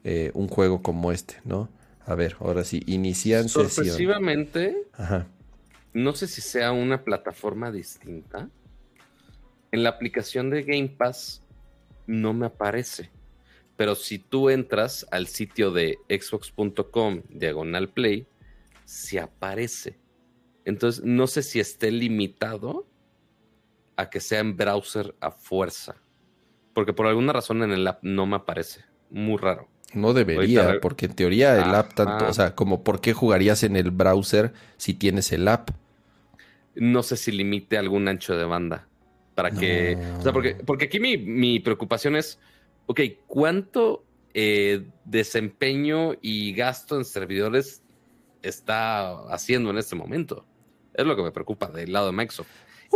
[0.04, 1.68] eh, un juego como este, ¿no?
[2.04, 4.76] A ver, ahora sí, inician Sorpresivamente,
[5.92, 8.48] no sé si sea una plataforma distinta.
[9.72, 11.42] En la aplicación de Game Pass
[12.08, 13.10] no me aparece.
[13.76, 18.26] Pero si tú entras al sitio de xbox.com diagonal play,
[18.84, 20.00] se aparece.
[20.64, 22.88] Entonces, no sé si esté limitado
[23.96, 25.94] a que sea en browser a fuerza.
[26.74, 28.84] Porque por alguna razón en el app no me aparece.
[29.10, 29.68] Muy raro.
[29.94, 33.76] No debería, porque en teoría el app tanto, o sea, como por qué jugarías en
[33.76, 35.70] el browser si tienes el app.
[36.74, 38.87] No sé si limite algún ancho de banda.
[39.38, 39.96] Para que.
[40.18, 42.40] O sea, porque, porque aquí mi, preocupación es.
[42.86, 44.02] Ok, ¿cuánto
[44.34, 47.82] eh, desempeño y gasto en servidores
[48.42, 50.44] está haciendo en este momento?
[50.92, 52.48] Es lo que me preocupa del lado de Microsoft.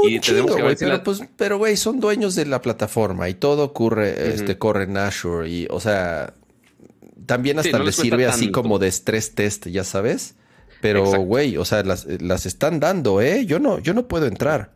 [0.02, 4.34] y tenemos que pero, pues, pero güey, son dueños de la plataforma y todo ocurre,
[4.34, 6.34] este, corre en Azure y, o sea,
[7.24, 10.34] también hasta les, sirve así como de stress test, ya sabes.
[10.80, 12.04] Pero, güey, o sea, las,
[12.46, 13.46] están dando, ¿eh?
[13.46, 14.72] Yo no, yo no puedo entrar.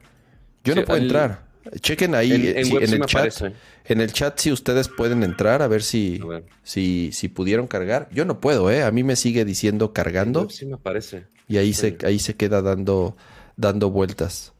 [0.62, 1.45] Yo no puedo entrar.
[1.80, 3.42] Chequen ahí en, el chat.
[3.84, 6.20] En el chat si ustedes pueden entrar a ver si,
[6.62, 8.08] si, si pudieron cargar.
[8.12, 8.82] Yo no puedo, ¿eh?
[8.82, 10.48] A mí me sigue diciendo cargando.
[10.50, 11.26] Sí me parece.
[11.48, 13.16] Y ahí se, ahí se queda dando,
[13.56, 14.52] dando vueltas.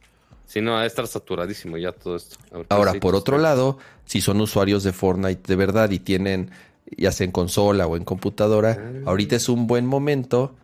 [0.45, 2.37] Sí, no, a estar saturadísimo ya todo esto.
[2.69, 6.51] Ahora, por otro lado, si son usuarios de Fortnite de verdad y tienen
[6.95, 9.09] ya sea en consola o en computadora, ah.
[9.09, 10.55] ahorita es un buen momento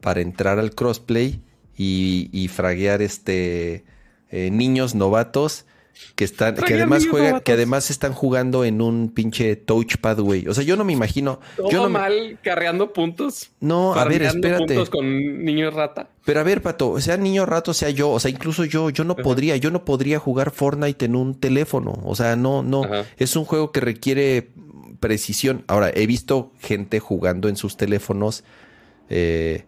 [0.00, 1.40] para entrar al crossplay
[1.76, 3.84] y, y fraguear este
[4.30, 5.66] eh, niños novatos
[6.14, 10.48] que están, que además juegan, que además están jugando en un pinche touchpad, güey.
[10.48, 11.40] O sea, yo no me imagino.
[11.56, 13.50] Todo yo no mal carreando puntos.
[13.60, 14.66] No, a ver, espérate.
[14.66, 16.08] puntos con niño rata.
[16.24, 19.16] Pero a ver, pato, sea niño rato, sea yo, o sea, incluso yo, yo no
[19.16, 22.00] podría, yo no podría jugar Fortnite en un teléfono.
[22.04, 22.82] O sea, no, no.
[23.16, 24.50] Es un juego que requiere
[25.00, 25.64] precisión.
[25.68, 28.44] Ahora, he visto gente jugando en sus teléfonos
[29.08, 29.64] eh,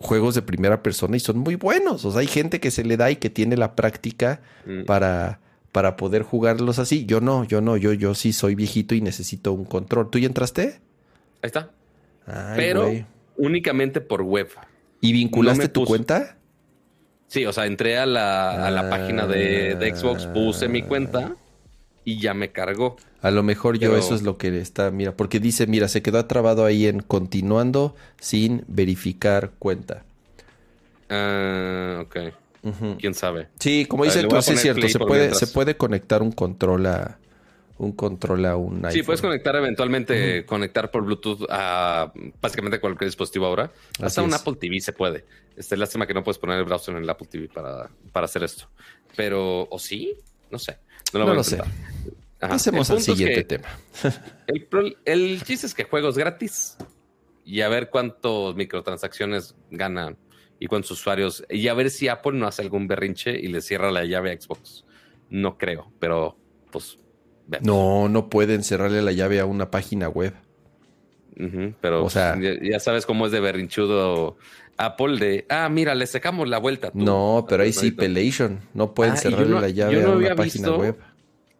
[0.00, 2.04] juegos de primera persona y son muy buenos.
[2.04, 4.84] O sea, hay gente que se le da y que tiene la práctica mm.
[4.84, 5.40] para,
[5.72, 7.06] para poder jugarlos así.
[7.06, 10.10] Yo no, yo no, yo, yo sí soy viejito y necesito un control.
[10.10, 10.80] ¿Tú ya entraste?
[11.42, 11.70] Ahí está.
[12.56, 12.90] Pero
[13.36, 14.48] únicamente por web.
[15.00, 16.36] ¿Y vinculaste tu cuenta?
[17.28, 21.36] Sí, o sea, entré a la, a la página de, de Xbox, puse mi cuenta
[22.06, 22.96] y ya me cargó.
[23.20, 26.18] A lo mejor yo eso es lo que está, mira, porque dice, mira, se quedó
[26.18, 30.04] atrabado ahí en continuando sin verificar cuenta.
[31.10, 32.16] Ah, ok.
[32.98, 33.48] ¿Quién sabe?
[33.58, 37.18] Sí, como dice tú, es cierto, se puede, se puede conectar un control a
[37.78, 38.92] un control a un iPhone.
[38.92, 43.70] Sí, puedes conectar eventualmente, conectar por Bluetooth a básicamente cualquier dispositivo ahora.
[44.00, 45.24] Hasta un Apple TV se puede.
[45.56, 48.44] Este, lástima que no puedes poner el browser en el Apple TV para, para hacer
[48.44, 48.68] esto.
[49.16, 50.14] Pero, ¿o sí?
[50.50, 50.78] No sé.
[51.12, 51.60] No lo, sé.
[52.38, 53.68] Pasemos al siguiente tema.
[55.04, 56.76] el, chiste es que juegos gratis
[57.44, 60.16] y a ver cuántos microtransacciones ganan
[60.58, 61.44] y cuántos usuarios.
[61.48, 64.40] Y a ver si Apple no hace algún berrinche y le cierra la llave a
[64.40, 64.84] Xbox.
[65.30, 66.36] No creo, pero
[66.70, 66.98] pues.
[67.62, 70.34] No, no pueden cerrarle la llave a una página web.
[71.80, 74.36] pero o sea, ya, sabes cómo es de berrinchudo
[74.78, 76.90] Apple de, ah, mira, le sacamos la vuelta.
[76.94, 78.60] no, pero ahí sí, Pelation.
[78.74, 80.98] No pueden ah, cerrarle la llave a una página web.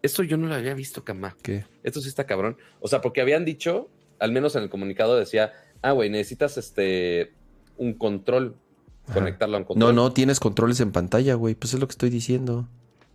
[0.03, 1.37] Esto yo no lo había visto, Cama.
[1.43, 1.65] ¿Qué?
[1.83, 2.57] Esto sí está cabrón.
[2.81, 3.89] O sea, porque habían dicho,
[4.19, 5.53] al menos en el comunicado decía,
[5.83, 7.33] ah, güey, necesitas este
[7.77, 8.57] un control,
[9.13, 9.95] conectarlo a un control.
[9.95, 11.55] No, no, tienes controles en pantalla, güey.
[11.55, 12.69] Pues es lo que estoy diciendo.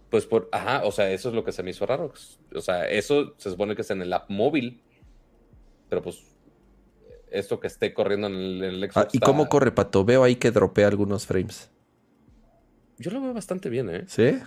[0.09, 2.11] Pues por, ajá, o sea, eso es lo que se me hizo raro.
[2.53, 4.81] O sea, eso se supone que es en el app móvil.
[5.87, 6.21] Pero pues,
[7.31, 8.97] esto que esté corriendo en el, Xbox.
[8.97, 10.05] Ah, ¿Y cómo corre, Pato?
[10.05, 11.71] Veo ahí que dropea algunos frames.
[12.97, 14.03] Yo lo veo bastante bien, ¿eh?
[14.07, 14.39] ¿Sí?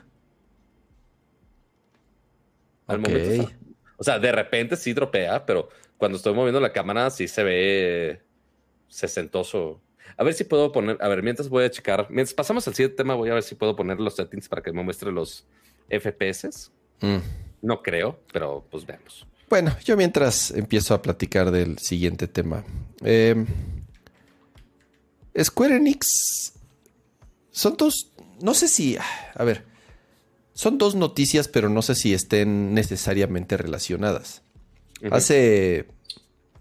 [2.86, 3.51] Al momento.
[3.97, 8.23] O sea, de repente sí dropea, pero cuando estoy moviendo la cámara sí se ve
[8.89, 9.81] sesentoso.
[10.16, 12.97] A ver si puedo poner, a ver, mientras voy a checar, mientras pasamos al siguiente
[12.97, 15.47] tema, voy a ver si puedo poner los settings para que me muestre los
[15.89, 16.70] FPS.
[17.01, 17.19] Mm.
[17.62, 19.27] No creo, pero pues veamos.
[19.49, 22.65] Bueno, yo mientras empiezo a platicar del siguiente tema.
[23.03, 23.47] Em,
[25.43, 26.53] Square Enix
[27.51, 29.65] son dos, no sé si, a ver,
[30.55, 34.43] son dos noticias, pero no sé si estén necesariamente relacionadas.
[35.11, 35.87] Hace,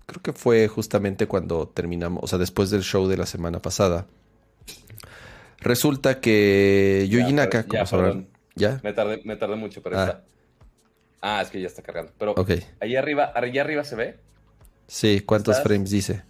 [0.06, 4.08] creo que fue justamente cuando terminamos, o sea, después del show de la semana pasada.
[5.60, 8.82] Resulta que Yuji Naka, como sabrán, ¿ya?
[8.84, 10.04] Me tardé, me tardé mucho, pero ah.
[10.04, 10.24] está.
[11.26, 12.12] Ah, es que ya está cargando.
[12.18, 12.36] Pero
[12.82, 14.20] ahí arriba, allá arriba se ve.
[14.88, 16.22] Sí, ¿cuántos frames dice?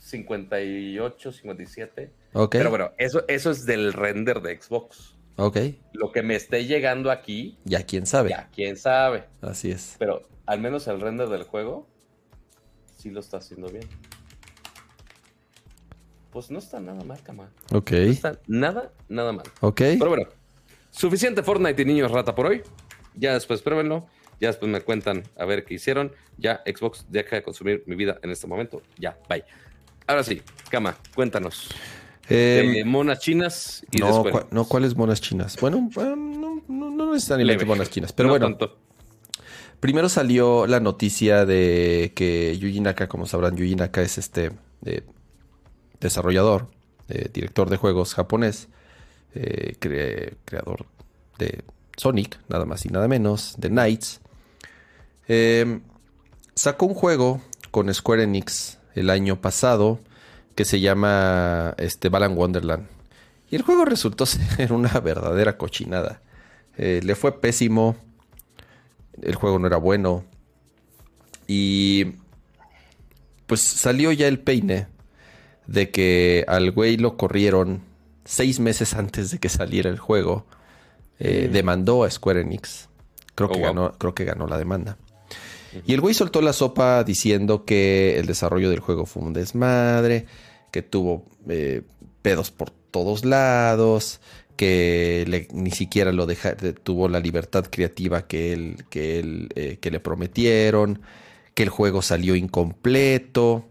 [0.00, 2.12] 58, 57.
[2.34, 2.52] Ok.
[2.52, 5.14] Pero bueno, eso, eso es del render de Xbox.
[5.36, 5.56] Ok.
[5.94, 7.56] Lo que me esté llegando aquí.
[7.64, 8.28] Ya quién sabe.
[8.28, 9.24] Ya quién sabe.
[9.40, 9.96] Así es.
[9.98, 11.88] Pero al menos el render del juego
[12.98, 13.88] sí lo está haciendo bien.
[16.30, 17.50] Pues no está nada mal, cama.
[17.72, 17.92] Ok.
[17.92, 19.46] No está nada, nada mal.
[19.60, 19.80] Ok.
[19.98, 20.28] Pero bueno,
[20.90, 22.62] suficiente Fortnite y niños rata por hoy.
[23.14, 24.06] Ya después pruébenlo.
[24.40, 26.12] Ya después me cuentan a ver qué hicieron.
[26.36, 28.82] Ya Xbox deja de consumir mi vida en este momento.
[28.98, 29.44] Ya, bye.
[30.06, 31.68] Ahora sí, cama, cuéntanos.
[32.30, 35.56] Eh, monas chinas y no, no, ¿cuáles monas chinas?
[35.60, 38.56] Bueno, no, no, no necesariamente monas chinas, pero bueno.
[39.80, 44.50] Primero salió la noticia de que Yuji Naka, como sabrán, Yuji Naka es este
[44.84, 45.02] eh,
[46.00, 46.68] desarrollador,
[47.08, 48.68] eh, director de juegos japonés,
[49.78, 50.86] creador
[51.38, 51.62] de
[51.96, 54.20] Sonic, nada más y nada menos, de Knights.
[56.54, 57.40] Sacó un juego
[57.70, 60.00] con Square Enix el año pasado
[60.54, 62.88] que se llama este, Balan Wonderland.
[63.48, 66.20] Y el juego resultó ser una verdadera cochinada.
[66.76, 67.96] Eh, le fue pésimo.
[69.22, 70.24] El juego no era bueno.
[71.46, 72.16] Y
[73.46, 74.88] pues salió ya el peine
[75.68, 77.82] de que al güey lo corrieron
[78.24, 80.44] seis meses antes de que saliera el juego.
[81.20, 81.52] Eh, mm.
[81.52, 82.88] Demandó a Square Enix.
[83.36, 84.98] Creo, que oh, ganó, creo que ganó la demanda.
[85.86, 90.26] Y el güey soltó la sopa diciendo que el desarrollo del juego fue un desmadre,
[90.70, 91.82] que tuvo eh,
[92.22, 94.20] pedos por todos lados,
[94.56, 99.90] que ni siquiera lo deja, tuvo la libertad creativa que él, que él, eh, que
[99.90, 101.00] le prometieron,
[101.54, 103.68] que el juego salió incompleto,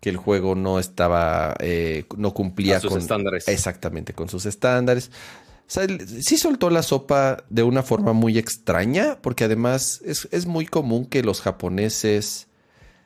[0.00, 3.48] que el juego no estaba, eh, no cumplía con estándares.
[3.48, 5.10] Exactamente, con sus estándares.
[5.70, 5.86] Sea,
[6.20, 11.06] sí soltó la sopa de una forma muy extraña, porque además es, es muy común
[11.06, 12.48] que los japoneses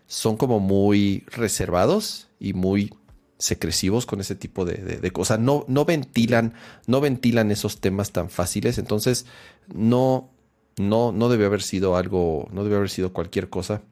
[0.06, 2.90] son como muy reservados y muy
[3.36, 5.40] secresivos con ese tipo de, cosas.
[5.40, 6.54] No, no ventilan,
[6.86, 8.78] no ventilan esos temas tan fáciles.
[8.78, 9.26] Entonces,
[9.70, 10.30] no,
[10.78, 13.82] no, no debe haber sido algo, no debe haber sido cualquier cosa.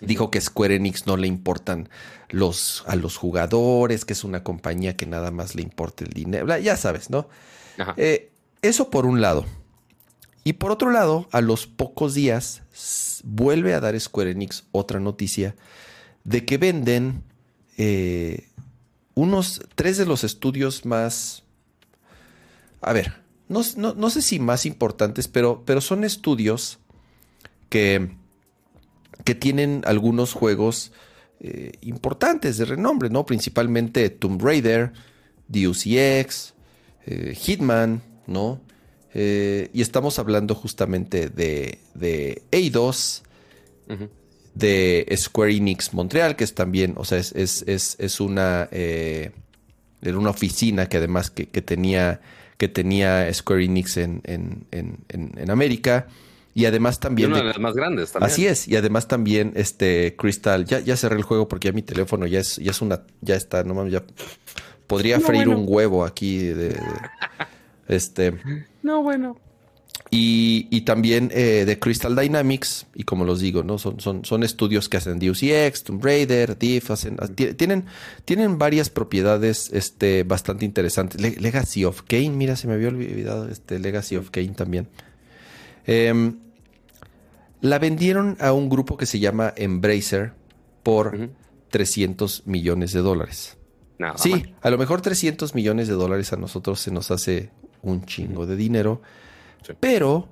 [0.00, 1.90] Dijo que Square Enix no le importan
[2.28, 6.58] los, a los jugadores, que es una compañía que nada más le importa el dinero.
[6.58, 7.28] Ya sabes, ¿no?
[7.96, 8.32] Eh,
[8.62, 9.46] eso por un lado.
[10.44, 12.62] Y por otro lado, a los pocos días
[13.24, 15.54] vuelve a dar Square Enix otra noticia
[16.24, 17.22] de que venden
[17.76, 18.48] eh,
[19.14, 21.42] unos tres de los estudios más,
[22.80, 23.14] a ver,
[23.48, 26.78] no, sé si más importantes, pero, pero son estudios
[27.68, 28.10] que,
[29.24, 30.92] que tienen algunos juegos
[31.40, 33.24] eh, importantes de renombre, ¿no?
[33.24, 34.92] Principalmente Tomb Raider,
[35.46, 36.54] Deus Ex,
[37.08, 38.60] eh, Hitman, ¿no?
[39.14, 43.24] y estamos hablando justamente de, de Eidos,
[44.58, 49.30] de Square Enix Montreal, que es también, o sea, es, es, una, eh,
[50.02, 52.20] una oficina que además que, tenía,
[52.56, 56.08] que tenía Square Enix en, en, América.
[56.54, 57.30] Y además también.
[57.30, 58.32] una de, las más grandes también.
[58.32, 58.66] Así es.
[58.66, 60.64] Y además también, este, Crystal.
[60.64, 63.02] Ya, ya cerré el juego porque ya mi teléfono ya es, ya es una.
[63.20, 64.02] Ya está, no mames, ya.
[64.88, 66.76] Podría freír un huevo aquí de,
[67.86, 68.34] este.
[68.82, 69.36] No, bueno.
[70.10, 73.76] Y, también eh, de Crystal Dynamics, y como los digo, ¿no?
[73.76, 77.84] Son, son, son estudios que hacen Deus Ex, Tomb Raider, Diff, hacen, tienen,
[78.24, 81.20] tienen varias propiedades este, bastante interesantes.
[81.20, 84.88] Legacy of Kane, mira, se me había olvidado este Legacy of Kane también.
[85.86, 86.38] Em,
[87.60, 90.32] la vendieron a un grupo que se llama Embracer
[90.82, 91.28] por
[91.68, 93.57] 300 millones de dólares.
[94.16, 97.50] Sí, a lo mejor 300 millones de dólares a nosotros se nos hace
[97.82, 99.02] un chingo de dinero.
[99.80, 100.28] Pero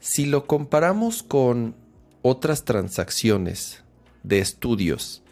[0.00, 1.74] si lo comparamos con
[2.22, 3.82] otras transacciones
[4.22, 5.22] de estudios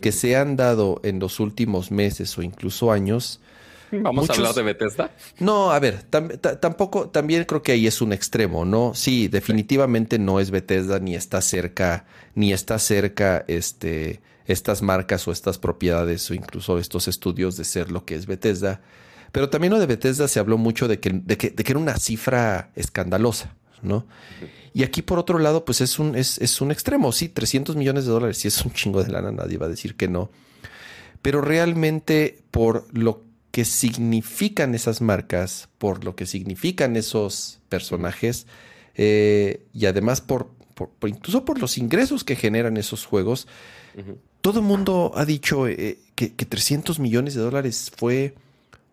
[0.00, 3.40] que se han dado en los últimos meses o incluso años,
[3.92, 5.10] ¿Vamos a hablar de Bethesda?
[5.38, 8.94] No, a ver, tampoco, también creo que ahí es un extremo, ¿no?
[8.94, 12.04] Sí, definitivamente no es Bethesda, ni está cerca,
[12.34, 17.90] ni está cerca este, estas marcas o estas propiedades o incluso estos estudios de ser
[17.90, 18.80] lo que es Bethesda.
[19.32, 22.70] Pero también lo de Bethesda se habló mucho de que, de que, era una cifra
[22.74, 24.06] escandalosa, ¿no?
[24.72, 27.10] Y aquí, por otro lado, pues es un, es, es un extremo.
[27.12, 29.96] Sí, 300 millones de dólares, sí es un chingo de lana, nadie va a decir
[29.96, 30.30] que no.
[31.22, 38.46] Pero realmente, por lo que significan esas marcas, por lo que significan esos personajes,
[38.94, 40.50] eh, y además por,
[41.06, 43.48] incluso por los ingresos que generan esos juegos,
[44.46, 48.36] todo el mundo ha dicho eh, que, 300 millones de dólares fue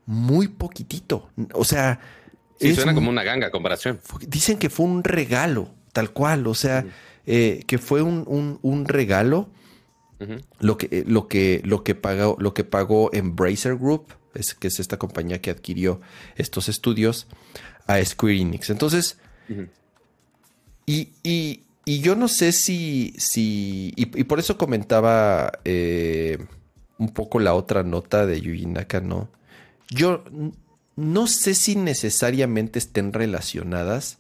[0.07, 1.29] muy poquitito.
[1.53, 1.99] O sea...
[2.59, 3.99] Sí, suena como una ganga comparación.
[4.27, 6.47] Dicen que fue un regalo, tal cual.
[6.47, 6.87] O sea,
[7.27, 9.51] eh, que fue un, regalo.
[10.59, 14.79] lo, que, lo, que, lo, que pagó, lo que pagó Embracer Group es, que es
[14.79, 16.01] esta compañía que adquirió
[16.35, 17.27] estos estudios,
[17.85, 18.71] a Square Enix.
[18.71, 19.19] Entonces,
[20.87, 26.37] y, yo no sé si, si y, por eso comentaba eh,
[26.97, 29.29] un poco la otra nota de Yuji Nakano.
[29.89, 30.23] Yo
[30.95, 34.19] no sé si necesariamente estén relacionadas,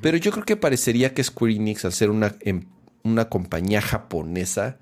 [0.00, 2.66] pero yo creo que parecería que Square Enix, al ser una, em,
[3.02, 4.78] una compañía japonesa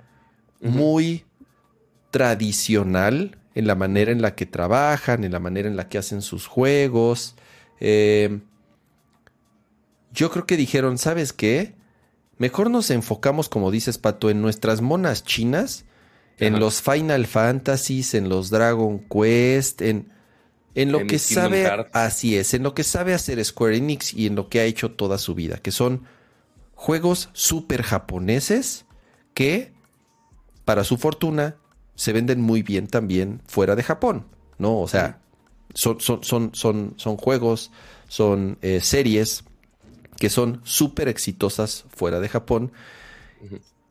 [0.60, 1.24] muy
[2.10, 6.22] tradicional, en la manera en la que trabajan, en la manera en la que hacen
[6.22, 7.34] sus juegos.
[7.80, 8.40] Eh,
[10.12, 11.74] yo creo que dijeron, ¿sabes qué?
[12.42, 15.84] Mejor nos enfocamos, como dices, Pato, en nuestras monas chinas,
[16.38, 20.10] en los Final Fantasies, en los Dragon Quest, en,
[20.74, 24.34] en lo que sabe, así es, en lo que sabe hacer Square Enix y en
[24.34, 26.02] lo que ha hecho toda su vida, que son
[26.74, 28.86] juegos súper japoneses
[29.34, 29.72] que,
[30.64, 31.58] para su fortuna,
[31.94, 34.26] se venden muy bien también fuera de Japón,
[34.58, 34.80] ¿no?
[34.80, 35.20] O sea,
[35.74, 37.70] son, son, son, son, son juegos,
[38.08, 39.44] son eh, series
[40.22, 42.70] que son súper exitosas fuera de Japón.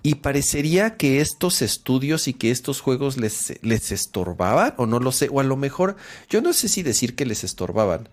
[0.01, 5.11] Y parecería que estos estudios y que estos juegos les, les estorbaban, o no lo
[5.11, 5.97] sé, o a lo mejor,
[6.29, 8.07] yo no sé si decir que les estorbaban,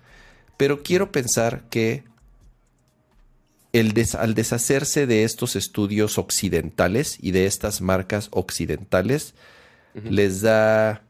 [0.56, 2.02] pero quiero pensar que
[3.72, 9.34] el al deshacerse de estos estudios occidentales y de estas marcas occidentales,
[9.94, 11.04] les da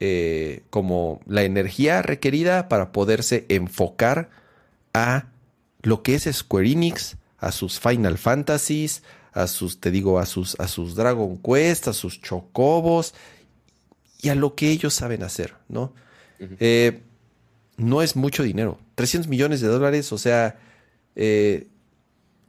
[0.00, 4.28] eh, como la energía requerida para poderse enfocar
[4.92, 5.31] a
[5.82, 9.02] lo que es Square Enix, a sus Final Fantasies,
[9.32, 13.14] a sus, te digo, a sus, a sus Dragon Quest, a sus Chocobos
[14.20, 15.92] y a lo que ellos saben hacer, ¿no?
[16.38, 17.02] Eh,
[17.76, 18.78] no es mucho dinero.
[18.94, 20.58] 300 millones de dólares, o sea,
[21.16, 21.68] eh,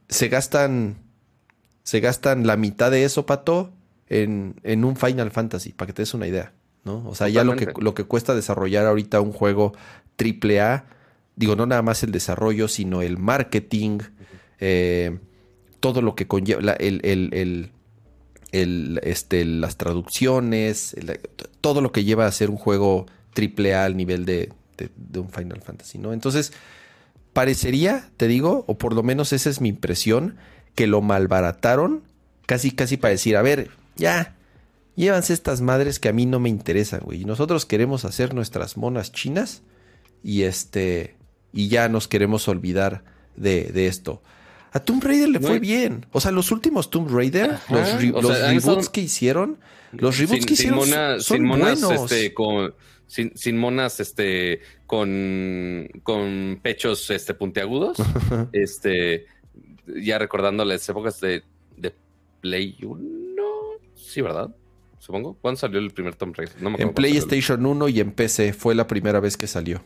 [0.08, 0.96] se gastan,
[1.82, 3.72] se gastan la mitad de eso, Pato,
[4.08, 6.52] en, un Final Fantasy, para que te des una idea,
[6.84, 7.06] ¿no?
[7.08, 9.72] O sea, ya lo que, lo que cuesta desarrollar ahorita un juego
[10.16, 10.86] triple A,
[11.36, 13.98] digo, no nada más el desarrollo, sino el marketing,
[14.60, 15.18] eh,
[15.80, 17.70] todo lo que conlleva, el,
[19.02, 20.96] este, las traducciones,
[21.60, 25.28] todo lo que lleva a ser un juego triple A al nivel de, de, un
[25.28, 26.12] Final Fantasy, ¿no?
[26.12, 26.52] Entonces,
[27.32, 30.36] parecería, te digo, o por lo menos esa es mi impresión,
[30.74, 32.02] que lo malbarataron
[32.46, 34.36] casi, casi para decir, a ver, ya,
[34.96, 37.22] llévanse estas madres que a mí no me interesan, güey.
[37.22, 39.62] Y nosotros queremos hacer nuestras monas chinas
[40.22, 41.16] y este,
[41.54, 43.04] y ya nos queremos olvidar
[43.36, 44.22] de, de esto.
[44.72, 46.04] A Tomb Raider le fue bien.
[46.10, 49.58] O sea, los últimos Tomb Raider, los, reboots que hicieron,
[49.92, 52.74] los reboots que hicieron son sin monas, Este, con,
[53.06, 57.98] sin, monas este, con, con pechos este, puntiagudos.
[58.52, 59.26] este,
[59.86, 61.44] ya recordando las épocas de,
[61.76, 61.94] de
[62.40, 63.24] Play 1
[63.94, 64.54] Sí, ¿verdad?
[64.98, 65.36] Supongo.
[65.40, 66.56] ¿Cuándo salió el primer Tomb Raider?
[66.80, 69.82] en PlayStation 1 y en PC fue la primera vez que salió.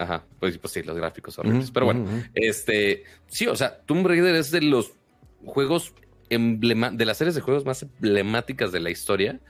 [0.00, 1.70] Ajá, pues, pues sí, los gráficos horribles.
[1.70, 4.92] Pero bueno, este, sí, o sea, Tomb Raider es de los
[5.44, 5.92] juegos
[6.30, 9.40] emblema de las series de juegos más emblemáticas de la historia.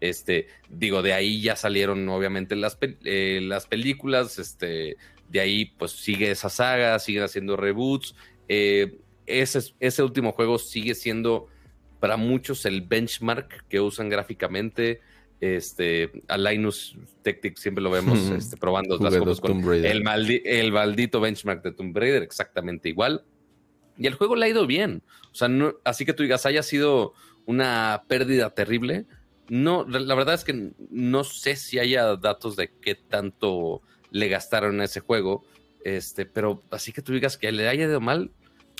[0.00, 4.96] Este, digo, de ahí ya salieron obviamente las, eh, las películas, este,
[5.28, 8.16] de ahí pues sigue esa saga, siguen haciendo reboots.
[8.48, 11.46] Eh, ese, ese último juego sigue siendo
[12.00, 15.02] para muchos el benchmark que usan gráficamente.
[15.40, 20.06] Este, a Linus Tech siempre lo vemos este, probando las cosas con el,
[20.44, 23.24] el maldito benchmark de Tomb Raider, exactamente igual.
[23.96, 25.02] Y el juego le ha ido bien.
[25.32, 27.14] O sea, no, así que tú digas, haya sido
[27.46, 29.06] una pérdida terrible.
[29.48, 34.80] No, la verdad es que no sé si haya datos de qué tanto le gastaron
[34.80, 35.44] a ese juego.
[35.84, 38.30] Este, pero así que tú digas que le haya ido mal,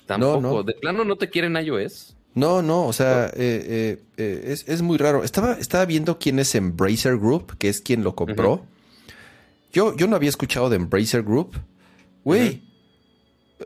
[0.06, 0.62] tampoco.
[0.62, 2.16] De plano no te quieren iOS.
[2.34, 5.24] No, no, o sea, eh, eh, eh, es, muy raro.
[5.24, 8.64] Estaba, estaba viendo quién es Embracer Group, que es quien lo compró.
[9.72, 11.56] yo, yo no había escuchado de Embracer Group.
[12.24, 12.62] Güey,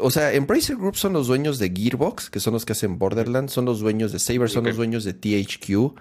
[0.01, 3.53] o sea, Embracer Group son los dueños de Gearbox, que son los que hacen Borderlands,
[3.53, 5.95] son los dueños de Saber, son los dueños de THQ,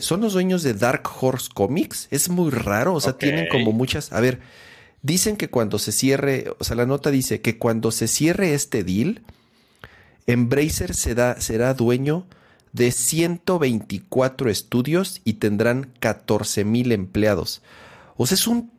[0.00, 2.08] son los dueños de Dark Horse Comics.
[2.10, 4.12] Es muy raro, o sea, tienen como muchas.
[4.12, 4.40] A ver,
[5.00, 8.84] dicen que cuando se cierre, o sea, la nota dice que cuando se cierre este
[8.84, 9.22] deal,
[10.26, 12.26] Embracer será dueño
[12.72, 17.62] de 124 estudios y tendrán 14 mil empleados.
[18.16, 18.70] O sea, es un,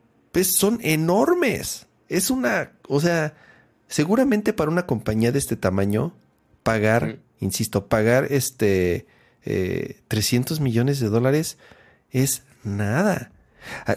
[0.44, 1.86] son enormes.
[2.08, 3.34] Es una, o sea,
[3.88, 6.14] seguramente para una compañía de este tamaño,
[6.62, 9.06] pagar, insisto, pagar este
[10.08, 11.58] 300 eh, millones de dólares
[12.10, 13.32] es nada.
[13.86, 13.96] Ah,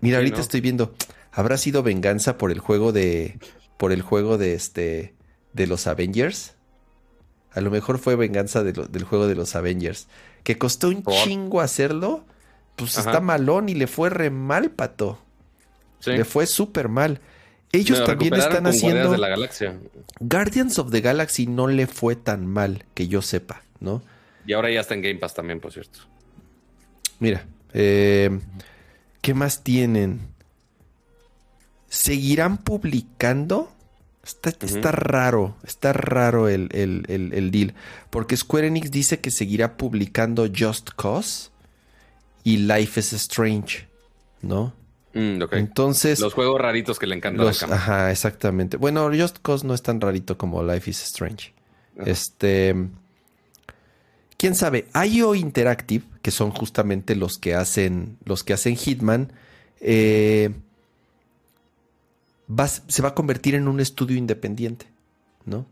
[0.00, 0.94] mira, ahorita estoy viendo,
[1.32, 3.38] habrá sido venganza por el juego de,
[3.76, 5.14] por el juego de este,
[5.52, 6.54] de los Avengers.
[7.52, 10.08] A lo mejor fue venganza del juego de los Avengers.
[10.42, 12.24] Que costó un chingo hacerlo.
[12.76, 15.18] Pues está malón y le fue re mal, pato.
[16.06, 17.20] Le fue súper mal.
[17.72, 19.10] Ellos también están haciendo.
[19.10, 19.78] De la galaxia.
[20.20, 24.02] Guardians of the Galaxy no le fue tan mal, que yo sepa, ¿no?
[24.46, 26.00] Y ahora ya está en Game Pass también, por cierto.
[27.18, 27.44] Mira,
[27.74, 28.40] eh,
[29.20, 30.20] ¿qué más tienen?
[31.88, 33.72] ¿Seguirán publicando?
[34.28, 37.74] Está, raro, está raro el, el, deal.
[38.10, 41.50] Porque Square Enix dice que seguirá publicando Just Cause
[42.44, 43.88] y Life is Strange,
[44.42, 44.74] ¿no?
[45.14, 46.20] Mm, Entonces.
[46.20, 48.76] Los juegos raritos que le encantan Ajá, exactamente.
[48.76, 51.54] Bueno, Just Cause no es tan rarito como Life is Strange.
[52.04, 52.76] Este.
[54.36, 58.18] Quién sabe, IO Interactive, que son justamente los que hacen.
[58.24, 59.32] Los que hacen Hitman.
[59.80, 60.50] Eh,
[62.88, 64.86] se va a convertir en un estudio independiente.
[65.44, 65.66] ¿No?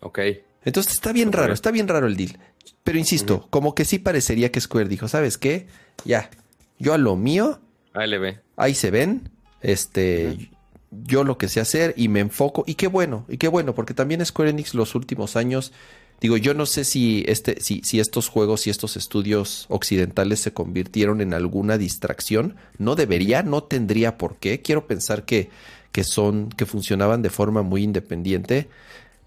[0.00, 0.18] Ok.
[0.64, 2.38] Entonces está bien raro, está bien raro el deal.
[2.84, 5.66] Pero insisto, como que sí parecería que Square dijo, ¿sabes qué?
[6.04, 6.30] Ya,
[6.78, 7.60] yo a lo mío.
[7.94, 9.30] Ahí le ve ahí se ven,
[9.62, 10.50] este,
[10.90, 13.94] yo lo que sé hacer y me enfoco, y qué bueno, y qué bueno, porque
[13.94, 15.72] también Square Enix los últimos años,
[16.20, 20.52] digo, yo no sé si, este, si, si estos juegos y estos estudios occidentales se
[20.52, 25.48] convirtieron en alguna distracción, no debería, no tendría por qué, quiero pensar que,
[25.92, 28.68] que son, que funcionaban de forma muy independiente,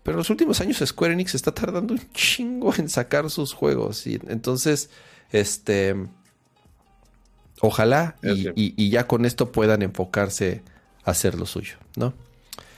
[0.03, 4.05] pero en los últimos años Square Enix está tardando un chingo en sacar sus juegos,
[4.07, 4.89] y entonces,
[5.31, 5.95] este
[7.65, 10.61] Ojalá y, ya con esto puedan enfocarse
[11.05, 12.13] a hacer lo suyo, ¿no?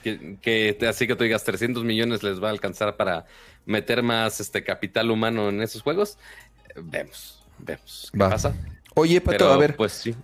[0.03, 3.26] Que, así que tú digas 300 millones les va a alcanzar para
[3.66, 6.20] meter más este capital humano en esos juegos.
[6.76, 8.12] Vemos, vemos.
[8.12, 8.53] ¿Qué pasa?
[8.94, 9.76] Oye, Pato, a ver.
[9.76, 10.16] Pues sí.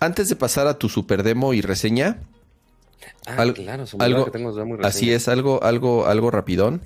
[0.00, 2.18] Antes de pasar a tu super demo y reseña.
[3.26, 6.82] Ah, claro, algo, que tengo muy Así es, algo, algo, algo rapidón.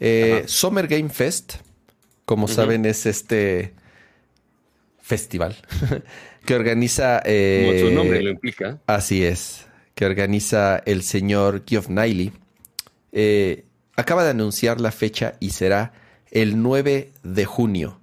[0.00, 1.54] Eh, Summer Game Fest,
[2.24, 3.74] como saben, es este
[5.00, 5.56] festival
[6.44, 7.22] que organiza...
[7.24, 8.78] Eh, Como su nombre lo implica.
[8.86, 12.32] Así es, que organiza el señor Geoff Niley.
[13.12, 13.64] Eh,
[13.94, 15.92] acaba de anunciar la fecha y será
[16.30, 18.00] el 9 de junio.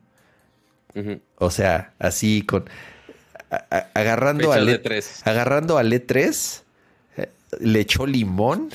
[1.37, 2.69] O sea, así con...
[3.93, 5.21] agarrando, al E3.
[5.25, 6.62] agarrando al E3,
[7.59, 8.69] le echó limón,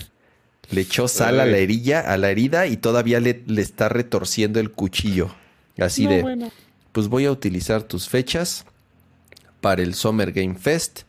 [0.70, 4.70] le echó sal a la herida, a la herida y todavía le, está retorciendo el
[4.70, 5.34] cuchillo.
[5.78, 6.50] Así de,
[6.92, 8.64] pues voy a utilizar tus fechas
[9.60, 11.02] para el Summer Game Fest,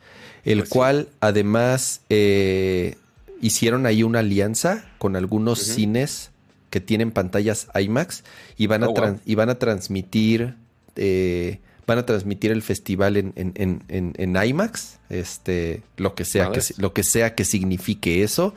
[0.44, 2.96] el pues cual además eh,
[3.42, 6.32] hicieron ahí una alianza con algunos cines
[6.70, 8.24] que tienen pantallas IMAX
[8.58, 10.56] y van, a, oh, y van a transmitir
[10.96, 11.60] eh,
[11.90, 17.02] van a transmitir el festival en, en, IMAX, este, lo que sea que lo que
[17.04, 18.54] sea que signifique eso.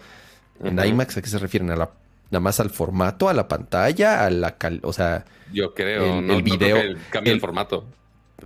[0.62, 1.70] En IMAX, ¿a qué se refieren?
[1.70, 1.90] A la,
[2.30, 6.76] nada más al formato, a la pantalla, a la o sea, yo creo, el, video,
[7.08, 7.86] cambia el, formato.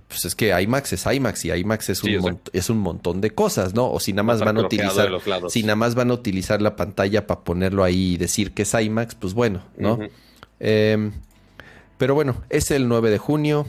[0.07, 3.19] pues es que IMAX es IMAX y IMAX es un, Sí, mon- es un montón
[3.19, 3.91] de cosas, ¿no?
[3.91, 5.09] O si nada más van a utilizar,
[5.49, 8.73] si nada más van a utilizar la pantalla para ponerlo ahí y decir que es
[8.73, 9.99] IMAX, pues bueno, ¿no?
[10.61, 11.11] Eh,
[11.97, 13.67] pero bueno, es el 9 de junio.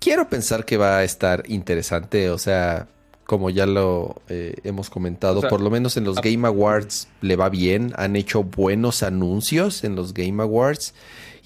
[0.00, 2.88] Quiero pensar que va a estar interesante, o sea,
[3.26, 6.48] como ya lo eh, hemos comentado, O sea, por lo menos en los a- Game
[6.48, 10.94] Awards le va bien, han hecho buenos anuncios en los Game Awards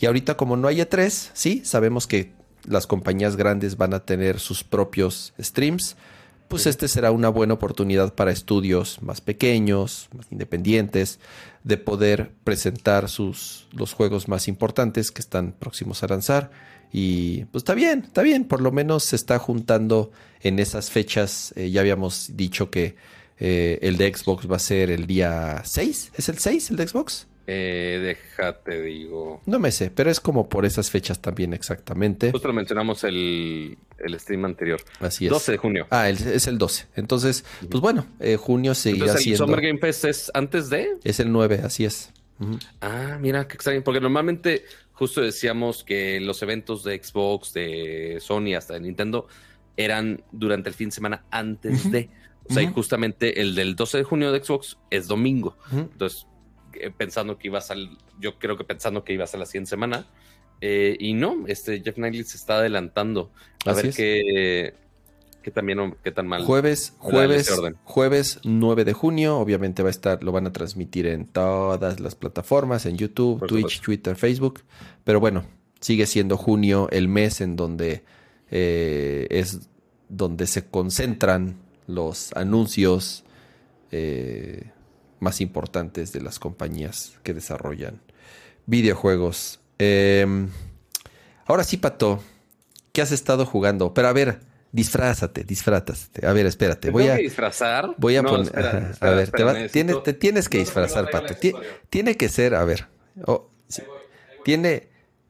[0.00, 2.32] y ahorita como no hay E3, sí, sabemos que
[2.66, 5.96] las compañías grandes van a tener sus propios streams,
[6.48, 11.18] pues este será una buena oportunidad para estudios más pequeños, más independientes,
[11.64, 16.50] de poder presentar sus los juegos más importantes que están próximos a lanzar.
[16.96, 20.12] Y pues está bien, está bien, por lo menos se está juntando
[20.42, 21.52] en esas fechas.
[21.56, 22.94] Eh, ya habíamos dicho que
[23.40, 26.12] eh, el de Xbox va a ser el día 6.
[26.14, 27.26] ¿Es el 6 el de Xbox?
[27.48, 29.42] Eh, déjate, digo.
[29.44, 32.30] No me sé, pero es como por esas fechas también exactamente.
[32.30, 34.80] Justo lo mencionamos el, el stream anterior.
[35.00, 35.32] Así es.
[35.32, 35.86] 12 de junio.
[35.90, 36.86] Ah, el- es el 12.
[36.94, 39.46] Entonces, pues bueno, eh, junio seguirá Entonces, el siendo...
[39.46, 40.90] Summer Game Fest es antes de.
[41.02, 42.12] Es el 9, así es.
[42.80, 43.82] Ah, mira, qué extraño.
[43.82, 44.64] Porque normalmente,
[44.94, 49.26] justo decíamos que los eventos de Xbox, de Sony, hasta de Nintendo,
[49.76, 52.08] eran durante el fin de semana antes de.
[52.48, 55.56] O sea, y justamente el del 12 de junio de Xbox es domingo.
[55.72, 56.26] Entonces,
[56.74, 57.88] eh, pensando que iba a salir,
[58.20, 60.06] yo creo que pensando que iba a ser la siguiente semana.
[60.60, 63.32] eh, y no, este Jeff Knightley se está adelantando.
[63.64, 63.96] A Así ver es.
[63.96, 64.74] qué,
[65.50, 66.44] o qué tan mal.
[66.44, 67.76] Jueves, jueves, orden.
[67.84, 72.14] jueves 9 de junio, obviamente va a estar, lo van a transmitir en todas las
[72.14, 73.84] plataformas, en YouTube, Por Twitch, supuesto.
[73.84, 74.60] Twitter, Facebook,
[75.04, 75.44] pero bueno,
[75.80, 78.04] sigue siendo junio el mes en donde
[78.50, 79.68] eh, es
[80.08, 81.56] donde se concentran
[81.86, 83.24] los anuncios
[83.90, 84.70] eh,
[85.20, 88.00] más importantes de las compañías que desarrollan
[88.66, 89.60] videojuegos.
[89.78, 90.26] Eh,
[91.46, 92.22] ahora sí, Pato,
[92.92, 93.92] ¿qué has estado jugando?
[93.92, 94.40] Pero a ver,
[94.74, 96.26] disfrázate, disfrázate.
[96.26, 97.16] A ver, espérate, ¿Te voy a...
[97.16, 97.94] que disfrazar?
[97.96, 98.46] Voy a No, poner.
[98.46, 101.34] espera, ajá, espera, a ver, te, va- tienes, te tienes que No, disfrazar, Pato.
[101.36, 101.52] Ti-
[101.90, 102.88] tiene que ser, a ver.
[103.26, 103.82] oh, sí,
[104.44, 104.88] tiene,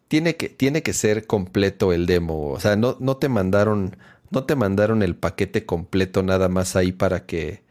[0.08, 2.50] tiene, que, tiene que ser completo el demo.
[2.50, 3.96] O sea, no, no te mandaron.
[4.30, 7.62] No te mandaron el paquete completo nada más ahí para que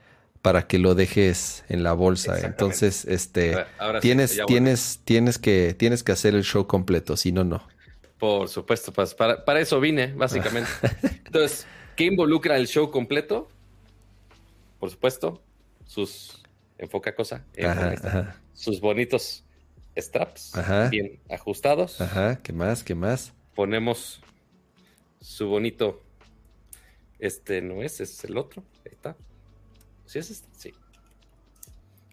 [0.41, 2.39] para que lo dejes en la bolsa.
[2.39, 7.17] Entonces, este ver, ahora sí, tienes, tienes, tienes que, tienes que hacer el show completo,
[7.17, 7.63] si no, no.
[8.23, 10.69] Por supuesto, pues para, para eso vine, básicamente.
[11.25, 11.67] Entonces,
[11.97, 13.49] ¿qué involucra el show completo?
[14.79, 15.41] Por supuesto,
[15.85, 16.41] sus
[16.77, 19.43] enfoca cosa, Ajá, ajá, sus bonitos
[19.97, 20.87] straps, Ajá.
[20.87, 21.99] bien ajustados.
[21.99, 22.37] ajá.
[22.41, 22.81] ¿Qué más?
[22.85, 23.33] ¿Qué más?
[23.55, 24.21] Ponemos
[25.19, 26.01] su bonito,
[27.19, 29.17] este no es, es el otro, ahí está.
[30.05, 30.47] ¿Sí es este?
[30.57, 30.73] Sí.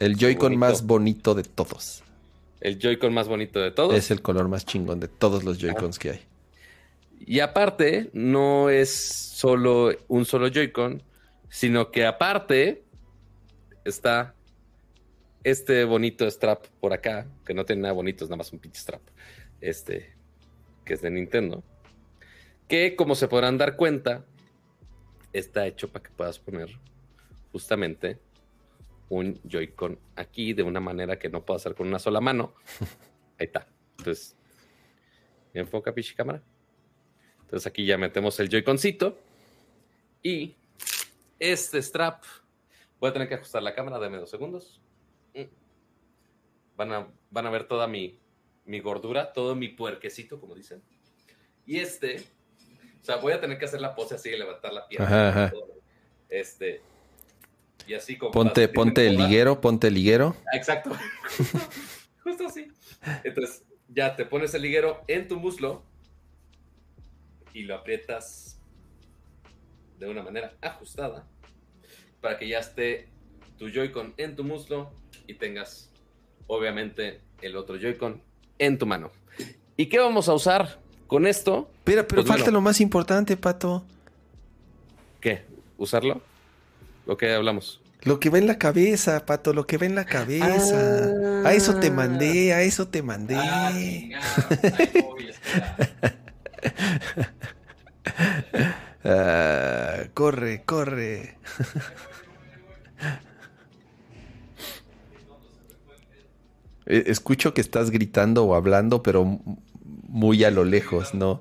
[0.01, 2.03] El Joy-Con más bonito de todos.
[2.61, 3.95] El Joy-Con más bonito de todos.
[3.95, 6.21] Es el color más chingón de todos los Joy-Cons que hay.
[7.19, 11.03] Y aparte, no es solo un solo Joy-Con,
[11.49, 12.85] sino que aparte
[13.85, 14.35] está
[15.43, 18.81] este bonito strap por acá, que no tiene nada bonito, es nada más un pinche
[18.81, 19.03] strap.
[19.61, 20.15] Este,
[20.85, 21.63] que es de Nintendo.
[22.69, 24.25] Que como se podrán dar cuenta,
[25.33, 26.69] está hecho para que puedas poner
[27.53, 28.19] justamente
[29.11, 32.55] un Joy-Con aquí de una manera que no puedo hacer con una sola mano.
[33.39, 33.69] Ahí está.
[33.99, 34.37] Entonces,
[35.53, 36.43] ¿me enfoca, pichi cámara?
[37.43, 39.19] Entonces aquí ya metemos el Joy-Concito
[40.23, 40.55] y
[41.39, 42.23] este strap.
[43.01, 44.81] Voy a tener que ajustar la cámara, dame dos segundos.
[45.35, 45.43] Mm.
[46.77, 48.21] Van a, van a ver toda mi,
[48.65, 50.83] mi gordura, todo mi puerquecito, como dicen.
[51.67, 52.23] Y este,
[53.01, 55.07] o sea, voy a tener que hacer la pose así de levantar la pierna.
[55.07, 55.51] Ajá, ajá.
[55.51, 55.81] todo.
[56.29, 56.81] Este,
[57.87, 58.33] y así como.
[58.33, 60.37] Ponte, ponte el liguero, ponte el liguero.
[60.53, 60.91] Exacto.
[62.25, 62.69] Justo así.
[63.25, 65.83] Entonces, ya te pones el liguero en tu muslo
[67.53, 68.61] y lo aprietas
[69.99, 71.27] de una manera ajustada
[72.21, 73.09] para que ya esté
[73.59, 74.93] tu Joy-Con en tu muslo
[75.27, 75.91] y tengas,
[76.47, 78.23] obviamente, el otro Joy-Con
[78.59, 79.11] en tu mano.
[79.77, 81.71] ¿Y qué vamos a usar con esto?
[81.85, 82.59] Pero, pero Pues falta bueno.
[82.59, 83.85] lo más importante, Pato.
[85.21, 85.45] ¿Qué?
[85.79, 86.23] ¿Usarlo?
[87.11, 87.81] ¿Lo que hablamos?
[88.03, 91.11] Lo que va en la cabeza, Pato, lo que va en la cabeza.
[91.45, 91.49] Ah.
[91.49, 93.35] A eso te mandé, a eso te mandé.
[99.03, 101.37] Ah, corre, corre.
[106.87, 109.41] Eh, Escucho que estás gritando o hablando, pero
[110.09, 111.41] muy a lo lejos, ¿no?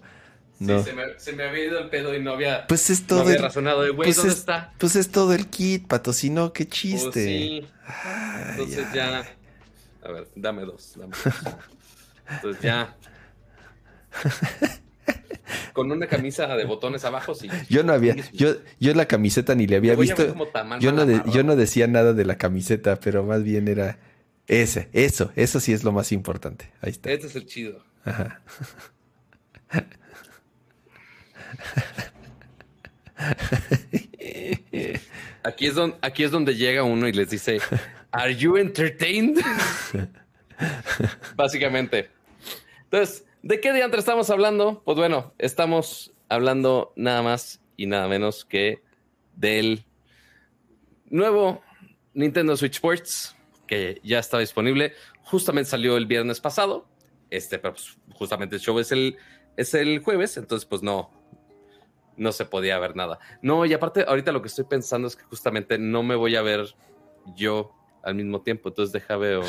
[0.60, 0.80] No.
[0.84, 3.08] Sí, se me, se me había ido el pedo y no había, Pues es no
[3.08, 4.74] todo había el, razonado de, güey, pues ¿dónde es- está?
[4.78, 7.26] pues es todo el kit, Pato, si no, qué Pues chiste.
[7.26, 7.68] sí.
[7.86, 8.96] Ay, Entonces ay.
[8.96, 9.26] ya.
[10.04, 10.94] A ver, dame dos.
[10.98, 11.34] Dame dos.
[12.30, 12.96] Entonces ya.
[15.74, 17.48] con una camisa de botones abajo, sí.
[17.70, 20.36] Yo no había, yo, yo la camiseta ni le había visto.
[20.80, 23.98] Yo no, yo no decía nada de la camiseta, pero más bien era
[24.48, 26.72] ese, eso, eso sí es lo más importante.
[26.82, 27.12] Ahí está.
[27.12, 27.84] Este es el chido.
[28.04, 28.42] Ajá.
[35.44, 37.60] Aquí es, donde, llega uno y les dice,
[38.12, 39.40] ¿Are you entertained?
[41.36, 42.10] Básicamente.
[42.84, 44.82] Entonces, ¿de qué diantre estamos hablando?
[44.84, 48.82] Pues bueno, estamos hablando nada más y nada menos que
[49.36, 49.86] del
[51.10, 51.62] nuevo
[52.14, 53.36] Nintendo Switch Sports,
[53.68, 54.94] que ya está disponible.
[55.24, 56.88] Justamente salió el viernes pasado.
[57.30, 59.18] Este, pero pues, justamente el show es el,
[59.56, 61.12] es el jueves, entonces pues no,
[62.20, 63.20] no se podía ver nada.
[63.42, 66.42] No, y aparte, ahorita lo que estoy pensando es que justamente no me voy a
[66.42, 66.76] ver
[67.36, 67.74] yo
[68.04, 69.42] al mismo tiempo, entonces deja veo.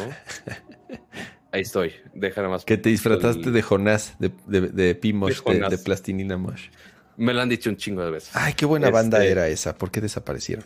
[1.52, 2.64] Ahí estoy, deja nada más.
[2.64, 6.68] Que te disfrutaste de Jonás, de, de, de Pimosh, de, Plastinina Mosh.
[7.16, 8.30] Me lo han dicho un chingo de veces.
[8.34, 9.76] Ay, qué buena banda este, era esa.
[9.76, 10.64] ¿Por qué desaparecieron?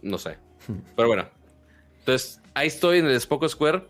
[0.00, 0.38] No sé.
[0.68, 0.78] Hmm.
[0.94, 1.28] Pero bueno.
[1.98, 3.86] Entonces, ahí estoy en el Spoco Square.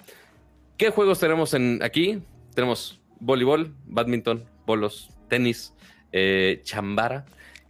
[0.78, 2.22] ¿Qué juegos tenemos en aquí?
[2.54, 5.74] Tenemos voleibol, badminton, bolos, tenis,
[6.12, 7.24] eh, chambara.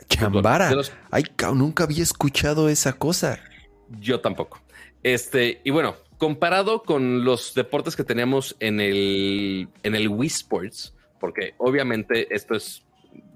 [0.08, 0.70] Chambara.
[1.10, 1.24] Ay,
[1.54, 3.40] nunca había escuchado esa cosa.
[4.00, 4.60] Yo tampoco.
[5.02, 10.94] Este, y bueno, comparado con los deportes que teníamos en el, en el Wii Sports,
[11.18, 12.84] porque obviamente esto es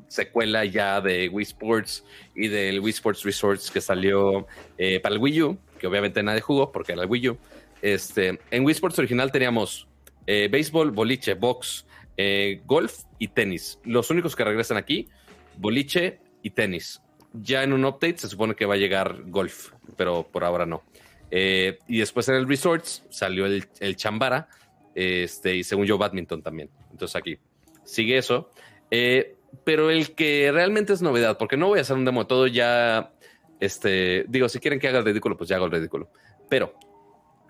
[0.08, 2.04] secuela ya de Wii Sports
[2.34, 4.46] y del Wii Sports Resorts que salió
[4.78, 7.38] eh, para el Wii U, que obviamente nadie jugó porque era el Wii U.
[7.82, 9.86] Este, en Wii Sports original teníamos
[10.26, 11.85] eh, béisbol, boliche, box,
[12.16, 13.78] eh, golf y tenis.
[13.84, 15.08] Los únicos que regresan aquí,
[15.56, 17.02] boliche y tenis.
[17.32, 20.82] Ya en un update se supone que va a llegar golf, pero por ahora no.
[21.30, 24.48] Eh, y después en el Resorts salió el, el, Chambara,
[24.94, 26.70] este, y según yo, badminton también.
[26.90, 27.38] Entonces aquí
[27.84, 28.50] sigue eso.
[28.90, 29.34] Eh,
[29.64, 32.46] pero el que realmente es novedad, porque no voy a hacer un demo de todo,
[32.46, 33.12] ya,
[33.60, 36.10] este, digo, si quieren que haga el ridículo, pues ya hago el ridículo.
[36.48, 36.74] Pero,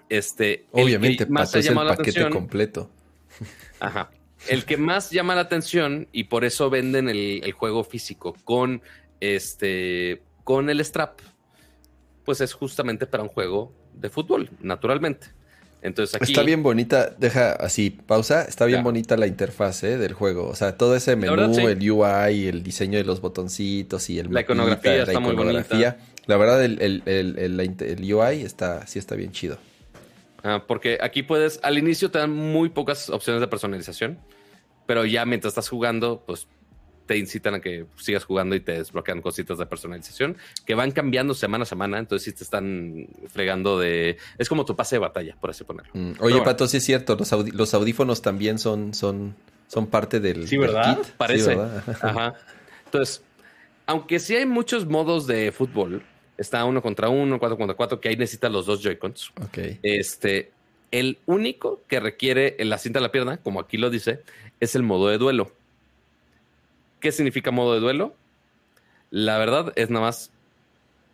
[0.08, 2.90] este, obviamente, más el paquete completo.
[3.80, 4.10] Ajá.
[4.48, 8.82] El que más llama la atención y por eso venden el, juego físico con
[9.20, 11.20] este con el strap,
[12.24, 15.28] pues es justamente para un juego de fútbol, naturalmente.
[15.82, 19.98] Entonces aquí está bien bonita, deja así, pausa, está bien bonita la interfaz ¿eh?
[19.98, 24.18] del juego, o sea, todo ese menú, el UI, el diseño de los botoncitos y
[24.18, 25.96] el la iconografía está muy bonita.
[26.26, 29.58] La verdad el, el, UI está sí está bien chido.
[30.46, 34.20] Ah, porque aquí puedes, al inicio te dan muy pocas opciones de personalización,
[34.86, 36.46] pero ya mientras estás jugando, pues
[37.06, 41.34] te incitan a que sigas jugando y te desbloquean cositas de personalización que van cambiando
[41.34, 41.98] semana a semana.
[41.98, 44.18] Entonces, sí te están fregando de.
[44.38, 45.90] Es como tu pase de batalla, por así ponerlo.
[45.94, 47.16] Mm, oye, Pato, sí es cierto.
[47.52, 49.34] Los, audífonos también son, son,
[49.66, 50.46] son parte del.
[50.46, 50.98] Sí, ¿verdad?
[51.16, 51.58] Parece.
[52.02, 52.34] Ajá.
[52.84, 53.24] Entonces,
[53.86, 56.02] aunque sí hay muchos modos de fútbol,
[56.38, 59.32] está uno contra uno, cuatro contra cuatro, que ahí necesitas los dos Joy-Cons.
[59.82, 60.52] Este.
[60.92, 64.22] El único que requiere la cinta de la pierna, como aquí lo dice,
[64.60, 65.50] es el modo de duelo.
[67.00, 68.14] ¿Qué significa modo de duelo?
[69.10, 70.30] La verdad es nada más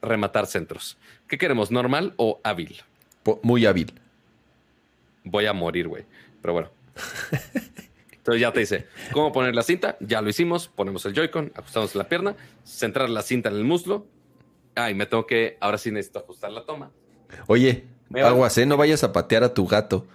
[0.03, 0.99] rematar centros.
[1.27, 2.83] ¿Qué queremos, normal o hábil?
[3.43, 3.93] Muy hábil.
[5.25, 6.05] Voy a morir, güey.
[6.43, 6.71] Pero bueno.
[8.13, 9.97] Entonces ya te dice, ¿cómo poner la cinta?
[10.01, 14.07] Ya lo hicimos, ponemos el Joy-Con, ajustamos la pierna, centrar la cinta en el muslo.
[14.75, 16.93] Ay, me tengo que, ahora sí necesito ajustar la toma.
[17.47, 18.67] Oye, aguas, ¿eh?
[18.67, 20.07] No vayas a patear a tu gato.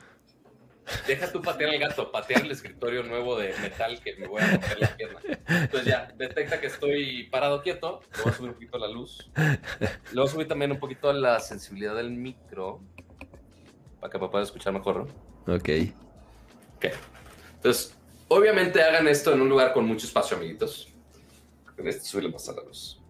[1.05, 4.51] Deja tú patear al gato, patear el escritorio nuevo de metal que me voy a
[4.51, 5.19] romper la pierna.
[5.47, 9.29] Entonces ya, detecta que estoy parado quieto, le voy a subir un poquito la luz.
[9.35, 12.81] Le voy a subir también un poquito la sensibilidad del micro
[13.99, 15.07] para que pueda escuchar mejor.
[15.45, 15.69] Ok.
[16.77, 16.85] Ok.
[17.55, 17.97] Entonces,
[18.29, 20.93] obviamente hagan esto en un lugar con mucho espacio, amiguitos.
[21.75, 23.01] Con este subirle más a la luz.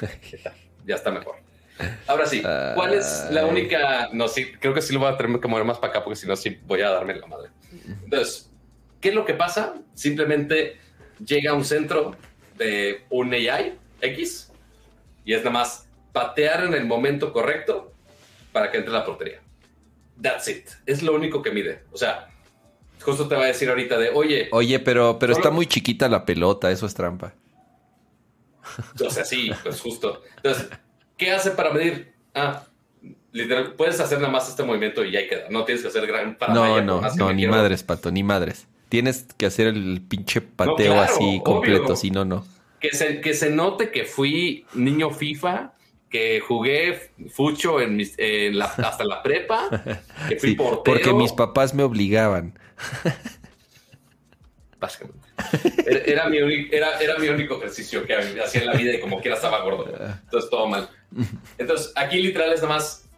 [0.88, 1.36] Ya está mejor.
[2.06, 2.42] Ahora sí,
[2.74, 4.08] ¿cuál es la única?
[4.12, 6.16] No, sí, creo que sí lo voy a tener que mover más para acá porque
[6.16, 7.50] si no, sí voy a darme la madre.
[8.04, 8.50] Entonces,
[9.00, 9.74] ¿qué es lo que pasa?
[9.94, 10.78] Simplemente
[11.24, 12.16] llega a un centro
[12.56, 14.50] de un AI X
[15.24, 17.92] y es nada más patear en el momento correcto
[18.50, 19.40] para que entre la portería.
[20.20, 20.68] That's it.
[20.86, 21.84] Es lo único que mide.
[21.92, 22.30] O sea,
[23.02, 24.48] justo te va a decir ahorita de, oye.
[24.52, 27.34] Oye, pero, pero está muy chiquita la pelota, eso es trampa.
[29.06, 30.22] O sea, sí, pues justo.
[30.36, 30.68] Entonces,
[31.18, 32.12] ¿Qué hace para medir?
[32.32, 32.64] Ah,
[33.32, 35.50] literal, puedes hacer nada más este movimiento y ya queda.
[35.50, 38.68] No tienes que hacer gran No, no, no, ni madres, pato, ni madres.
[38.88, 42.46] Tienes que hacer el pinche pateo así completo, si no, no.
[42.80, 45.72] Que se, que se note que fui niño FIFA,
[46.08, 48.00] que jugué fucho en,
[48.62, 49.68] hasta la prepa,
[50.28, 50.82] que fui portero.
[50.84, 52.56] Porque mis papás me obligaban.
[54.78, 55.27] Básicamente.
[55.86, 56.38] Era, mi,
[56.70, 59.86] era, era mi único ejercicio que hacía en la vida y como quiera estaba gordo.
[60.24, 60.88] Entonces todo mal.
[61.56, 63.08] Entonces aquí literal es nada más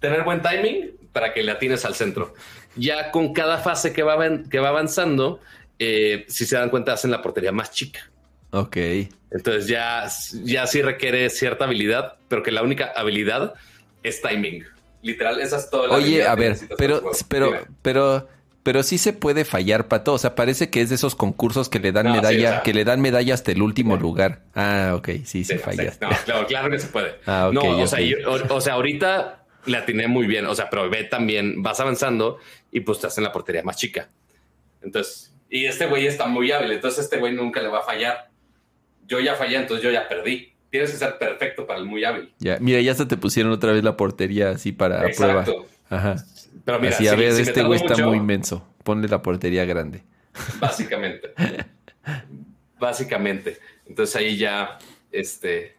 [0.00, 2.34] tener buen timing para que le atines al centro.
[2.76, 4.18] Ya con cada fase que va,
[4.50, 5.40] que va avanzando,
[5.78, 8.10] eh, si se dan cuenta, hacen la portería más chica.
[8.50, 8.76] Ok.
[9.30, 10.06] Entonces ya,
[10.44, 13.54] ya sí requiere cierta habilidad, pero que la única habilidad
[14.02, 14.64] es timing.
[15.02, 18.28] Literal, esa es toda la Oye, a ver, pero, pero, pero, pero
[18.82, 20.12] sí se puede fallar, Pato.
[20.14, 23.00] O sea, parece que es de esos concursos que le dan medalla, que le dan
[23.00, 24.42] medalla hasta el último lugar.
[24.54, 26.00] Ah, ok, sí, sí, fallas.
[26.00, 27.12] No, claro, claro que se puede.
[27.26, 28.00] Ah, no, o, sea,
[28.50, 30.46] o, sea, ahorita la atiné muy bien.
[30.46, 32.38] O sea, pero ve también, vas avanzando
[32.70, 34.08] y pues te hacen la portería más chica.
[34.82, 38.30] Entonces, y este güey está muy hábil, entonces este güey nunca le va a fallar.
[39.06, 42.32] Yo ya fallé, entonces yo ya perdí tienes que ser perfecto para el muy hábil.
[42.38, 45.44] Ya, mira, ya se te pusieron otra vez la portería así para prueba.
[45.90, 46.16] Ajá.
[46.64, 48.66] Pero mira, así, a ver, este güey está muy inmenso.
[48.84, 50.02] Ponle la portería grande.
[50.60, 51.34] Básicamente.
[52.78, 53.58] básicamente.
[53.86, 54.78] Entonces ahí ya,
[55.10, 55.76] este.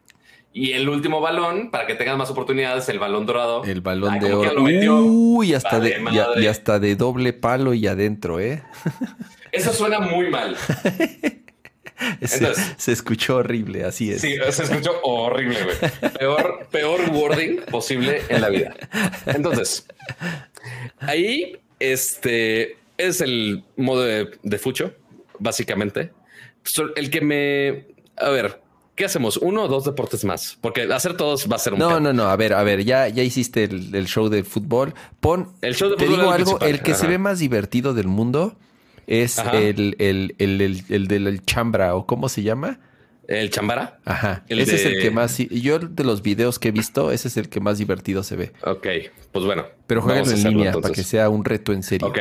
[0.55, 3.64] Y el último balón, para que tengas más oportunidades, el balón dorado.
[3.64, 4.64] El balón de oro.
[5.03, 5.99] Uy, hasta de,
[6.38, 8.61] y, hasta de doble palo y adentro, ¿eh?
[9.51, 10.55] Eso suena muy mal.
[12.77, 14.21] se, escuchó horrible, así es.
[14.21, 16.11] Sí, se escuchó horrible, güey.
[16.13, 18.75] Peor, peor wording posible en la vida.
[19.25, 19.85] Entonces,
[20.99, 24.93] ahí este es el modo de, fucho,
[25.39, 26.11] básicamente.
[26.95, 27.88] El que me.
[28.15, 28.61] A ver,
[28.95, 29.38] ¿Qué hacemos?
[29.38, 30.59] ¿Uno o dos deportes más?
[30.61, 32.25] Porque hacer todos va a ser un No, no, no.
[32.25, 34.93] A ver, a ver, ya, ya hiciste el, show de fútbol.
[35.19, 35.51] Pon.
[35.61, 38.55] El show de te digo algo, el que se ve más divertido del mundo
[39.07, 42.80] es el, el, el, el, del chambra, o cómo se llama.
[43.27, 43.99] ¿El chambara?
[44.05, 44.43] Ajá.
[44.49, 45.38] ese es el que más.
[45.38, 48.51] Yo de los videos que he visto, ese es el que más divertido se ve.
[48.65, 48.88] Ok,
[49.31, 49.65] pues bueno.
[49.88, 52.07] Pero jueguen en línea para que sea un reto en serio.
[52.07, 52.19] Ok,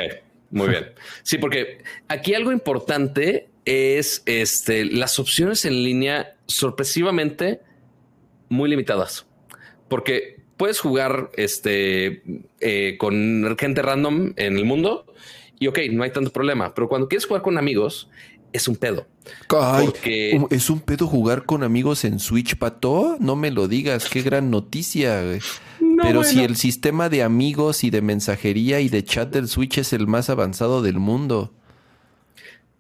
[0.51, 0.93] muy bien.
[1.23, 7.61] Sí, porque aquí algo importante es este, las opciones en línea sorpresivamente
[8.49, 9.27] muy limitadas.
[9.89, 12.23] Porque puedes jugar este,
[12.61, 15.07] eh, con gente random en el mundo
[15.63, 18.11] y ok, no hay tanto problema, pero cuando quieres jugar con amigos,
[18.53, 19.07] es un pedo.
[19.47, 20.45] porque...
[20.51, 23.17] ¿Es un pedo jugar con amigos en Switch, Pato?
[23.21, 25.23] No me lo digas, qué gran noticia.
[26.03, 29.93] pero si el sistema de amigos y de mensajería y de chat del Switch es
[29.93, 31.53] el más avanzado del mundo.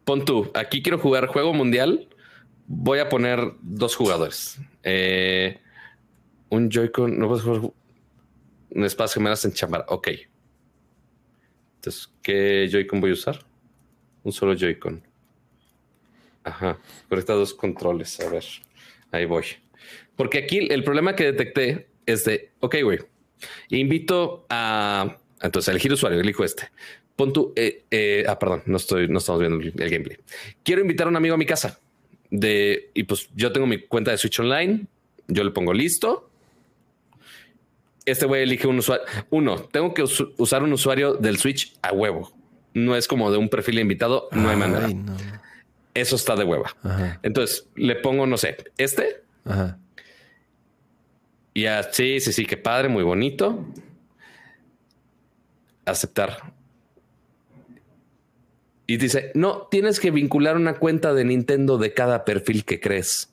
[0.05, 2.09] Pon tú, aquí quiero jugar juego mundial.
[2.67, 4.59] Voy a poner dos jugadores.
[4.83, 5.61] Eh,
[6.49, 7.73] un Joy-Con, no puedo jugar
[8.71, 9.85] un espacio que me hacen chamar.
[9.87, 10.09] Ok,
[11.83, 13.41] entonces, ¿qué Joy-Con voy a usar?
[14.23, 15.03] Un solo Joy-Con.
[16.45, 16.79] Ajá,
[17.09, 18.21] conecta dos controles.
[18.21, 18.45] A ver,
[19.11, 19.47] ahí voy.
[20.15, 23.01] Porque aquí el problema que detecté es de, ok, güey,
[23.71, 26.69] invito a, entonces, a elegir usuario, elijo este.
[27.17, 30.19] Pon tu, eh, eh, ah, perdón, no estoy, no estamos viendo el, gameplay.
[30.63, 31.81] Quiero invitar a un amigo a mi casa
[32.31, 34.87] de, y pues yo tengo mi cuenta de Switch Online,
[35.27, 36.31] yo le pongo listo
[38.05, 39.05] este güey elige un usuario.
[39.31, 42.33] Uno, tengo que usar un usuario del Switch a huevo.
[42.75, 44.89] No es como de un perfil invitado, no hay manera.
[45.95, 46.75] Eso está de hueva.
[47.23, 49.23] Entonces le pongo, no sé, este.
[49.45, 49.79] Ajá.
[51.55, 53.67] Y así, sí, sí, qué padre, muy bonito.
[55.85, 56.55] Aceptar.
[58.87, 63.31] Y dice, no, tienes que vincular una cuenta de Nintendo de cada perfil que crees.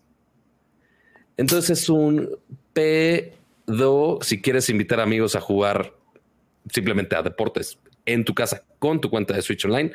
[1.37, 2.29] Entonces es un
[2.73, 3.33] P
[4.21, 5.93] si quieres invitar amigos a jugar
[6.71, 9.91] simplemente a deportes en tu casa con tu cuenta de Switch Online.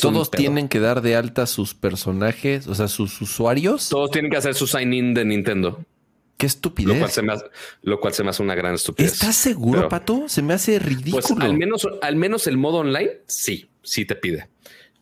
[0.00, 3.88] Todos tienen que dar de alta sus personajes, o sea, sus usuarios.
[3.88, 5.84] Todos tienen que hacer su sign-in de Nintendo.
[6.36, 6.94] Qué estupidez.
[6.94, 9.12] Lo cual, se me hace, una gran estupidez.
[9.12, 10.28] ¿Estás seguro, Pato?
[10.28, 11.22] Se me hace ridículo.
[11.22, 14.48] Pues al menos, al menos el modo online, sí, sí te pide.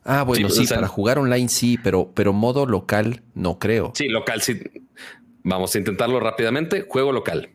[0.05, 3.93] Ah, bueno, sí, para jugar online sí, pero, pero modo local no creo.
[3.95, 4.61] Sí, local sí.
[5.45, 6.83] Vamos a intentarlo rápidamente.
[6.89, 7.51] Juego local.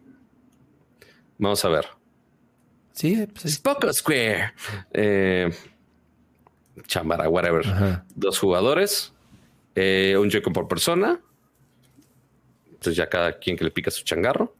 [1.38, 1.88] Vamos a ver.
[2.94, 3.62] Sí, pues
[3.94, 4.54] Square.
[4.92, 5.50] Eh,
[6.88, 7.64] chambara, whatever.
[8.16, 9.14] Dos jugadores.
[9.76, 11.20] Eh, un joy por persona.
[12.66, 14.56] Entonces ya cada quien que le pica su changarro.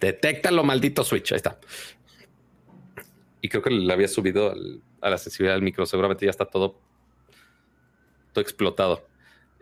[0.00, 1.30] Detecta lo maldito Switch.
[1.30, 1.58] Ahí está.
[3.40, 4.52] Y creo que le había subido
[5.00, 5.86] a la sensibilidad del micro.
[5.86, 6.80] Seguramente ya está todo,
[8.32, 9.06] todo explotado.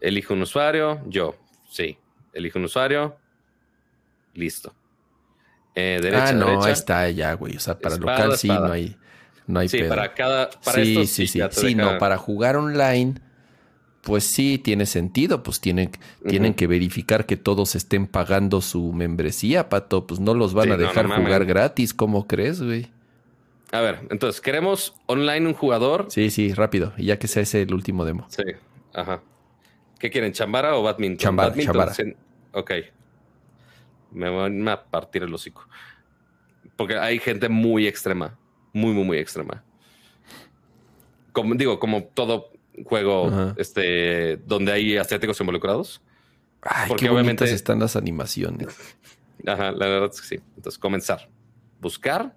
[0.00, 1.02] Elijo un usuario.
[1.06, 1.36] Yo.
[1.70, 1.98] Sí.
[2.32, 3.16] Elijo un usuario.
[4.32, 4.74] Listo.
[5.74, 7.56] Eh, derecha, ah, no, está ya, güey.
[7.56, 8.96] O sea, para local sí no hay,
[9.46, 10.50] no hay sí, para cada.
[10.74, 11.40] sí, sí, sí.
[11.50, 13.14] Sí, no, para jugar online,
[14.02, 15.42] pues sí tiene sentido.
[15.42, 15.90] Pues tienen,
[16.26, 20.06] tienen que verificar que todos estén pagando su membresía, pato.
[20.06, 21.94] Pues no los van a dejar jugar gratis.
[21.94, 22.90] ¿Cómo crees, güey?
[23.72, 26.06] A ver, entonces, ¿queremos online un jugador?
[26.08, 26.92] Sí, sí, rápido.
[26.96, 28.26] Y ya que sea ese el último demo.
[28.28, 28.42] Sí,
[28.92, 29.22] ajá.
[30.00, 31.18] ¿Qué quieren, chambara o badminton?
[31.18, 32.16] Chambara, badminton, chambara.
[32.52, 32.70] Ok.
[34.12, 35.66] Me van a partir el hocico.
[36.76, 38.38] Porque hay gente muy extrema.
[38.72, 39.62] Muy, muy, muy extrema.
[41.32, 42.52] Como digo, como todo
[42.84, 43.54] juego Ajá.
[43.56, 46.00] este, donde hay asiáticos involucrados.
[46.62, 48.68] Ay, Porque qué obviamente- están las animaciones.
[49.46, 50.42] Ajá, la verdad es que sí.
[50.56, 51.28] Entonces, comenzar.
[51.80, 52.36] Buscar.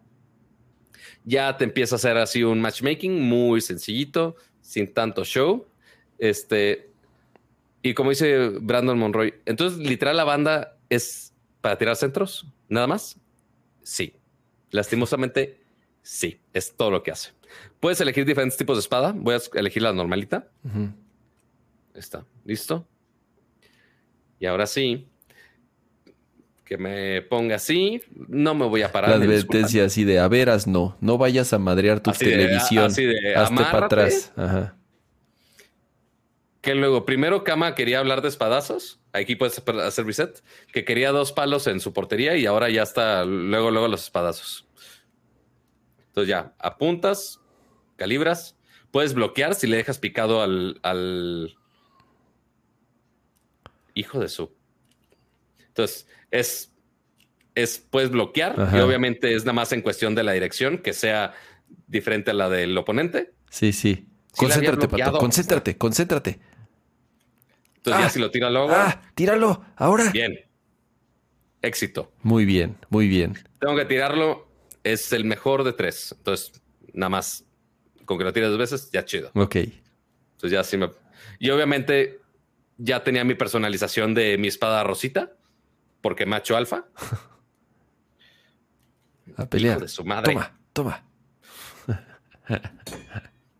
[1.25, 5.65] Ya te empieza a hacer así un matchmaking muy sencillito, sin tanto show.
[6.17, 6.89] Este.
[7.81, 11.32] Y como dice Brandon Monroy, entonces literal la banda es
[11.63, 13.17] para tirar centros, nada más.
[13.83, 14.17] Sí.
[14.69, 15.61] Lastimosamente,
[16.01, 16.41] sí.
[16.51, 17.31] Es todo lo que hace.
[17.79, 19.13] Puedes elegir diferentes tipos de espada.
[19.15, 20.49] Voy a elegir la normalita.
[21.93, 22.25] Está.
[22.43, 22.85] ¿Listo?
[24.39, 25.07] Y ahora sí.
[26.65, 28.01] Que me ponga así.
[28.13, 29.11] No me voy a parar.
[29.11, 32.83] La advertencia así de a veras no, no vayas a madrear tu Así de- televisión.
[32.87, 34.33] así de, Hazte para atrás.
[34.35, 34.75] Ajá.
[36.59, 38.99] Que luego, primero Kama quería hablar de espadazos.
[39.13, 40.43] Aquí puedes hacer reset.
[40.71, 44.67] Que quería dos palos en su portería y ahora ya está luego, luego los espadazos.
[46.07, 47.39] Entonces ya, apuntas,
[47.95, 48.57] calibras.
[48.91, 51.55] Puedes bloquear si le dejas picado al, al
[53.93, 54.51] hijo de su.
[55.67, 56.71] Entonces, es,
[57.55, 58.77] es puedes bloquear Ajá.
[58.77, 61.33] y obviamente es nada más en cuestión de la dirección que sea
[61.87, 63.33] diferente a la del oponente.
[63.49, 64.07] Sí, sí.
[64.35, 65.13] Concéntrate, bloqueado.
[65.13, 65.19] Pato.
[65.19, 66.39] Concéntrate, concéntrate.
[67.85, 68.07] Entonces, Ah.
[68.07, 70.09] ya si lo tira luego, Ah, tíralo, ahora.
[70.11, 70.39] bien.
[71.61, 72.13] Éxito.
[72.21, 73.37] Muy bien, muy bien.
[73.59, 74.47] Tengo que tirarlo.
[74.83, 76.13] Es el mejor de tres.
[76.17, 76.61] Entonces,
[76.93, 77.43] nada más
[78.05, 79.31] con que lo tires dos veces, ya chido.
[79.35, 79.55] Ok.
[79.55, 80.89] Entonces, ya sí me.
[81.39, 82.21] Y obviamente,
[82.77, 85.33] ya tenía mi personalización de mi espada rosita,
[86.01, 86.85] porque macho alfa.
[89.37, 89.73] A pelear.
[89.77, 90.33] Hijo de su madre.
[90.33, 91.03] Toma, toma.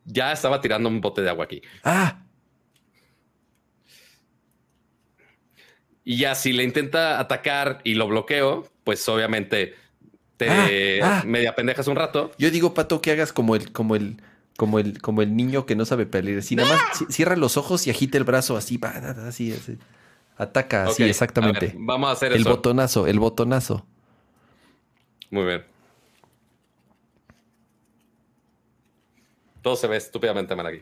[0.06, 1.62] Ya estaba tirando un bote de agua aquí.
[1.84, 2.23] Ah,
[6.06, 9.76] Y ya si le intenta atacar y lo bloqueo, pues obviamente
[10.38, 11.24] te Ah, ah.
[11.26, 12.32] media pendejas un rato.
[12.38, 14.18] yo digo, Pato, que hagas como el, como el,
[14.58, 16.40] como el, como el niño que no sabe pelear.
[16.40, 18.80] Así nada más ci- cierra los ojos y agita el brazo así,
[19.28, 19.78] así, así.
[20.36, 21.68] Ataca, así, exactamente.
[21.68, 22.50] a ver, vamos a hacer el eso.
[22.50, 23.86] botonazo, el botonazo.
[25.30, 25.64] Muy bien.
[29.62, 30.82] Todo se ve estúpidamente mal aquí.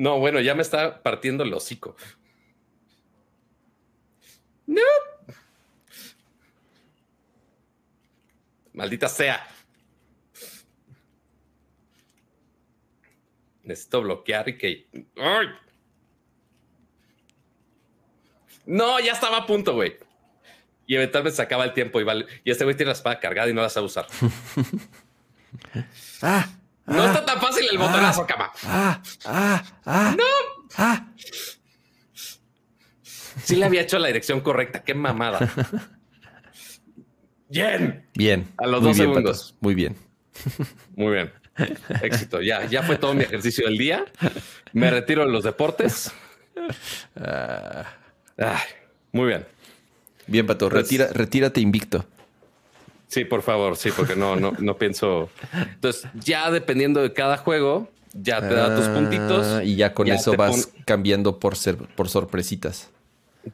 [0.00, 1.94] No, bueno, ya me está partiendo el hocico.
[4.66, 4.80] No.
[8.72, 9.46] Maldita sea.
[13.62, 14.88] Necesito bloquear y que.
[15.16, 15.48] ¡Ay!
[18.64, 19.98] No, ya estaba a punto, güey.
[20.86, 23.50] Y eventualmente se acaba el tiempo y, vale- y este güey tiene la espada cargada
[23.50, 24.06] y no la sabe usar.
[26.22, 26.48] Ah,
[26.90, 28.50] No ah, está tan fácil el botonazo, cama.
[28.64, 30.14] ah, ah, ah.
[30.16, 30.24] No.
[30.76, 31.06] Ah,
[33.42, 34.82] Sí le había hecho la dirección correcta.
[34.82, 35.38] Qué mamada.
[37.48, 38.06] Bien.
[38.14, 38.46] bien.
[38.58, 39.52] A los Muy dos bien, segundos.
[39.52, 39.96] Pato, Muy bien.
[40.94, 41.32] Muy bien.
[42.02, 42.40] Éxito.
[42.42, 44.04] Ya, ya fue todo mi ejercicio del día.
[44.72, 46.12] Me retiro de los deportes.
[47.16, 47.86] Ah,
[48.38, 48.58] Ay,
[49.12, 49.46] muy bien.
[50.28, 50.68] bien, Pato.
[50.68, 52.06] Pues- Retira, retírate invicto.
[53.10, 55.28] Sí, por favor, sí, porque no, no, no pienso.
[55.52, 59.62] Entonces, ya dependiendo de cada juego, ya te da tus Ah, puntitos.
[59.64, 62.88] Y ya con ya eso vas pon- cambiando por, ser, por sorpresitas.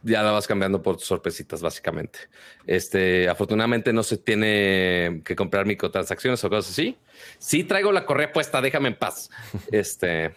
[0.03, 2.19] Ya la vas cambiando por sorpresitas, básicamente.
[2.67, 6.95] Este, afortunadamente no se tiene que comprar microtransacciones o cosas así.
[7.39, 9.31] Sí traigo la correa puesta, déjame en paz.
[9.71, 10.35] Este,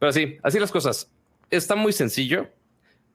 [0.00, 1.08] pero sí, así las cosas.
[1.50, 2.48] Está muy sencillo.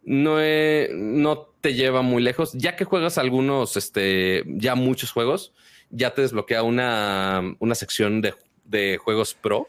[0.04, 2.54] No, he- no te lleva muy lejos.
[2.54, 5.54] Ya que juegas algunos, este, ya muchos juegos,
[5.90, 8.34] ya te desbloquea una, una sección de,
[8.66, 9.68] de juegos pro.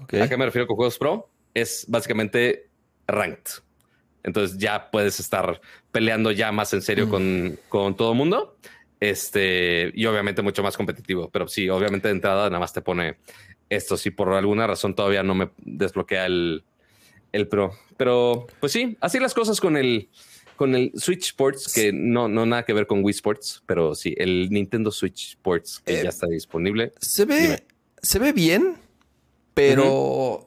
[0.00, 1.28] ¿A qué me refiero con juegos pro?
[1.54, 2.68] Es básicamente
[3.06, 3.62] ranked.
[4.22, 5.60] Entonces ya puedes estar
[5.92, 7.10] peleando ya más en serio Mm.
[7.10, 8.56] con, con todo el mundo.
[8.98, 11.30] Este, y obviamente mucho más competitivo.
[11.30, 13.16] Pero sí, obviamente de entrada nada más te pone
[13.68, 13.96] esto.
[13.96, 16.64] Si por alguna razón todavía no me desbloquea el,
[17.32, 17.72] el pro.
[17.96, 20.08] Pero pues sí, así las cosas con el,
[20.60, 24.14] con el Switch Sports, que no, no nada que ver con Wii Sports, pero sí,
[24.18, 26.92] el Nintendo Switch Sports que Eh, ya está disponible.
[27.00, 27.62] Se ve, Dime.
[28.02, 28.76] se ve bien,
[29.54, 30.46] pero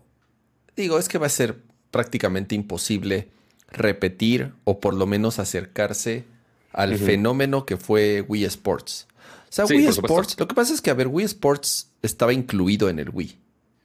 [0.75, 1.57] digo, es que va a ser
[1.89, 3.27] prácticamente imposible
[3.71, 6.25] repetir o por lo menos acercarse
[6.73, 9.07] al fenómeno que fue Wii Sports.
[9.49, 9.87] O sea, Sí, Wii.
[9.87, 13.39] Sports, lo que pasa es que, a ver, Wii Sports estaba incluido en el Wii.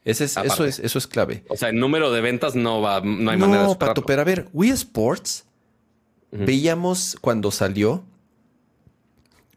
[0.05, 1.43] Ese es, eso, es, eso es clave.
[1.49, 4.21] O sea, el número de ventas no va, no hay manera de No, Pato, pero
[4.21, 5.45] a ver, Wii Sports,
[6.31, 8.05] veíamos cuando salió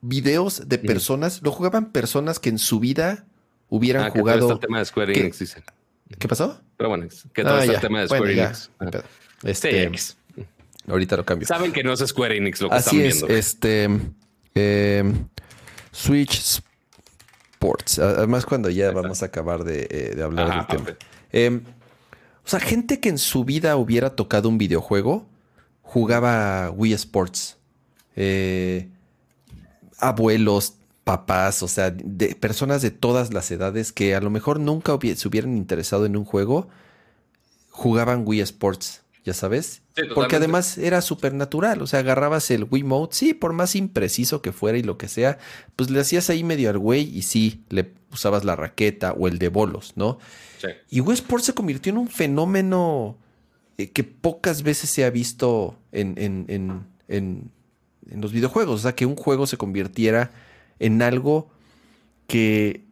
[0.02, 3.26] videos de personas, lo jugaban personas que en su vida
[3.70, 4.40] hubieran Ah, que jugado.
[4.40, 5.64] todo este tema de Square que- Enix, dicen.
[6.20, 6.60] ¿Qué pasó?
[6.78, 8.70] Pero bueno, que todo Ah, este tema de Square Enix.
[8.80, 8.98] Sí,
[9.44, 10.18] Este, X.
[10.88, 11.48] ahorita lo cambio.
[11.48, 13.36] Saben que no es Square Enix lo que Así están es, viendo.
[13.36, 13.90] este
[14.56, 15.14] eh,
[15.92, 16.60] Switch
[17.54, 18.00] Sports.
[18.00, 20.98] Además, cuando ya vamos a acabar de, eh, de hablar Ajá, del tema.
[21.32, 21.62] Eh,
[22.44, 25.30] o sea, gente que en su vida hubiera tocado un videojuego,
[25.92, 27.58] jugaba Wii Sports.
[28.16, 28.88] Eh,
[30.00, 34.98] abuelos, papás, o sea, de personas de todas las edades que a lo mejor nunca
[35.16, 36.70] se hubieran interesado en un juego,
[37.72, 39.82] jugaban Wii Sports, ya sabes.
[39.98, 44.42] Sí, Porque además era súper natural, o sea, agarrabas el Wiimote, sí, por más impreciso
[44.42, 45.40] que fuera y lo que sea,
[45.76, 49.40] pues le hacías ahí medio al güey y sí, le usabas la raqueta o el
[49.40, 50.20] de bolos, ¿no?
[50.62, 50.70] Sí.
[50.90, 53.18] Y Wii Sports se convirtió en un fenómeno
[53.90, 57.52] que pocas veces se ha visto en, en- en- en-
[58.10, 58.80] en los videojuegos.
[58.80, 60.32] O sea, que un juego se convirtiera
[60.80, 61.50] en algo
[62.28, 62.84] que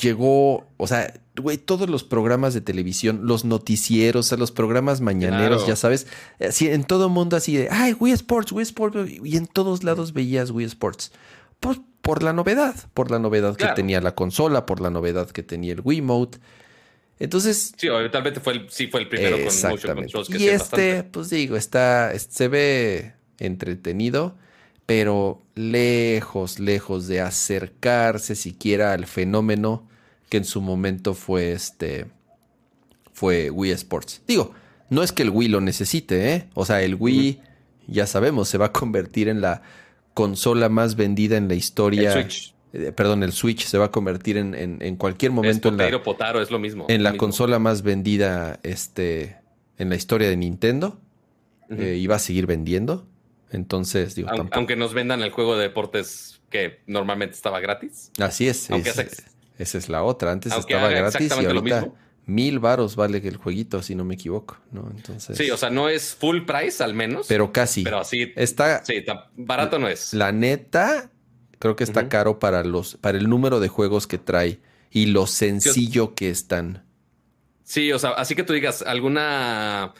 [0.00, 5.00] llegó, o sea, güey, todos los programas de televisión, los noticieros, o sea, los programas
[5.00, 5.66] mañaneros, Claro.
[5.68, 6.06] ya sabes,
[6.40, 10.12] así en todo mundo así de, ay, Wii Sports, Wii Sports, y en todos lados
[10.12, 11.12] veías Wii Sports.
[11.60, 13.74] Pues por la novedad, por la novedad Claro.
[13.74, 16.38] que tenía la consola, por la novedad que tenía el Wiimote.
[17.18, 20.44] Entonces, Sí, tal vez fue el, sí fue el primero con motion controls que Y
[20.48, 21.02] este, bastante.
[21.04, 24.36] pues digo, está, es- se ve entretenido,
[24.84, 29.88] pero lejos, lejos de acercarse siquiera al fenómeno
[30.28, 32.06] que en su momento fue este,
[33.12, 34.22] fue Wii Sports.
[34.26, 34.52] Digo,
[34.90, 36.48] no es que el Wii lo necesite, ¿eh?
[36.54, 37.40] O sea, el Wii,
[37.88, 39.62] ya sabemos, se va a convertir en la
[40.14, 42.12] consola más vendida en la historia.
[42.12, 42.54] El Switch.
[42.78, 45.76] Eh, perdón, el Switch se va a convertir en, en- en cualquier Es momento en
[45.78, 46.84] la, Potaro, es lo mismo.
[46.88, 47.20] en la mismo.
[47.26, 49.38] consola más vendida este,
[49.78, 51.00] en la historia de Nintendo.
[51.70, 53.08] Eh, y va a seguir vendiendo.
[53.50, 58.12] Entonces, digo, Aun- tampoco- Aunque nos vendan el juego de deportes que normalmente estaba gratis.
[58.20, 58.70] Así es.
[58.70, 58.90] aunque
[59.58, 60.30] esa es la otra.
[60.32, 61.96] Antes aunque estaba gratis y ahorita mismo.
[62.26, 64.58] mil varos vale el jueguito, si no me equivoco.
[64.70, 64.88] ¿no?
[64.94, 67.26] Entonces, Sí, o sea, no es full price al menos.
[67.28, 67.82] pero casi.
[67.82, 68.32] pero así.
[68.36, 69.02] Está, Sí,
[69.36, 70.12] barato no es.
[70.14, 71.10] la neta,
[71.58, 74.60] creo que está caro para los, para el número de juegos que trae
[74.90, 76.84] y lo sencillo que están.
[77.64, 79.92] Sí, o sea, así que tú digas alguna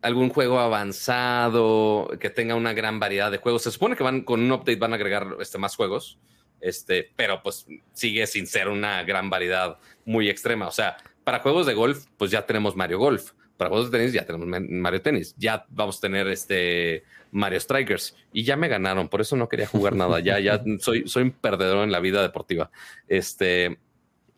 [0.00, 3.62] algún juego avanzado que tenga una gran variedad de juegos.
[3.62, 6.18] Se supone que van con un update van a agregar este más juegos,
[6.60, 10.66] este, pero pues sigue sin ser una gran variedad muy extrema.
[10.68, 13.32] O sea, para juegos de golf, pues ya tenemos Mario Golf.
[13.56, 15.34] Para juegos de tenis ya tenemos Ma- Mario Tennis.
[15.38, 19.08] Ya vamos a tener este Mario Strikers y ya me ganaron.
[19.08, 20.20] Por eso no quería jugar nada.
[20.20, 22.70] Ya, ya soy, soy un perdedor en la vida deportiva.
[23.08, 23.78] Este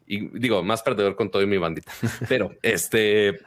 [0.06, 1.92] y digo más perdedor con todo y mi bandita.
[2.28, 3.40] Pero este,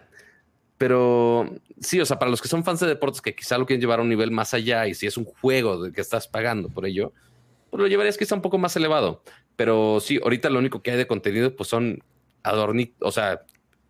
[0.78, 1.49] pero
[1.80, 3.99] sí, o sea, para los que son fans de deportes que quizá lo quieren llevar
[3.99, 6.86] a un nivel más allá y si es un juego de que estás pagando por
[6.86, 7.14] ello,
[7.69, 9.24] pues lo llevarías quizá un poco más elevado.
[9.56, 12.03] Pero sí, ahorita lo único que hay de contenido pues son
[12.44, 13.41] adornitos, o sea,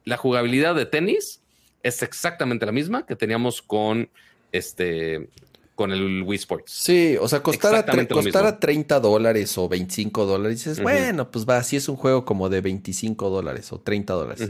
[0.04, 1.44] la jugabilidad de tenis
[1.84, 4.10] es exactamente la misma que teníamos con
[4.52, 5.30] este
[5.76, 6.72] con el Wii Sports.
[6.72, 8.60] Sí, o sea, costara, costara mismo.
[8.60, 10.58] 30 dólares o 25 dólares.
[10.66, 14.50] Dices, bueno, pues va, si es un juego como de 25 dólares o 30 dólares.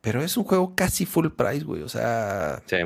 [0.00, 1.82] Pero es un juego casi full price, güey.
[1.82, 2.76] O sea, Sí.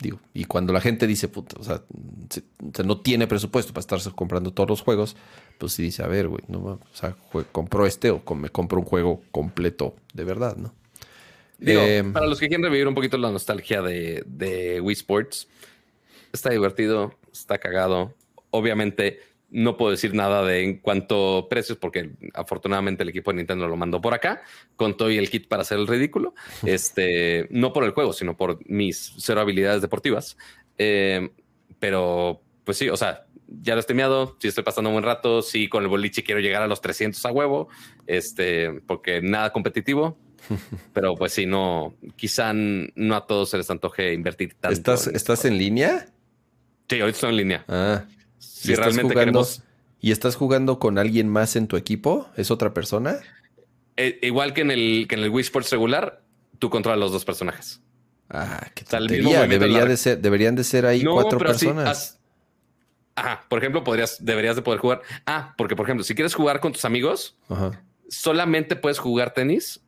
[0.00, 1.82] digo, y cuando la gente dice, puta, o sea,
[2.30, 5.16] se- no tiene presupuesto para estarse comprando todos los juegos,
[5.58, 7.16] pues sí dice, a ver, güey, no, o sea,
[7.50, 10.72] compró este o me compro un juego completo de verdad, ¿no?
[11.58, 15.48] Digo, Eh, para los que quieren revivir un poquito la nostalgia de, de Wii Sports,
[16.32, 18.14] está divertido, está cagado.
[18.50, 19.20] Obviamente,
[19.50, 23.68] no puedo decir nada de en cuanto a precios, porque afortunadamente el equipo de Nintendo
[23.68, 24.42] lo mandó por acá,
[24.76, 26.34] con todo y el kit para hacer el ridículo.
[26.66, 30.36] Este, no por el juego, sino por mis cero habilidades deportivas.
[30.78, 31.30] Eh,
[31.78, 35.42] pero, pues sí, o sea, ya lo he streameado, sí estoy pasando un buen rato,
[35.42, 37.68] sí con el boliche quiero llegar a los 300 a huevo,
[38.06, 40.18] este, porque nada competitivo,
[40.92, 44.72] pero pues sí, no, quizá no a todos se les antoje invertir tanto.
[44.74, 46.06] ¿Estás, en ¿Estás en línea?
[46.88, 47.64] Sí, ahorita estoy en línea.
[47.68, 48.04] Ah.
[48.38, 49.62] Si ¿Y estás realmente jugando- queremos,
[50.00, 52.28] ¿Y estás jugando con alguien más en tu equipo?
[52.36, 53.18] ¿Es otra persona?
[53.96, 56.22] eh, igual que en el que en el Wii Sports regular,
[56.58, 57.80] tú controlas los dos personajes.
[58.28, 62.20] Ah, qué movimiento Debería de ser, deberían de ser ahí cuatro pero personas.
[63.14, 65.00] Ajá, por ejemplo, podrías, deberías de poder jugar.
[65.24, 67.82] Ah, porque por ejemplo, si quieres jugar con tus amigos, Ajá.
[68.08, 69.80] solamente puedes jugar tenis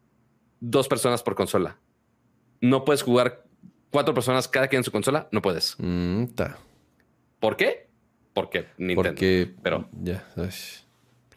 [0.61, 1.79] dos personas por consola.
[2.61, 3.45] No puedes jugar
[3.91, 5.29] cuatro personas cada quien en su consola.
[5.33, 5.77] No puedes.
[5.79, 6.59] Mm, ta.
[7.41, 7.89] ¿Por qué?
[8.35, 9.11] Porque Nintendo.
[9.11, 9.55] Porque.
[9.63, 10.27] pero- Ya.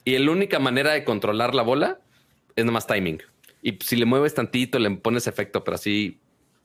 [0.04, 2.00] Y la única manera de controlar la bola
[2.56, 3.22] es nomás timing.
[3.62, 6.20] Y si le mueves tantito, le pones efecto, pero así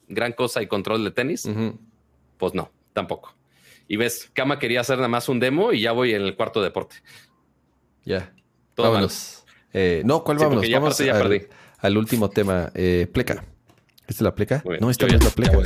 [0.08, 1.46] gran cosa y control de tenis,
[2.38, 3.34] pues no, tampoco.
[3.88, 6.62] Y ves, Kama quería hacer nada más un demo y ya voy en el cuarto
[6.62, 6.96] deporte.
[8.04, 8.32] Ya.
[8.76, 9.44] Vámonos.
[9.72, 10.64] Eh, no, ¿cuál vámonos?
[10.70, 12.70] Vamos al, al, último tema.
[12.74, 13.44] Eh, pleca.
[14.00, 14.62] ¿Esta es la pleca?
[14.80, 15.58] No, esta no es la pleca.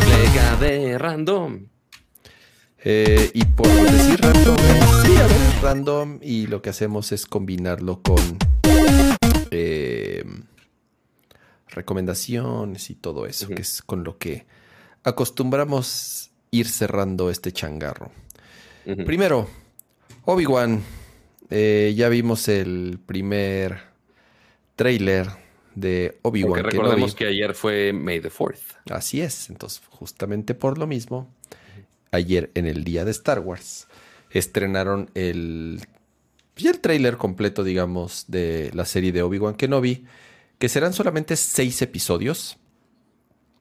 [0.00, 1.66] pleca de random.
[2.84, 4.56] Eh, y por decir random,
[5.04, 6.18] sí, a ver, random.
[6.22, 8.38] Y lo que hacemos es combinarlo con
[9.50, 10.24] eh,
[11.68, 14.46] recomendaciones y todo eso, que es con lo que
[15.04, 18.10] acostumbramos ir cerrando este changarro.
[19.04, 19.48] Primero,
[20.24, 20.82] Obi-Wan.
[21.50, 23.87] Eh, ya vimos el primer
[24.78, 25.26] trailer
[25.74, 26.62] de Obi-Wan.
[26.62, 28.78] Recordemos que ayer fue May the 4th.
[28.90, 31.28] Así es, entonces justamente por lo mismo,
[32.12, 33.88] ayer en el día de Star Wars
[34.30, 35.80] estrenaron el,
[36.56, 40.06] el trailer completo, digamos, de la serie de Obi-Wan Kenobi,
[40.58, 42.56] que serán solamente seis episodios.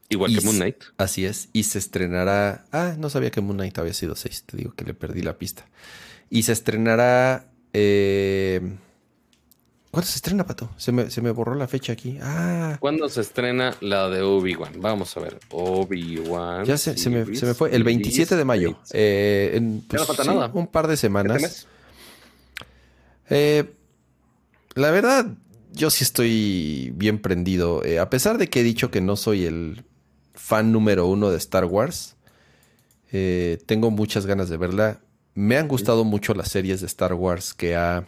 [0.09, 0.83] Igual que Moon Knight.
[0.97, 1.49] Así es.
[1.51, 2.65] Y se estrenará.
[2.71, 4.43] Ah, no sabía que Moon Knight había sido seis.
[4.45, 5.67] Te digo que le perdí la pista.
[6.29, 7.49] Y se estrenará.
[7.73, 8.61] Eh...
[9.97, 10.69] ¿Cuándo se estrena, Pato?
[10.77, 12.19] Se me, borró la fecha aquí.
[12.21, 12.77] Ah.
[12.79, 14.73] ¿Cuándo se estrena la de Obi-Wan?
[14.79, 15.39] Vamos a ver.
[15.49, 16.65] Obi-Wan.
[16.65, 17.25] Ya se, me,
[17.55, 17.75] fue.
[17.75, 18.77] El 27 de mayo.
[18.93, 20.51] Eh, en, no falta pues, nada.
[20.53, 21.65] Un par de semanas.
[23.31, 23.73] Eh,
[24.75, 25.33] la verdad,
[25.73, 27.83] yo sí estoy bien prendido.
[27.83, 29.83] Eh, a pesar de que he dicho que no soy el
[30.35, 32.17] fan número uno de Star Wars,
[33.11, 35.01] eh, tengo muchas ganas de verla.
[35.33, 38.05] Me han gustado mucho las series de Star Wars que ha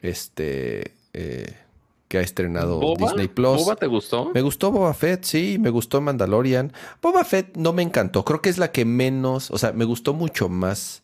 [0.00, 3.58] este que ha estrenado Disney Plus.
[3.58, 4.30] ¿Boba te gustó?
[4.34, 6.72] Me gustó Boba Fett, sí, me gustó Mandalorian.
[7.02, 10.14] Boba Fett no me encantó, creo que es la que menos, o sea, me gustó
[10.14, 11.02] mucho más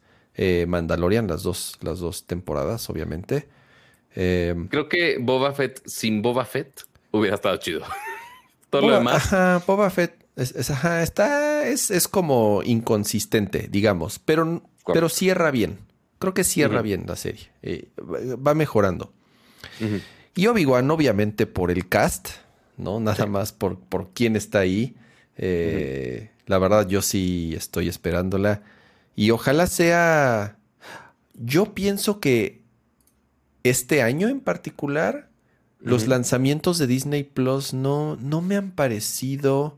[0.66, 3.48] Mandalorian, las dos, las dos temporadas, obviamente.
[4.14, 7.82] Em, Creo que Boba Fett sin Boba Fett hubiera estado chido.
[8.70, 9.16] Todo lo demás.
[9.16, 15.78] Ajá, Boba Fett es, está, es, como inconsistente, digamos, pero, pero cierra bien.
[16.18, 17.50] Creo que cierra bien la serie.
[17.62, 19.12] Eh, va mejorando.
[20.34, 22.28] Y Obi-Wan, obviamente, por el cast,
[22.76, 23.00] ¿no?
[23.00, 24.96] Nada más por, por quién está ahí.
[25.36, 28.62] Eh, la verdad, yo sí estoy esperándola.
[29.16, 30.56] Y ojalá sea.
[31.34, 32.62] Yo pienso que
[33.64, 35.28] este año en particular,
[35.80, 39.76] los lanzamientos de Disney Plus no, no me han parecido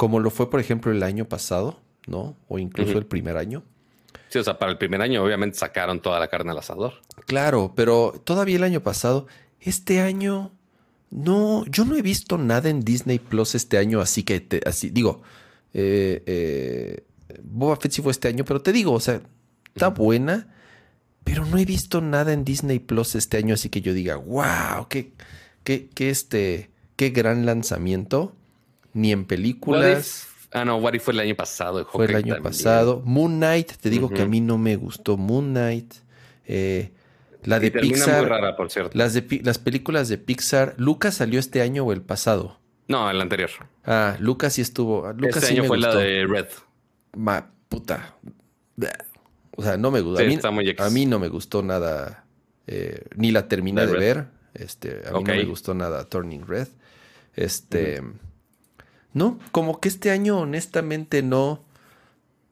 [0.00, 2.34] como lo fue, por ejemplo, el año pasado, ¿no?
[2.48, 3.62] O incluso el primer año.
[4.30, 6.94] Sí, o sea, para el primer año obviamente sacaron toda la carne al asador.
[7.26, 9.26] Claro, pero todavía el año pasado,
[9.60, 10.52] este año,
[11.10, 15.22] no, yo no he visto nada en Disney Plus este año, así que, así, digo,
[15.74, 17.04] eh, eh,
[17.42, 19.20] Boba Fett sí fue este año, pero te digo, o sea,
[19.74, 20.46] está buena
[21.24, 24.88] pero no he visto nada en Disney Plus este año, así que yo diga, wow,
[24.88, 25.12] qué,
[25.64, 28.34] qué, qué, este, qué gran lanzamiento.
[28.92, 30.26] Ni en películas.
[30.52, 31.86] Ah, no, What fue el año pasado.
[31.86, 33.02] Fue el año pasado.
[33.04, 35.94] Moon Knight, te digo que a mí no me gustó Moon Knight.
[36.46, 36.92] Eh,
[37.44, 38.22] la de Pixar.
[38.22, 38.96] Muy rara, por cierto.
[38.98, 40.74] Las, de, las películas de Pixar.
[40.76, 42.58] ¿Lucas salió este año o el pasado?
[42.88, 43.50] No, el anterior.
[43.84, 45.12] Ah, Lucas sí estuvo.
[45.12, 46.46] Lucas este año fue la de Red.
[47.16, 48.16] Ma, puta.
[49.56, 50.22] O sea, no me gustó.
[50.22, 52.24] a, mí, no me gustó nada.
[52.66, 54.26] Eh, ni la terminé de, ver.
[54.54, 56.68] Este, a mí no me gustó nada Turning Red.
[57.34, 58.02] Este.
[59.12, 61.64] No, como que este año, honestamente, no.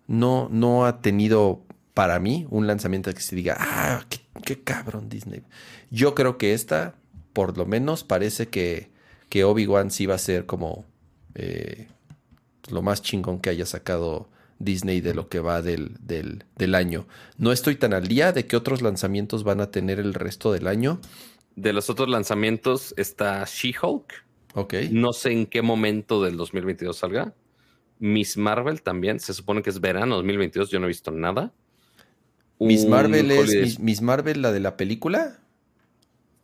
[0.07, 1.63] No, no ha tenido
[1.93, 4.07] para mí un lanzamiento que se diga, ah,
[4.45, 5.43] qué, cabrón Disney.
[5.91, 6.95] Yo creo que esta,
[7.33, 8.91] por lo menos, parece que,
[9.29, 10.87] que Obi-Wan sí va a ser como
[11.35, 11.89] eh,
[12.71, 14.29] lo más chingón que haya sacado
[14.59, 17.07] Disney de lo que va del, del, año.
[17.37, 20.67] No estoy tan al día de qué otros lanzamientos van a tener el resto del
[20.67, 21.01] año.
[21.57, 24.25] De los otros lanzamientos está She-Hulk.
[24.59, 24.75] Ok.
[24.91, 27.33] No sé en qué momento del 2022 salga.
[28.01, 29.21] Miss Marvel también.
[29.21, 30.71] Se supone que es verano 2022.
[30.71, 31.53] Yo no he visto nada.
[32.59, 35.39] Miss Marvel es Miss, Marvel la de la película.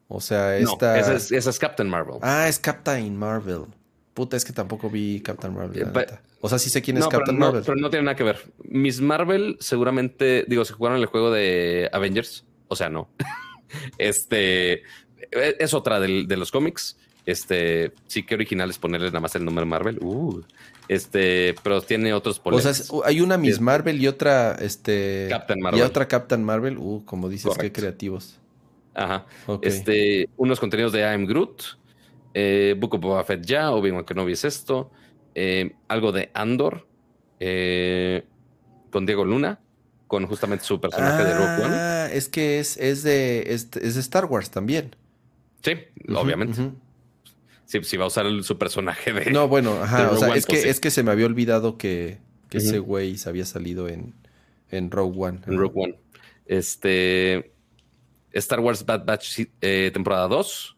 [0.07, 0.99] O sea, esta.
[0.99, 2.19] esa, es, esa es Captain Marvel.
[2.23, 3.63] Ah, es Captain Marvel.
[4.13, 5.83] Puta, es que tampoco vi Captain Marvel.
[5.83, 6.07] Eh,
[6.41, 7.65] o sea, sí sé quién es Captain Marvel.
[7.67, 8.45] Pero no tiene nada que ver.
[8.63, 12.45] Miss Marvel seguramente, digo, se jugaron el juego de Avengers.
[12.69, 13.09] O sea, no.
[13.99, 14.83] este
[15.33, 16.97] e, es otra de los cómics.
[17.27, 19.99] Este sí que original es ponerle nada más el nombre Marvel.
[20.01, 20.43] Uh,
[20.89, 22.91] este, pero tiene otros poderes.
[22.91, 25.81] O sea, hay una Miss Marvel y otra, este, Captain Marvel.
[25.81, 26.77] Y otra Captain Marvel.
[26.79, 28.39] Uh, como dices, qué creativos.
[28.93, 29.27] Ajá.
[29.63, 31.63] Este, unos contenidos de I Am Groot
[32.35, 34.91] eh, Book of Boba Fett ya, Obi-Wan Kenobi es esto,
[35.35, 36.87] eh, algo de Andor,
[37.39, 38.25] eh,
[38.91, 39.61] con Diego Luna,
[40.09, 41.75] con justamente su personaje de Rogue One.
[41.75, 44.97] Ah, es que es, es, de, es, de Star Wars también.
[45.63, 45.73] Sí,
[46.09, 46.73] obviamente.
[47.67, 49.31] Sí va a usar su personaje de.
[49.31, 50.11] No, bueno, ajá.
[50.11, 52.19] O sea, es, que, es que se me había olvidado que,
[52.51, 54.15] ese güey se había salido en,
[54.71, 55.41] en Rogue One.
[55.47, 55.99] En Rogue One.
[56.47, 57.53] Este.
[58.33, 60.77] Star Wars Bad Batch eh, temporada 2.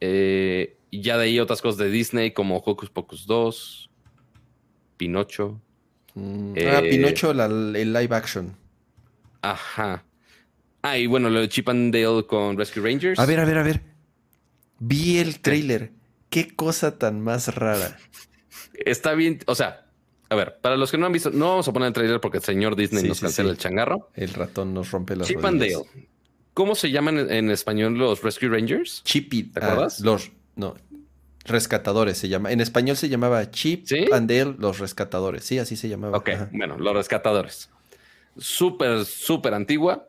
[0.00, 3.90] Eh, y ya de ahí otras cosas de Disney como Hocus Pocus 2,
[4.96, 5.60] Pinocho.
[6.14, 8.56] Mm, ah, eh, Pinocho, el live action.
[9.40, 10.04] Ajá.
[10.82, 13.18] Ah, y bueno, lo de Chip and Dale con Rescue Rangers.
[13.18, 13.91] A ver, a ver, a ver.
[14.84, 15.92] Vi el trailer.
[16.28, 17.98] Qué cosa tan más rara.
[18.74, 19.86] Está bien, o sea,
[20.28, 22.38] a ver, para los que no han visto, no vamos a poner el trailer porque
[22.38, 24.10] el señor Disney nos cancela el changarro.
[24.14, 25.84] El ratón nos rompe las Chip and Dale.
[26.52, 29.04] ¿Cómo se llaman en, español los Rescue Rangers?
[29.04, 29.44] Chippy.
[29.44, 30.00] ¿Te acuerdas?
[30.00, 30.74] Ah, los, no,
[31.44, 32.50] rescatadores se llama.
[32.50, 35.44] En español se llamaba Chip and Dale, los rescatadores.
[35.44, 36.18] Sí, así se llamaba.
[36.18, 37.70] Ok, bueno, los rescatadores.
[38.36, 40.08] Súper, súper antigua,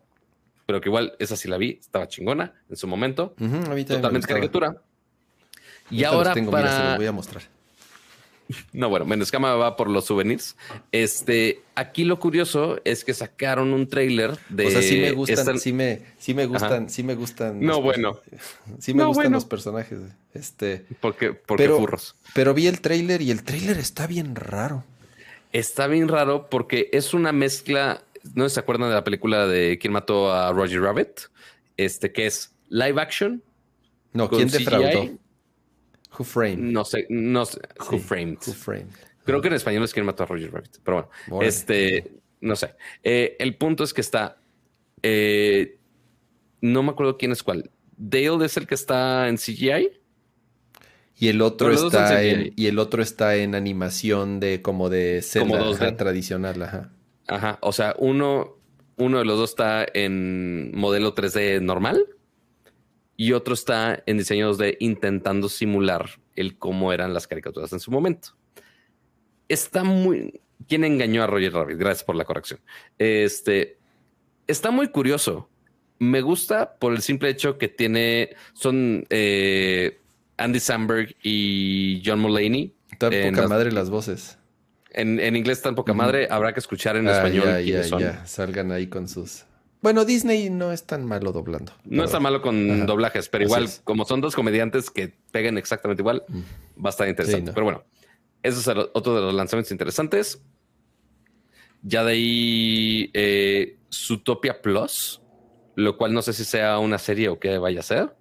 [0.65, 3.35] pero que igual esa sí la vi, estaba chingona en su momento.
[3.87, 4.81] Totalmente caricatura.
[5.89, 6.97] Y ahora para...
[6.97, 7.43] voy a mostrar.
[8.73, 10.55] No, bueno, menos cama va por los souvenirs.
[10.91, 14.67] Este, aquí lo curioso es que sacaron un trailer de.
[14.67, 17.59] O sea, sí me gustan, sí me, sí me gustan, sí me gustan.
[17.59, 18.19] No, bueno.
[18.79, 19.99] Sí me gustan los personajes.
[20.33, 20.85] Este.
[20.99, 22.15] Porque, porque pero, furros.
[22.33, 24.83] Pero vi el trailer y el trailer está bien raro.
[25.51, 28.03] Está bien raro porque es una mezcla.
[28.33, 31.21] ¿No se acuerdan de la película de quién mató a Roger Rabbit?
[31.77, 33.43] Este, que es live action.
[34.13, 35.17] No, ¿quién defraudó?
[36.17, 36.59] Who Framed.
[36.59, 37.59] No sé, no sé.
[37.79, 38.37] Who Framed.
[38.45, 38.91] Who Framed.
[39.25, 42.75] Creo que en español es quien mató a Roger Rabbit, pero bueno, este, no sé.
[43.03, 44.37] Eh, el punto es que está,
[45.01, 45.79] eh,
[46.61, 47.71] no me acuerdo quién es cuál.
[47.95, 49.91] Dale es el que está en CGI.
[51.15, 55.95] Y el otro está en, y el otro está en animación de como de Zelda
[55.95, 56.91] tradicional, ajá.
[57.27, 58.57] Ajá, o sea, uno,
[58.97, 62.05] uno de los dos está en modelo 3D normal
[63.15, 67.91] y otro está en diseños de intentando simular el cómo eran las caricaturas en su
[67.91, 68.29] momento.
[69.47, 70.41] Está muy...
[70.67, 71.77] ¿Quién engañó a Roger Rabbit?
[71.77, 72.59] Gracias por la corrección.
[72.97, 73.77] Este
[74.47, 75.49] está muy curioso.
[75.99, 79.99] Me gusta por el simple hecho que tiene son eh,
[80.37, 82.73] Andy Samberg y John Mulaney.
[82.97, 84.37] Tan poca madre las voces.
[84.93, 86.27] En, inglés tan poca madre.
[86.29, 87.45] Habrá que escuchar en ah, español.
[87.63, 89.45] Ya, ya, Salgan ahí con sus
[89.83, 91.73] bueno, Disney no es tan malo doblando.
[91.83, 96.01] No es tan malo con doblajes, pero igual, como son dos comediantes que pegan exactamente
[96.01, 96.23] igual,
[96.77, 97.51] va a estar interesante.
[97.51, 97.83] Pero bueno,
[98.41, 100.41] eso es otro de los lanzamientos interesantes.
[101.81, 105.21] Ya de ahí, eh, Zootopia Plus,
[105.75, 108.15] lo cual no sé si sea una serie o qué vaya a ser.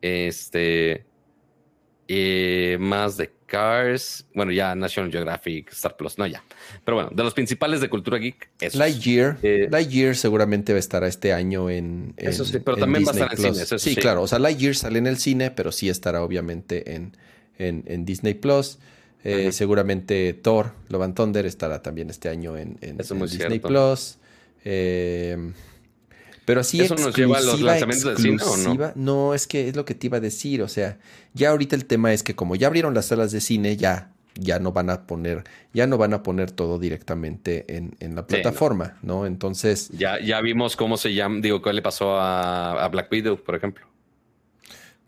[0.00, 1.06] Este.
[2.06, 6.44] Eh, más de Cars, bueno, ya National Geographic, Star Plus, no ya.
[6.84, 9.38] Pero bueno, de los principales de cultura geek, es Lightyear.
[9.42, 13.14] Eh, Lightyear seguramente va a estar este año en, Eso sí, pero también va a
[13.14, 13.78] estar en cine.
[13.78, 14.22] sí, claro.
[14.22, 17.16] O sea, Lightyear sale en el cine, pero sí estará obviamente en,
[17.58, 18.78] en, Disney Plus.
[19.24, 24.18] Eh, seguramente Thor, Love and Thunder estará también este año en, Disney Plus.
[24.64, 25.52] Eh,
[26.48, 28.92] pero así ¿Eso nos lleva a los lanzamientos de cine o no?
[28.94, 30.62] No, es que es lo que te iba a decir.
[30.62, 30.96] O sea,
[31.34, 34.58] ya ahorita el tema es que como ya abrieron las salas de cine, ya, ya
[34.58, 35.44] no van a poner,
[35.74, 39.26] ya no van a poner todo directamente en, la plataforma, no.
[39.26, 39.90] Entonces.
[39.90, 43.86] Ya, ya vimos cómo se llama, digo, qué le pasó a, Black Widow, por ejemplo.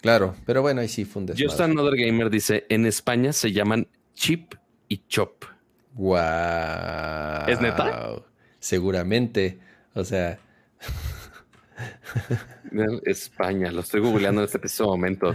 [0.03, 1.43] Claro, pero bueno, ahí sí fundes.
[1.43, 4.57] Just Another Gamer dice: en España se llaman Chip
[4.89, 5.47] y Chop.
[5.95, 6.19] Wow.
[7.49, 8.17] ¿Es neta?
[8.59, 9.59] Seguramente.
[9.95, 10.39] O sea.
[13.05, 15.35] España, lo estoy googleando en este preciso momento.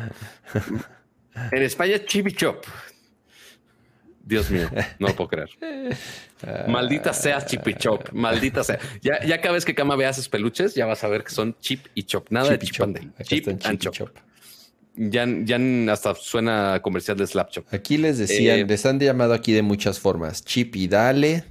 [1.51, 2.65] En España, Chibichop.
[4.26, 4.69] Dios mío,
[4.99, 5.49] no lo puedo creer.
[6.67, 8.80] Maldita sea Chipichop, maldita sea.
[9.01, 11.55] Ya, ya cada vez que Cama veas esos peluches, ya vas a ver que son
[11.59, 12.76] chip y chop, nada de chip,
[13.23, 14.09] chip and chop.
[14.95, 15.59] Ya, ya
[15.91, 17.73] hasta suena comercial de Slapchop.
[17.73, 20.43] Aquí les decían, eh, les han llamado aquí de muchas formas.
[20.43, 21.43] Chip y dale,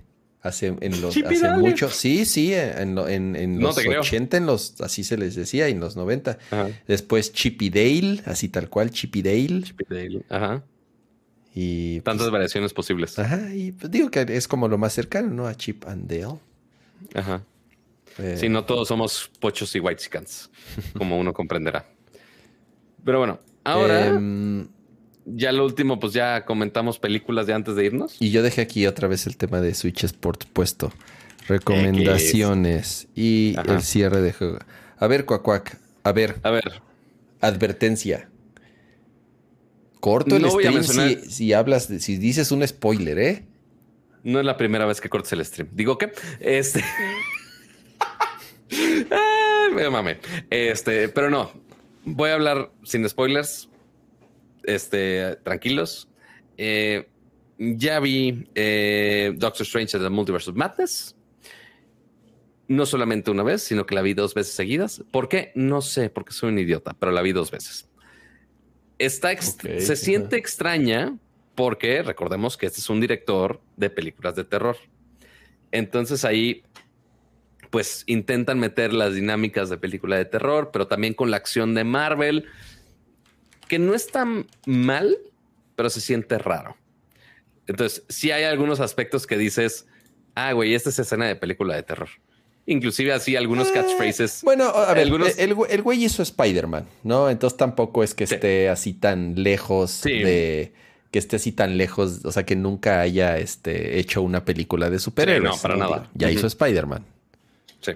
[0.44, 5.16] Hace, en los, hace mucho, sí, sí, en, en, los 80, en los, así se
[5.16, 6.38] les decía, en los 90.
[6.86, 9.62] Después Chippy Dale, así tal cual, Chippy Dale.
[9.62, 10.62] Chippy Dale, ajá.
[11.54, 13.18] Y tantas pues, variaciones posibles.
[13.18, 15.46] Ajá, y pues digo que es como lo más cercano, ¿no?
[15.46, 16.38] A Chip and Dale.
[17.14, 17.42] Ajá.
[18.18, 20.50] Eh, sí, no todos somos pochos y white chickens,
[20.98, 21.88] como uno comprenderá.
[23.02, 24.08] Pero bueno, ahora.
[24.08, 24.68] Em,
[25.26, 28.16] ya lo último, pues ya comentamos películas de antes de irnos.
[28.20, 30.92] Y yo dejé aquí otra vez el tema de Switch Sport puesto.
[31.48, 34.58] Recomendaciones y el cierre de juego.
[34.96, 35.78] A ver, Cuacuac.
[36.02, 36.36] A ver.
[36.42, 36.82] A ver.
[37.40, 38.28] Advertencia.
[40.00, 40.82] Corto el stream
[41.28, 43.44] si, hablas, si dices un spoiler, ¿eh?
[44.22, 45.68] No es la primera vez que cortes el stream.
[45.72, 46.80] Digo que, este.
[49.10, 50.18] ah, me mame.
[50.50, 51.50] Este, pero no.
[52.04, 53.68] Voy a hablar sin spoilers
[54.66, 56.08] este, tranquilos.
[56.56, 57.08] Eh,
[57.58, 61.16] ya vi eh, Doctor Strange de the Multiverse of Madness.
[62.66, 65.04] No solamente una vez, sino que la vi dos veces seguidas.
[65.10, 65.52] ¿Por qué?
[65.54, 67.88] No sé, porque soy un idiota, pero la vi dos veces.
[68.98, 71.18] Está se siente extraña
[71.54, 74.76] porque recordemos que este es un director de películas de terror.
[75.72, 76.62] Entonces ahí
[77.70, 81.82] pues intentan meter las dinámicas de película de terror, pero también con la acción de
[81.82, 82.46] Marvel,
[83.68, 85.16] que no es tan mal,
[85.76, 86.76] pero se siente raro.
[87.66, 89.86] Entonces, sí hay algunos aspectos que dices,
[90.34, 92.08] ah, güey, esta es escena de película de terror.
[92.66, 94.40] Inclusive así algunos eh, catchphrases.
[94.42, 95.08] Bueno, a ver,
[95.38, 97.28] el, güey hizo Spider-Man, ¿no?
[97.28, 100.72] Entonces tampoco es que esté así tan lejos de
[101.10, 104.98] que esté así tan lejos, o sea, que nunca haya este, hecho una película de
[104.98, 105.54] superhéroes.
[105.54, 106.10] no, para nada.
[106.14, 107.06] Ya hizo Spider-Man.
[107.82, 107.92] Sí.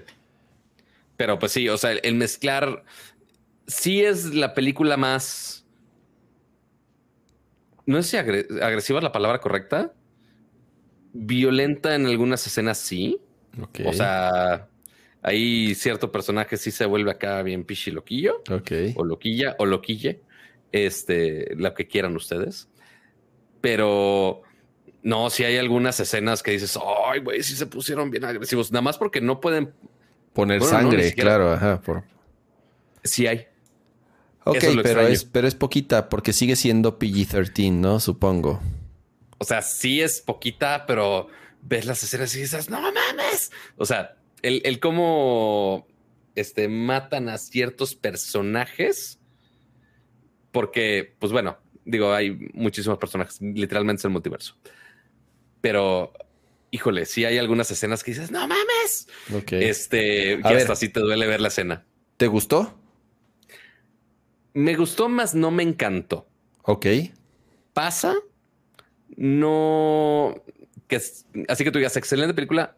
[1.17, 2.85] Pero pues sí, o sea, el, mezclar
[3.67, 5.58] sí es la película más.
[7.89, 9.95] No sé si agresiva es la palabra correcta.
[11.15, 13.19] Violenta en algunas escenas, sí.
[13.83, 14.69] O sea,
[15.23, 18.43] hay cierto personaje sí se vuelve acá bien pichi loquillo.
[18.95, 20.21] O loquilla o loquille.
[20.71, 22.69] Este, lo que quieran ustedes.
[23.63, 24.43] Pero
[25.03, 28.71] no, si hay algunas escenas que dices, ay, güey, sí se pusieron bien agresivos.
[28.71, 29.73] Nada más porque no pueden
[30.35, 31.81] poner sangre, claro, ajá.
[31.81, 32.05] Por...
[33.03, 33.47] Sí hay.
[34.51, 38.01] Ok, pero, es, pero es poquita porque sigue siendo PG-13, ¿no?
[38.01, 38.61] Supongo.
[39.39, 41.29] O sea, sí es poquita, pero
[41.63, 43.53] ves las escenas y dices, no mames.
[43.77, 45.87] O sea, el, el cómo
[46.35, 49.19] este, matan a ciertos personajes.
[50.51, 54.57] Porque, pues bueno, digo, hay muchísimos personajes, literalmente es el multiverso.
[55.61, 56.13] Pero,
[56.71, 59.09] híjole, sí hay algunas escenas que dices, no mames.
[59.51, 61.85] Este, que hasta así te duele ver la escena.
[62.17, 62.78] ¿Te gustó?
[64.59, 66.27] Me gustó, más no me encantó.
[66.63, 66.87] Ok.
[67.73, 68.17] Pasa,
[69.17, 70.35] no.
[70.89, 72.77] Que así que tú digas, excelente película.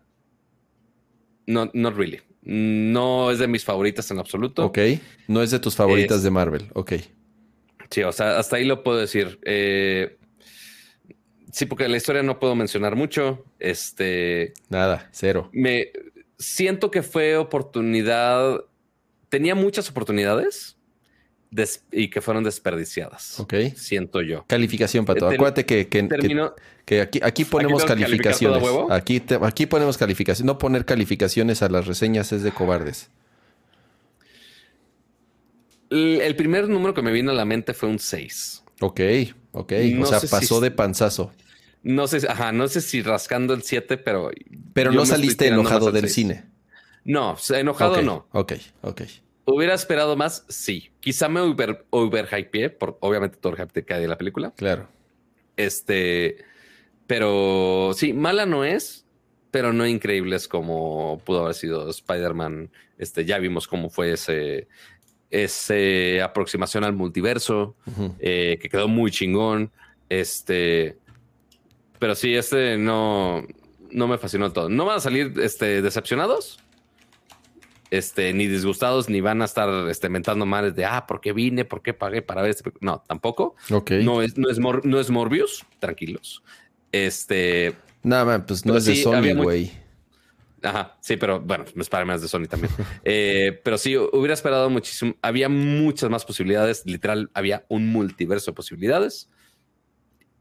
[1.46, 2.20] No, not really.
[2.42, 4.66] No es de mis favoritas en absoluto.
[4.66, 4.78] Ok.
[5.26, 6.70] No es de tus favoritas de Marvel.
[6.74, 6.92] Ok.
[7.90, 9.38] Sí, o sea, hasta ahí lo puedo decir.
[9.44, 10.18] Eh,
[11.52, 13.44] Sí, porque la historia no puedo mencionar mucho.
[13.58, 14.52] Este.
[14.68, 15.50] Nada, cero.
[15.52, 15.90] Me
[16.38, 18.64] siento que fue oportunidad.
[19.30, 20.76] Tenía muchas oportunidades
[21.92, 23.40] y que fueron desperdiciadas.
[23.40, 23.54] Ok.
[23.74, 24.44] Siento yo.
[24.46, 25.28] Calificación, Pato.
[25.28, 28.62] Acuérdate que, que, aquí, aquí ponemos calificaciones.
[28.90, 30.46] Aquí, aquí ponemos calificaciones.
[30.46, 33.10] No poner calificaciones a las reseñas es de cobardes.
[35.90, 38.64] El primer número que me vino a la mente fue un 6.
[38.80, 39.00] Ok,
[39.52, 39.72] ok.
[40.00, 41.32] o sea, pasó de panzazo.
[41.82, 44.30] No sé, ajá, no sé si rascando el 7, pero.
[44.72, 46.44] Pero no saliste enojado del cine.
[47.04, 48.28] No, enojado no.
[48.32, 48.52] Ok,
[48.82, 49.02] ok.
[49.54, 50.44] ¿Hubiera esperado más?
[50.48, 50.90] Sí.
[51.00, 54.52] Quizá me over, hypeé, por obviamente todo el hype hay de la película.
[54.56, 54.88] Claro.
[55.56, 56.44] Este.
[57.06, 59.04] Pero sí, mala no es,
[59.50, 62.70] pero no increíble es como pudo haber sido Spider-Man.
[62.98, 64.68] Este, ya vimos cómo fue ese,
[65.30, 67.74] esa aproximación al multiverso,
[68.20, 69.72] eh, que quedó muy chingón.
[70.08, 70.98] Este,
[71.98, 73.46] pero sí, este no,
[73.90, 74.68] no me fascinó todo.
[74.68, 76.60] No van a salir este, decepcionados,
[77.90, 81.64] este, ni disgustados, ni van a estar este, mentando mal de, ah, ¿por qué vine?
[81.64, 82.72] ¿Por qué pagué para ver este?
[82.80, 83.56] No, tampoco.
[83.68, 86.42] No es, no es, no es Morbius, tranquilos.
[86.92, 87.74] Este.
[88.02, 89.72] Nada, pues no es de Sony, güey.
[90.62, 92.72] Ajá, sí, pero bueno, me espera más de Sony también.
[93.04, 95.14] Eh, pero sí, hubiera esperado muchísimo.
[95.22, 96.84] Había muchas más posibilidades.
[96.84, 99.30] Literal, había un multiverso de posibilidades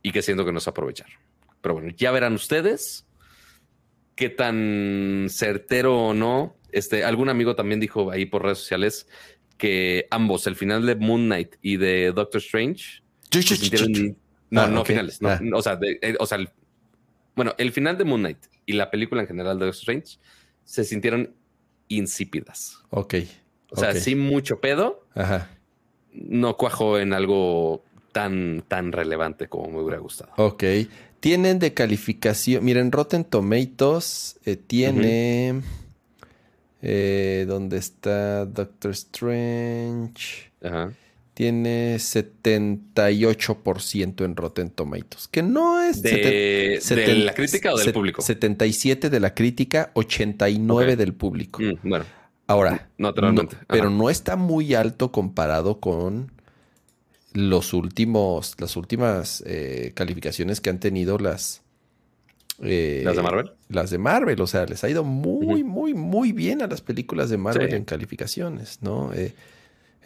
[0.01, 1.13] y que siento que no se aprovecharon.
[1.61, 3.05] Pero bueno, ya verán ustedes
[4.15, 6.58] qué tan certero o no.
[6.71, 9.07] Este, algún amigo también dijo ahí por redes sociales
[9.57, 13.01] que ambos, el final de Moon Knight y de Doctor Strange,
[14.49, 16.39] no, no finales, no, o sea, eh, o sea,
[17.35, 20.17] bueno, el final de Moon Knight y la película en general de Doctor Strange
[20.63, 21.33] se sintieron
[21.87, 22.77] insípidas.
[22.89, 23.15] Ok.
[23.71, 25.05] O sea, sí mucho pedo.
[25.15, 25.49] Ajá.
[26.13, 30.31] No cuajo en algo tan, tan relevante como me hubiera gustado.
[30.37, 30.63] Ok.
[31.19, 32.63] Tienen de calificación.
[32.63, 35.61] Miren, Rotten Tomatoes eh, tiene.
[36.81, 40.51] Eh, ¿Dónde está Doctor Strange?
[40.63, 40.91] Ajá
[41.39, 46.01] tiene 78% en Rotten Tomatoes, que no es...
[46.01, 46.81] ¿De,
[47.23, 48.21] la crítica o del público?
[48.21, 51.61] 77 de la crítica, 89 del público.
[51.61, 52.03] Mm, bueno.
[52.45, 53.55] Ahora, naturalmente.
[53.69, 56.33] pero no está muy alto comparado con
[57.31, 61.61] los últimos, las últimas eh, calificaciones que han tenido las...
[62.61, 63.51] Eh, ¿Las de Marvel?
[63.69, 67.29] Las de Marvel, o sea, les ha ido muy, muy, muy bien a las películas
[67.29, 69.13] de Marvel en calificaciones, ¿no?
[69.13, 69.33] Eh,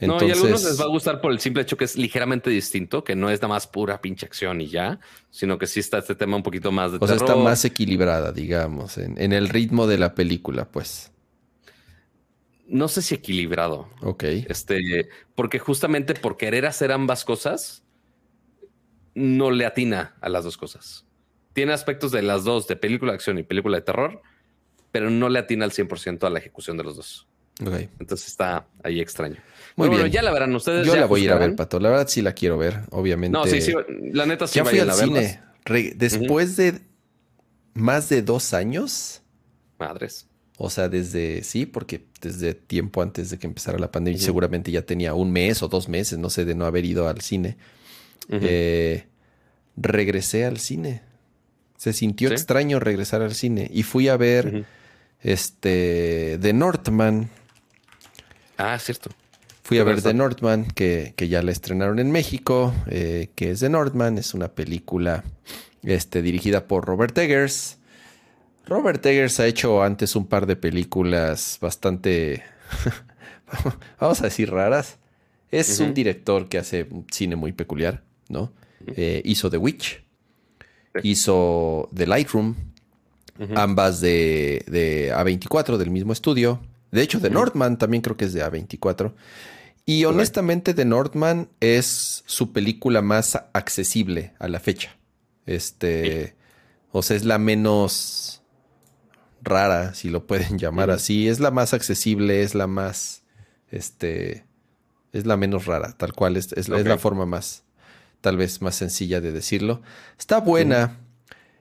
[0.01, 2.49] no, y a algunos les va a gustar por el simple hecho que es ligeramente
[2.49, 4.99] distinto, que no es nada más pura pinche acción y ya,
[5.30, 8.31] sino que sí está este tema un poquito más de O sea, está más equilibrada,
[8.31, 11.11] digamos, en, el ritmo de la película, pues.
[12.67, 13.89] No sé si equilibrado.
[14.01, 14.23] Ok.
[14.23, 17.84] Este, porque justamente por querer hacer ambas cosas,
[19.13, 21.05] no le atina a las dos cosas.
[21.53, 24.21] Tiene aspectos de las dos, de película de acción y película de terror,
[24.91, 27.27] pero no le atina al 100% a la ejecución de los dos.
[27.61, 27.88] Ok.
[27.99, 29.38] Entonces está ahí extraño.
[29.75, 30.09] Muy bien.
[30.09, 30.85] ya la verán ustedes.
[30.85, 31.80] Yo la voy a ir a ver, Pato.
[31.80, 33.38] La verdad sí la quiero ver, obviamente.
[33.38, 33.73] No, sí, sí.
[34.11, 35.41] La neta sí ya fui al cine.
[35.95, 36.81] Después de
[37.73, 39.21] más de dos años.
[39.80, 40.27] Madres.
[40.57, 44.84] O sea, desde, sí, porque desde tiempo antes de que empezara la pandemia, seguramente ya
[44.84, 47.57] tenía un mes o dos meses, no sé, de no haber ido al cine.
[48.30, 49.05] Eh,
[49.75, 51.01] regresé al cine.
[51.84, 53.69] Se sintió extraño regresar al cine.
[53.69, 54.64] Y fui a ver
[55.19, 57.30] este The Northman.
[58.57, 59.10] Ah, cierto.
[59.64, 63.60] Fui a ver The Northman, que, que, ya la estrenaron en México, eh, que es
[63.60, 65.26] The Northman, es una película
[65.81, 67.80] este, dirigida por Robert Eggers.
[68.65, 72.43] Robert Eggers ha hecho antes un par de películas bastante,
[73.99, 74.99] vamos a decir, raras.
[75.51, 78.53] Es un director que hace cine muy peculiar, ¿no?
[78.88, 80.02] Eh, hizo The Witch,
[81.01, 82.55] hizo The Lightroom,
[83.55, 86.61] ambas de, de, A24 del mismo estudio.
[86.91, 89.13] De hecho, The Northman también creo que es de A24.
[89.85, 94.95] Y honestamente, The Northman es su película más accesible a la fecha.
[95.45, 96.35] Este,
[96.91, 98.41] o sea, es la menos
[99.41, 101.27] rara, si lo pueden llamar así.
[101.27, 103.23] Es la más accesible, es la más,
[103.69, 104.45] este,
[105.11, 106.37] es la menos rara, tal cual.
[106.37, 107.63] Es, es, la forma más,
[108.23, 109.81] tal vez más sencilla de decirlo.
[110.17, 110.97] Está buena.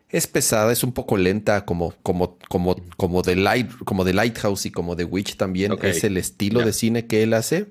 [0.08, 4.66] Es pesada, es un poco lenta, como, como, como, como, de Light, como de Lighthouse
[4.66, 5.76] y como de Witch también.
[5.82, 7.66] Es el estilo de cine que él hace.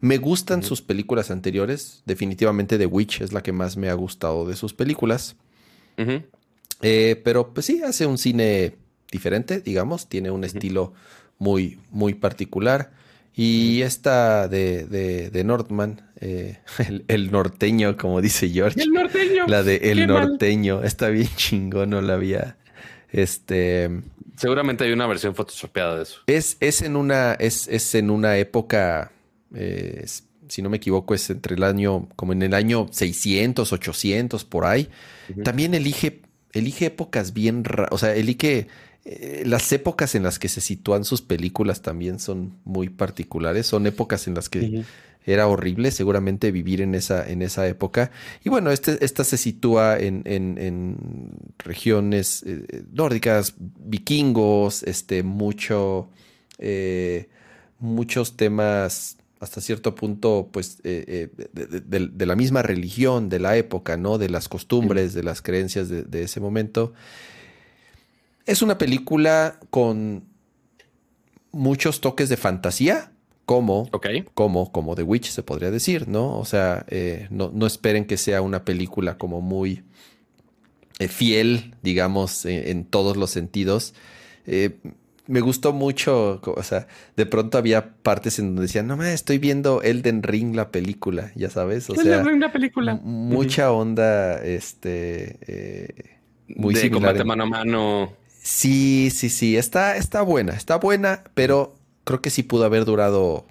[0.00, 2.02] Me gustan sus películas anteriores.
[2.04, 5.36] Definitivamente The Witch es la que más me ha gustado de sus películas.
[6.80, 8.74] Eh, pero pues sí, hace un cine
[9.12, 10.08] diferente, digamos.
[10.08, 10.94] Tiene un estilo
[11.38, 12.90] muy, muy particular.
[13.34, 16.58] Y esta de, de, de Northman, eh,
[17.08, 18.82] el, norteño, como dice George.
[18.82, 19.46] El norteño.
[19.46, 20.82] La de El norteño.
[20.82, 22.56] Está bien chingón, no la había.
[23.10, 23.90] Este.
[24.36, 26.20] Seguramente hay una versión photoshopeada de eso.
[26.26, 27.34] Es, es en una.
[27.34, 29.12] Es, es en una época
[29.54, 30.04] eh,
[30.48, 34.66] si no me equivoco, es entre el año, como en el año 600, 800, por
[34.66, 34.88] ahí.
[35.44, 36.20] También elige,
[36.52, 38.68] elige épocas bien, o sea, elige
[39.04, 43.66] eh, las épocas en las que se sitúan sus películas también son muy particulares.
[43.66, 44.84] Son épocas en las que
[45.24, 48.10] era horrible seguramente vivir en esa, en esa época.
[48.44, 56.08] Y bueno, este, esta se sitúa en, en, regiones eh, nórdicas, vikingos, este, mucho,
[57.78, 63.96] muchos temas hasta cierto punto, pues, eh, eh, de, la misma religión de la época,
[63.96, 64.16] ¿no?
[64.16, 66.92] De las costumbres, de las creencias de, ese momento.
[68.46, 70.24] Es una película con
[71.52, 73.12] muchos toques de fantasía,
[73.44, 73.90] como,
[74.34, 76.38] como, como The Witch se podría decir, ¿no?
[76.38, 79.82] O sea, eh, no, no, esperen que sea una película como muy
[81.08, 83.94] fiel, digamos, en todos los sentidos
[85.26, 89.38] me gustó mucho, o sea, de pronto había partes en donde decían, no me estoy
[89.38, 93.00] viendo Elden Ring la película, ya sabes, o Elden Ring la película.
[93.02, 98.12] Mucha onda, este, eh, muy de combate mano a mano.
[98.42, 103.46] Sí, sí, sí, está, está buena, está buena, pero creo que sí pudo haber durado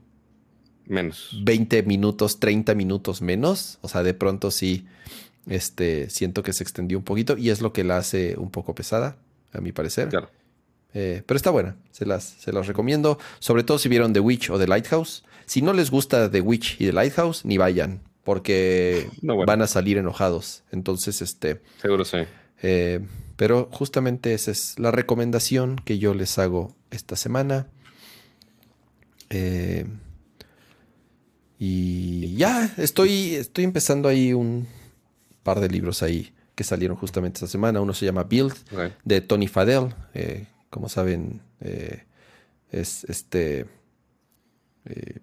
[0.86, 1.40] menos.
[1.44, 4.86] 20 minutos, 30 minutos menos, o sea, de pronto sí,
[5.48, 8.76] este, siento que se extendió un poquito y es lo que la hace un poco
[8.76, 9.16] pesada,
[9.54, 10.10] a mi parecer.
[10.10, 10.30] Claro.
[10.94, 13.18] Eh, pero está buena, se las, se las recomiendo.
[13.40, 15.24] Sobre todo si vieron The Witch o The Lighthouse.
[15.46, 19.98] Si no les gusta The Witch y The Lighthouse, ni vayan, porque van a salir
[19.98, 20.64] enojados.
[20.72, 21.62] Entonces, este.
[21.82, 22.18] Seguro sí.
[22.62, 23.00] Eh,
[23.42, 27.66] pero justamente esa es la recomendación que yo les hago esta semana.
[29.32, 29.88] Eh,
[31.58, 34.68] y ya, estoy, estoy empezando ahí un
[35.42, 37.82] par de libros ahí que salieron justamente esta semana.
[37.82, 38.54] Uno se llama Build,
[39.06, 39.96] de Tony Fadell,
[40.70, 42.04] como saben, eh,
[42.70, 43.66] es este.
[44.86, 45.18] Eh,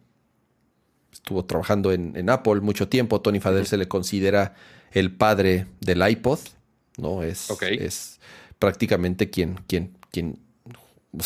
[1.12, 3.20] estuvo trabajando en, Apple mucho tiempo.
[3.20, 4.56] Tony Fadell se le considera
[4.90, 6.40] el padre del iPod,
[6.98, 7.22] ¿no?
[7.22, 8.20] Es, es
[8.58, 10.38] prácticamente quien, quien, quien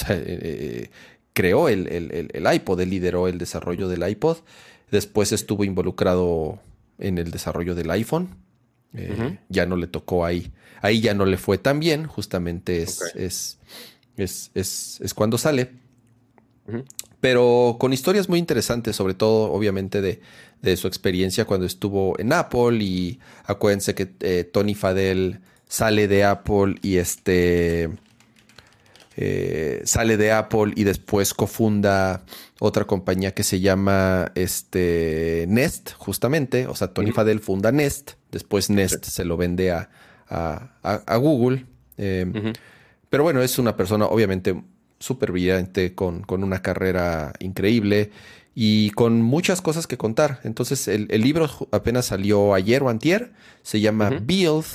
[0.08, 0.90] eh,
[1.32, 4.38] creó el, el, iPod, él lideró el desarrollo del iPod.
[4.90, 6.60] Después estuvo involucrado
[6.98, 8.28] en el desarrollo del iPhone.
[9.48, 10.52] Ya no le tocó ahí.
[10.82, 12.06] Ahí ya no le fue tan bien.
[12.06, 13.58] Justamente es, es
[14.16, 15.70] es, es, cuando sale.
[17.20, 22.78] pero con historias muy interesantes, sobre todo, obviamente, de, su experiencia cuando estuvo en Apple.
[22.80, 25.40] Y acuérdense que eh, Tony Fadell
[25.72, 27.88] sale de Apple y este.
[29.16, 32.24] Eh, sale de Apple y después cofunda
[32.60, 36.66] otra compañía que se llama este, Nest, justamente.
[36.66, 39.88] O sea, Tony Fadell funda Nest, después Nest se lo vende a,
[40.28, 41.64] a, Google.
[41.96, 42.52] Eh,
[43.08, 44.62] pero bueno, es una persona obviamente
[44.98, 48.10] súper brillante, con, con, una carrera increíble
[48.54, 50.40] y con muchas cosas que contar.
[50.44, 54.66] Entonces, el, libro apenas salió ayer o antier, se llama Build.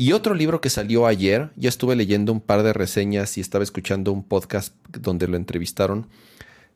[0.00, 3.64] Y otro libro que salió ayer, ya estuve leyendo un par de reseñas y estaba
[3.64, 6.06] escuchando un podcast donde lo entrevistaron.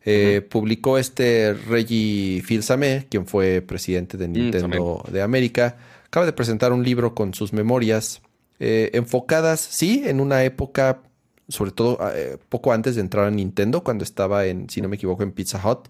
[0.03, 5.77] Eh, publicó este Reggie Fils-Aimé, quien fue presidente de mm, Nintendo de América.
[6.05, 8.21] Acaba de presentar un libro con sus memorias
[8.59, 11.01] eh, enfocadas, sí, en una época
[11.47, 14.97] sobre todo eh, poco antes de entrar a Nintendo, cuando estaba en, si no me
[14.97, 15.87] equivoco, en Pizza Hut.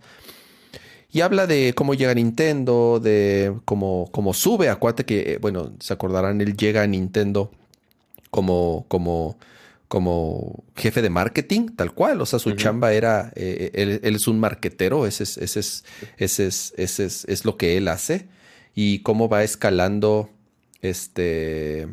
[1.13, 4.69] Y habla de cómo llega Nintendo, de cómo, cómo sube.
[4.69, 7.51] Acuérdate que, eh, bueno, se acordarán, él llega a Nintendo
[8.31, 9.37] como, como,
[9.87, 12.19] como jefe de marketing, tal cual.
[12.19, 15.85] O sea, su chamba era, eh, él, es un marquetero, ese es, ese es,
[16.17, 18.27] ese es, ese es, es lo que él hace.
[18.73, 20.31] Y cómo va escalando
[20.81, 21.87] este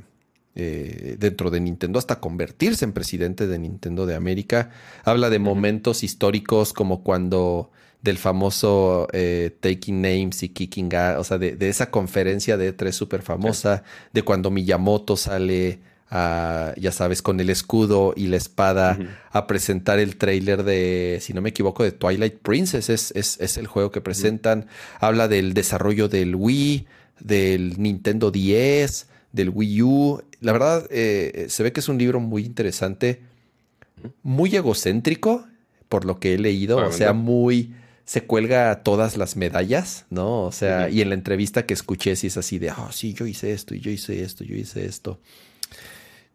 [0.54, 4.70] eh, dentro de Nintendo hasta convertirse en presidente de Nintendo de América.
[5.04, 7.70] Habla de momentos históricos como cuando
[8.02, 13.22] del famoso eh, Taking Names y Kicking o sea, de, esa conferencia de E3 súper
[13.22, 15.80] famosa, de cuando Miyamoto sale
[16.10, 18.98] a, ya sabes, con el escudo y la espada
[19.30, 23.66] a presentar el trailer de, si no me equivoco, de Twilight Princess, es, es, el
[23.66, 24.66] juego que presentan.
[24.98, 26.86] Habla del desarrollo del Wii,
[27.20, 30.22] del Nintendo 10, del Wii U.
[30.40, 33.20] La verdad, eh, se ve que es un libro muy interesante,
[34.22, 35.44] muy egocéntrico,
[35.88, 37.74] por lo que he leído, o sea, muy
[38.10, 40.42] se cuelga todas las medallas, ¿no?
[40.42, 43.24] O sea, y en la entrevista que escuché, si es así de, oh, sí, yo
[43.24, 45.20] hice esto, y yo hice esto, yo hice esto.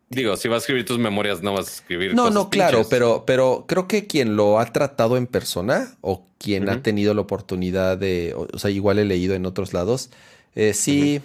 [0.09, 2.15] Digo, si vas a escribir tus memorias, no vas a escribir.
[2.15, 6.69] No, no, claro, pero, pero creo que quien lo ha tratado en persona o quien
[6.69, 10.11] ha tenido la oportunidad de, o, sea, igual he leído en otros lados,
[10.55, 11.21] eh, sí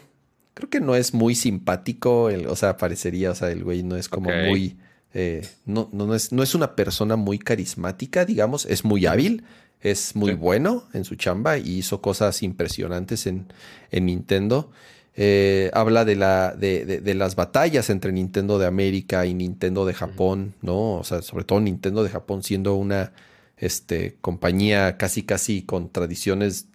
[0.55, 4.09] creo que no es muy simpático, o sea, parecería, o sea, el güey no es
[4.09, 4.79] como muy,
[5.15, 9.45] eh, no, no, es, no es una persona muy carismática, digamos, es muy hábil,
[9.81, 13.47] es muy bueno en su chamba y hizo cosas impresionantes en,
[13.91, 14.71] en Nintendo.
[15.17, 19.93] Eh, habla de, la, de, de, las batallas entre Nintendo de América y Nintendo de
[19.93, 20.95] Japón, ¿no?
[20.95, 23.13] O sea, sobre todo Nintendo de Japón siendo una
[23.57, 26.69] este, compañía casi, casi con tradiciones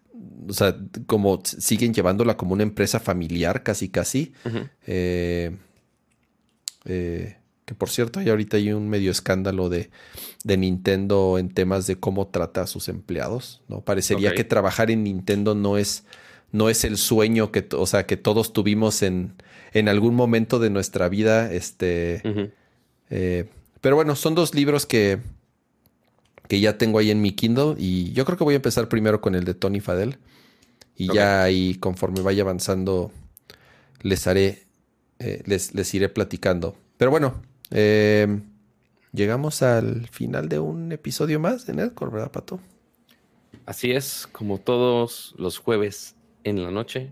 [0.47, 0.75] o sea,
[1.05, 4.33] como siguen llevándola como una empresa familiar, casi, casi.
[4.85, 5.55] Eh,
[6.85, 9.89] eh, que por cierto, hay ahorita hay un medio escándalo de,
[10.43, 13.61] de, Nintendo en temas de cómo trata a sus empleados.
[13.67, 13.81] ¿no?
[13.81, 16.03] Parecería que trabajar en Nintendo no es,
[16.51, 19.33] no es el sueño que, o sea, que todos tuvimos en,
[19.73, 21.51] en algún momento de nuestra vida.
[21.51, 22.21] Este.
[23.09, 23.49] Eh,
[23.81, 25.19] pero bueno, son dos libros que,
[26.47, 29.21] que ya tengo ahí en mi Kindle y yo creo que voy a empezar primero
[29.21, 30.17] con el de Tony Fadell
[30.95, 33.11] y ya ahí conforme vaya avanzando
[34.01, 34.63] les haré,
[35.19, 36.77] eh, les, les, iré platicando.
[36.97, 38.43] Pero bueno, em,
[39.11, 42.59] llegamos al final de un episodio más de Nerdcore, ¿verdad, Pato?
[43.65, 47.11] Así es, como todos los jueves en la noche.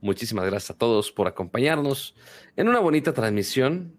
[0.00, 2.14] Muchísimas gracias a todos por acompañarnos
[2.56, 3.96] en una bonita transmisión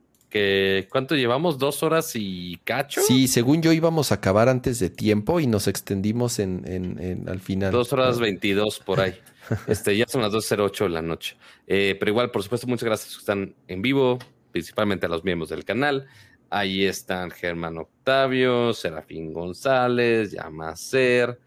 [0.89, 1.57] ¿cuánto llevamos?
[1.57, 3.01] ¿Dos horas y cacho?
[3.01, 7.39] Sí, según yo íbamos a acabar antes de tiempo y nos extendimos en, en, al
[7.39, 7.71] final.
[7.71, 9.13] Dos horas veintidós por ahí.
[9.67, 11.37] este, ya son las 2.08 de la noche.
[11.67, 14.19] Eh, pero igual, por supuesto, muchas gracias que están en vivo,
[14.53, 16.07] principalmente a los miembros del canal.
[16.49, 21.37] Ahí están Germán Octavio, Serafín González, Yamacer.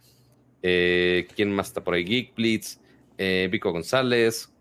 [0.61, 2.05] Eh, ¿Quién más está por ahí?
[2.05, 2.79] Geekblitz,
[3.17, 4.53] eh, Vico González,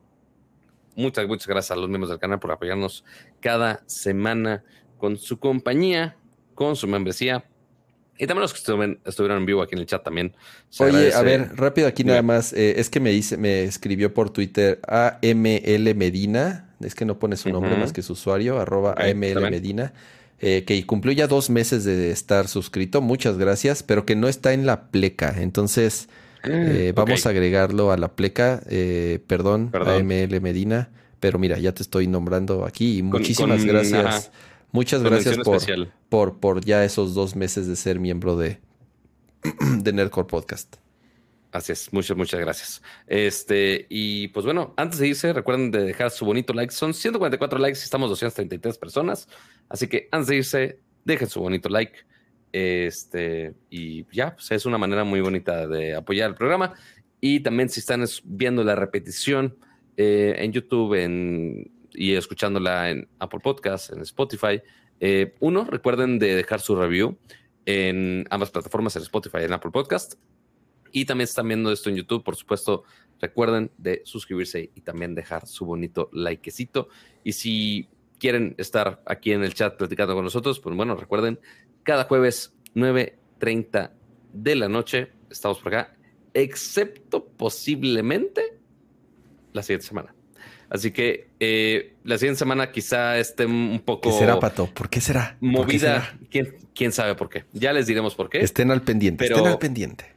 [0.95, 3.03] Muchas, muchas gracias a los miembros del canal por apoyarnos
[3.41, 4.63] cada semana
[4.97, 6.15] con su compañía,
[6.53, 7.43] con su membresía.
[8.17, 10.33] Y también los que estuvieron, en vivo aquí en el chat también.
[10.79, 12.53] Oye, a ver, rápido aquí nada más.
[12.53, 16.64] Eh, es que me dice, me escribió por Twitter AML Medina.
[16.81, 19.93] Es que no pone su nombre más que su usuario, arroba AML Medina.
[20.39, 23.01] Eh, que cumplió ya dos meses de estar suscrito.
[23.01, 25.35] Muchas gracias, pero que no está en la pleca.
[25.41, 26.09] Entonces,
[26.43, 28.61] eh, vamos a agregarlo a la pleca.
[28.69, 30.89] Eh, perdón, AML Medina.
[31.21, 34.31] Pero mira, ya te estoy nombrando aquí y muchísimas gracias.
[34.71, 35.61] Muchas gracias por,
[36.09, 38.59] por, por, ya esos dos meses de ser miembro de,
[39.79, 40.75] de Nerdcore Podcast.
[41.55, 42.81] Así es, muchas, muchas gracias.
[43.07, 46.73] Este, y pues bueno, antes de irse, recuerden de dejar su bonito like.
[46.73, 49.29] Son 144 likes y estamos 233 personas.
[49.69, 51.99] Así que antes de irse, dejen su bonito like
[52.51, 56.73] Este, y ya, pues es una manera muy bonita de apoyar el programa.
[57.21, 59.57] Y también si están viendo la repetición
[59.95, 60.93] eh, en YouTube
[61.93, 64.61] y escuchándola en Apple Podcasts, en Spotify,
[64.99, 67.17] eh, uno, recuerden de dejar su review
[67.65, 70.15] en ambas plataformas, en Spotify y en Apple Podcast.
[70.95, 72.85] Y también están viendo esto en YouTube, por supuesto,
[73.19, 76.87] recuerden de suscribirse y también dejar su bonito likecito.
[77.21, 81.37] Y si quieren estar aquí en el chat platicando con nosotros, pues bueno, recuerden,
[81.83, 83.91] cada jueves 9.30
[84.31, 85.97] de la noche estamos por acá,
[86.33, 88.57] excepto posiblemente
[89.51, 90.15] la siguiente semana.
[90.69, 94.11] Así que eh, la siguiente semana quizá esté un poco.
[94.11, 94.67] ¿Qué será, Pato?
[94.67, 95.35] ¿Por qué será?
[95.41, 96.17] Movida.
[96.31, 97.43] ¿Quién, sabe por qué?
[97.51, 98.39] Ya les diremos por qué.
[98.39, 99.25] Estén al pendiente.
[99.25, 100.14] estén al pendiente.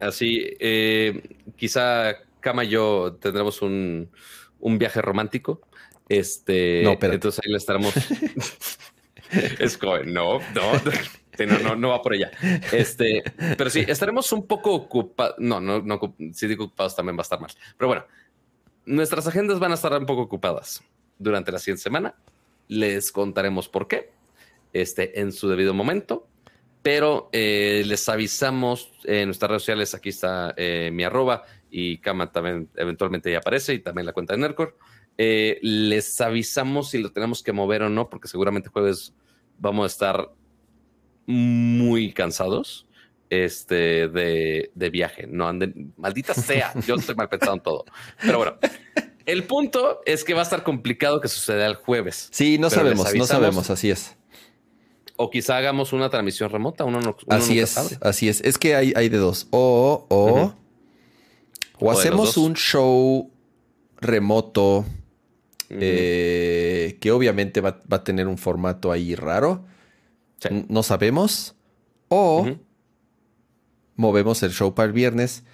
[0.00, 1.22] Así, eh,
[1.56, 4.10] quizá Cama y yo tendremos un,
[4.60, 5.60] viaje romántico.
[6.08, 7.94] Este, no, pero entonces ahí le estaremos.
[9.58, 10.72] es como, no, no,
[11.62, 12.30] no, no, va por allá.
[12.72, 13.22] Este,
[13.58, 15.36] pero sí, estaremos un poco ocupados.
[15.38, 17.50] No, no, no, si digo ocupados también va a estar mal.
[17.76, 18.04] Pero bueno,
[18.84, 20.82] nuestras agendas van a estar un poco ocupadas
[21.18, 22.14] durante la siguiente semana.
[22.68, 24.10] Les contaremos por qué,
[24.72, 26.28] este, en su debido momento.
[26.86, 29.92] Pero eh, les avisamos en nuestras redes sociales.
[29.96, 34.34] Aquí está eh, mi arroba y Kama también eventualmente ya aparece y también la cuenta
[34.34, 34.78] de Nercor.
[35.18, 39.12] Eh, les avisamos si lo tenemos que mover o no, porque seguramente jueves
[39.58, 40.30] vamos a estar
[41.26, 42.86] muy cansados
[43.30, 45.26] este, de, de viaje.
[45.26, 47.84] No anden, maldita sea, yo estoy mal pensado en todo.
[48.22, 48.58] Pero bueno,
[49.24, 52.28] el punto es que va a estar complicado que suceda el jueves.
[52.30, 54.16] Sí, no sabemos, no sabemos, así es.
[55.16, 57.16] O quizá hagamos una transmisión remota, uno no.
[57.28, 58.40] así es, así es.
[58.42, 59.48] Es que hay, hay de dos.
[59.50, 60.54] O, o,
[61.78, 63.30] o, hacemos un show
[64.00, 64.84] remoto
[65.70, 69.64] eh, que obviamente va, a tener un formato ahí raro.
[70.68, 71.54] No sabemos.
[72.08, 72.46] O
[73.96, 75.44] movemos el show para el viernes.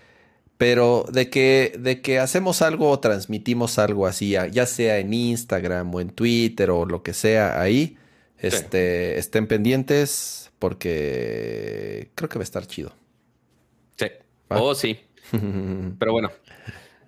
[0.58, 5.92] Pero de que, de que hacemos algo o transmitimos algo así, ya sea en Instagram
[5.94, 7.97] o en Twitter o lo que sea ahí,
[8.43, 12.93] este, estén pendientes porque creo que va a estar chido.
[13.97, 14.07] Sí.
[14.49, 15.01] Oh, sí.
[15.99, 16.31] Pero bueno,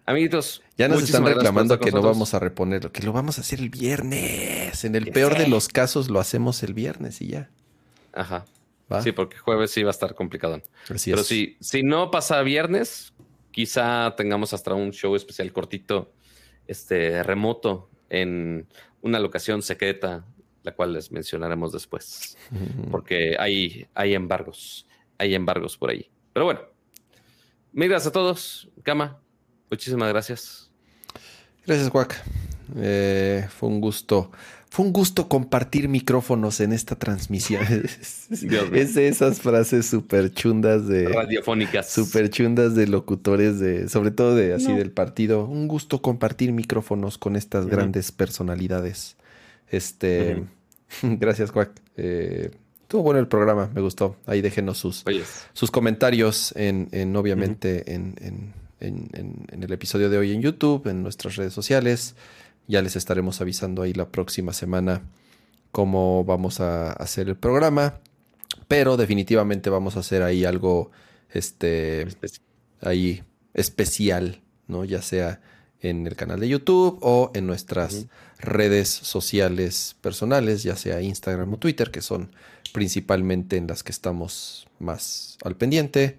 [0.06, 0.62] amiguitos.
[0.76, 3.70] Ya nos están reclamando que no vamos a reponerlo, que lo vamos a hacer el
[3.70, 4.84] viernes.
[4.84, 7.50] En el peor de los casos lo hacemos el viernes y ya.
[8.12, 8.44] Ajá.
[9.02, 10.62] Sí, porque jueves sí va a estar complicado.
[10.86, 13.12] Pero Si, si no pasa viernes,
[13.50, 16.12] quizá tengamos hasta un show especial cortito,
[16.66, 18.66] este remoto, en
[19.00, 20.24] una locación secreta,
[20.64, 22.36] la cual les mencionaremos después.
[22.90, 24.86] Porque hay, hay embargos,
[25.18, 26.10] hay embargos por ahí.
[26.32, 26.60] Pero bueno,
[27.72, 28.68] mil gracias a todos.
[28.82, 29.20] Cama,
[29.70, 30.70] muchísimas gracias.
[31.64, 32.20] Gracias, Juac.
[32.76, 34.30] Eh, fue un gusto
[34.74, 37.62] fue un gusto compartir micrófonos en esta transmisión.
[38.72, 41.08] es de esas frases súper chundas de...
[41.08, 41.88] Radiofónicas.
[41.88, 45.46] Súper chundas de locutores, de, sobre todo de así del partido.
[45.46, 49.16] Un gusto compartir micrófonos con estas grandes personalidades.
[49.68, 50.44] Este...
[51.02, 51.70] Gracias, Juac.
[51.96, 52.50] Eh,
[52.82, 54.16] estuvo bueno el programa, me gustó.
[54.26, 55.04] Ahí déjenos sus,
[55.52, 61.02] sus comentarios en, en obviamente, en, en, en el episodio de hoy en YouTube, en
[61.02, 62.14] nuestras redes sociales.
[62.66, 65.02] Ya les estaremos avisando ahí la próxima semana
[65.74, 68.00] cómo vamos a hacer el programa.
[68.68, 70.90] Pero definitivamente vamos a hacer ahí algo
[71.30, 72.06] este
[72.80, 74.84] ahí especial, ¿no?
[74.84, 75.40] Ya sea
[75.80, 78.06] en el canal de YouTube o en nuestras
[78.38, 82.30] redes sociales personales, ya sea Instagram o Twitter, que son
[82.72, 86.18] principalmente en las que estamos más al pendiente.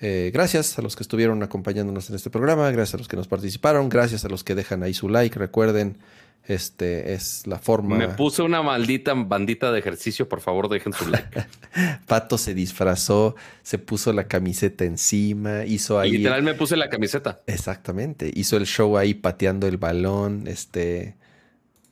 [0.00, 3.26] Eh, gracias a los que estuvieron acompañándonos en este programa, gracias a los que nos
[3.26, 5.36] participaron, gracias a los que dejan ahí su like.
[5.38, 5.98] Recuerden,
[6.46, 7.96] este es la forma.
[7.96, 11.46] Me puse una maldita bandita de ejercicio, por favor, dejen su like.
[12.06, 16.12] Pato se disfrazó, se puso la camiseta encima, hizo ahí.
[16.12, 17.40] literal me puse la camiseta.
[17.46, 20.46] Exactamente, hizo el show ahí pateando el balón.
[20.46, 21.16] Este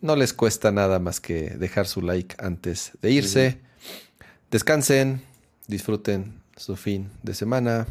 [0.01, 3.61] no les cuesta nada más que dejar su like antes de irse.
[4.51, 5.23] Descansen,
[5.67, 7.87] disfruten su fin de semana.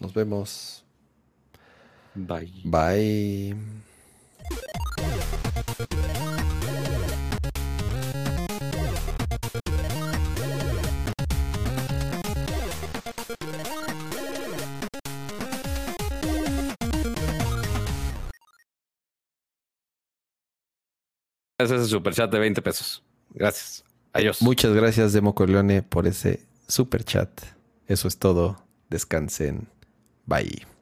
[0.00, 0.84] Nos vemos.
[2.14, 2.62] Bye.
[2.64, 3.83] Bye.
[21.70, 23.02] El super chat de 20 pesos.
[23.30, 23.84] Gracias.
[24.12, 24.40] Adiós.
[24.42, 27.28] Muchas gracias, Demo Corleone, por ese super chat.
[27.86, 28.62] Eso es todo.
[28.88, 29.68] Descansen.
[30.26, 30.73] Bye.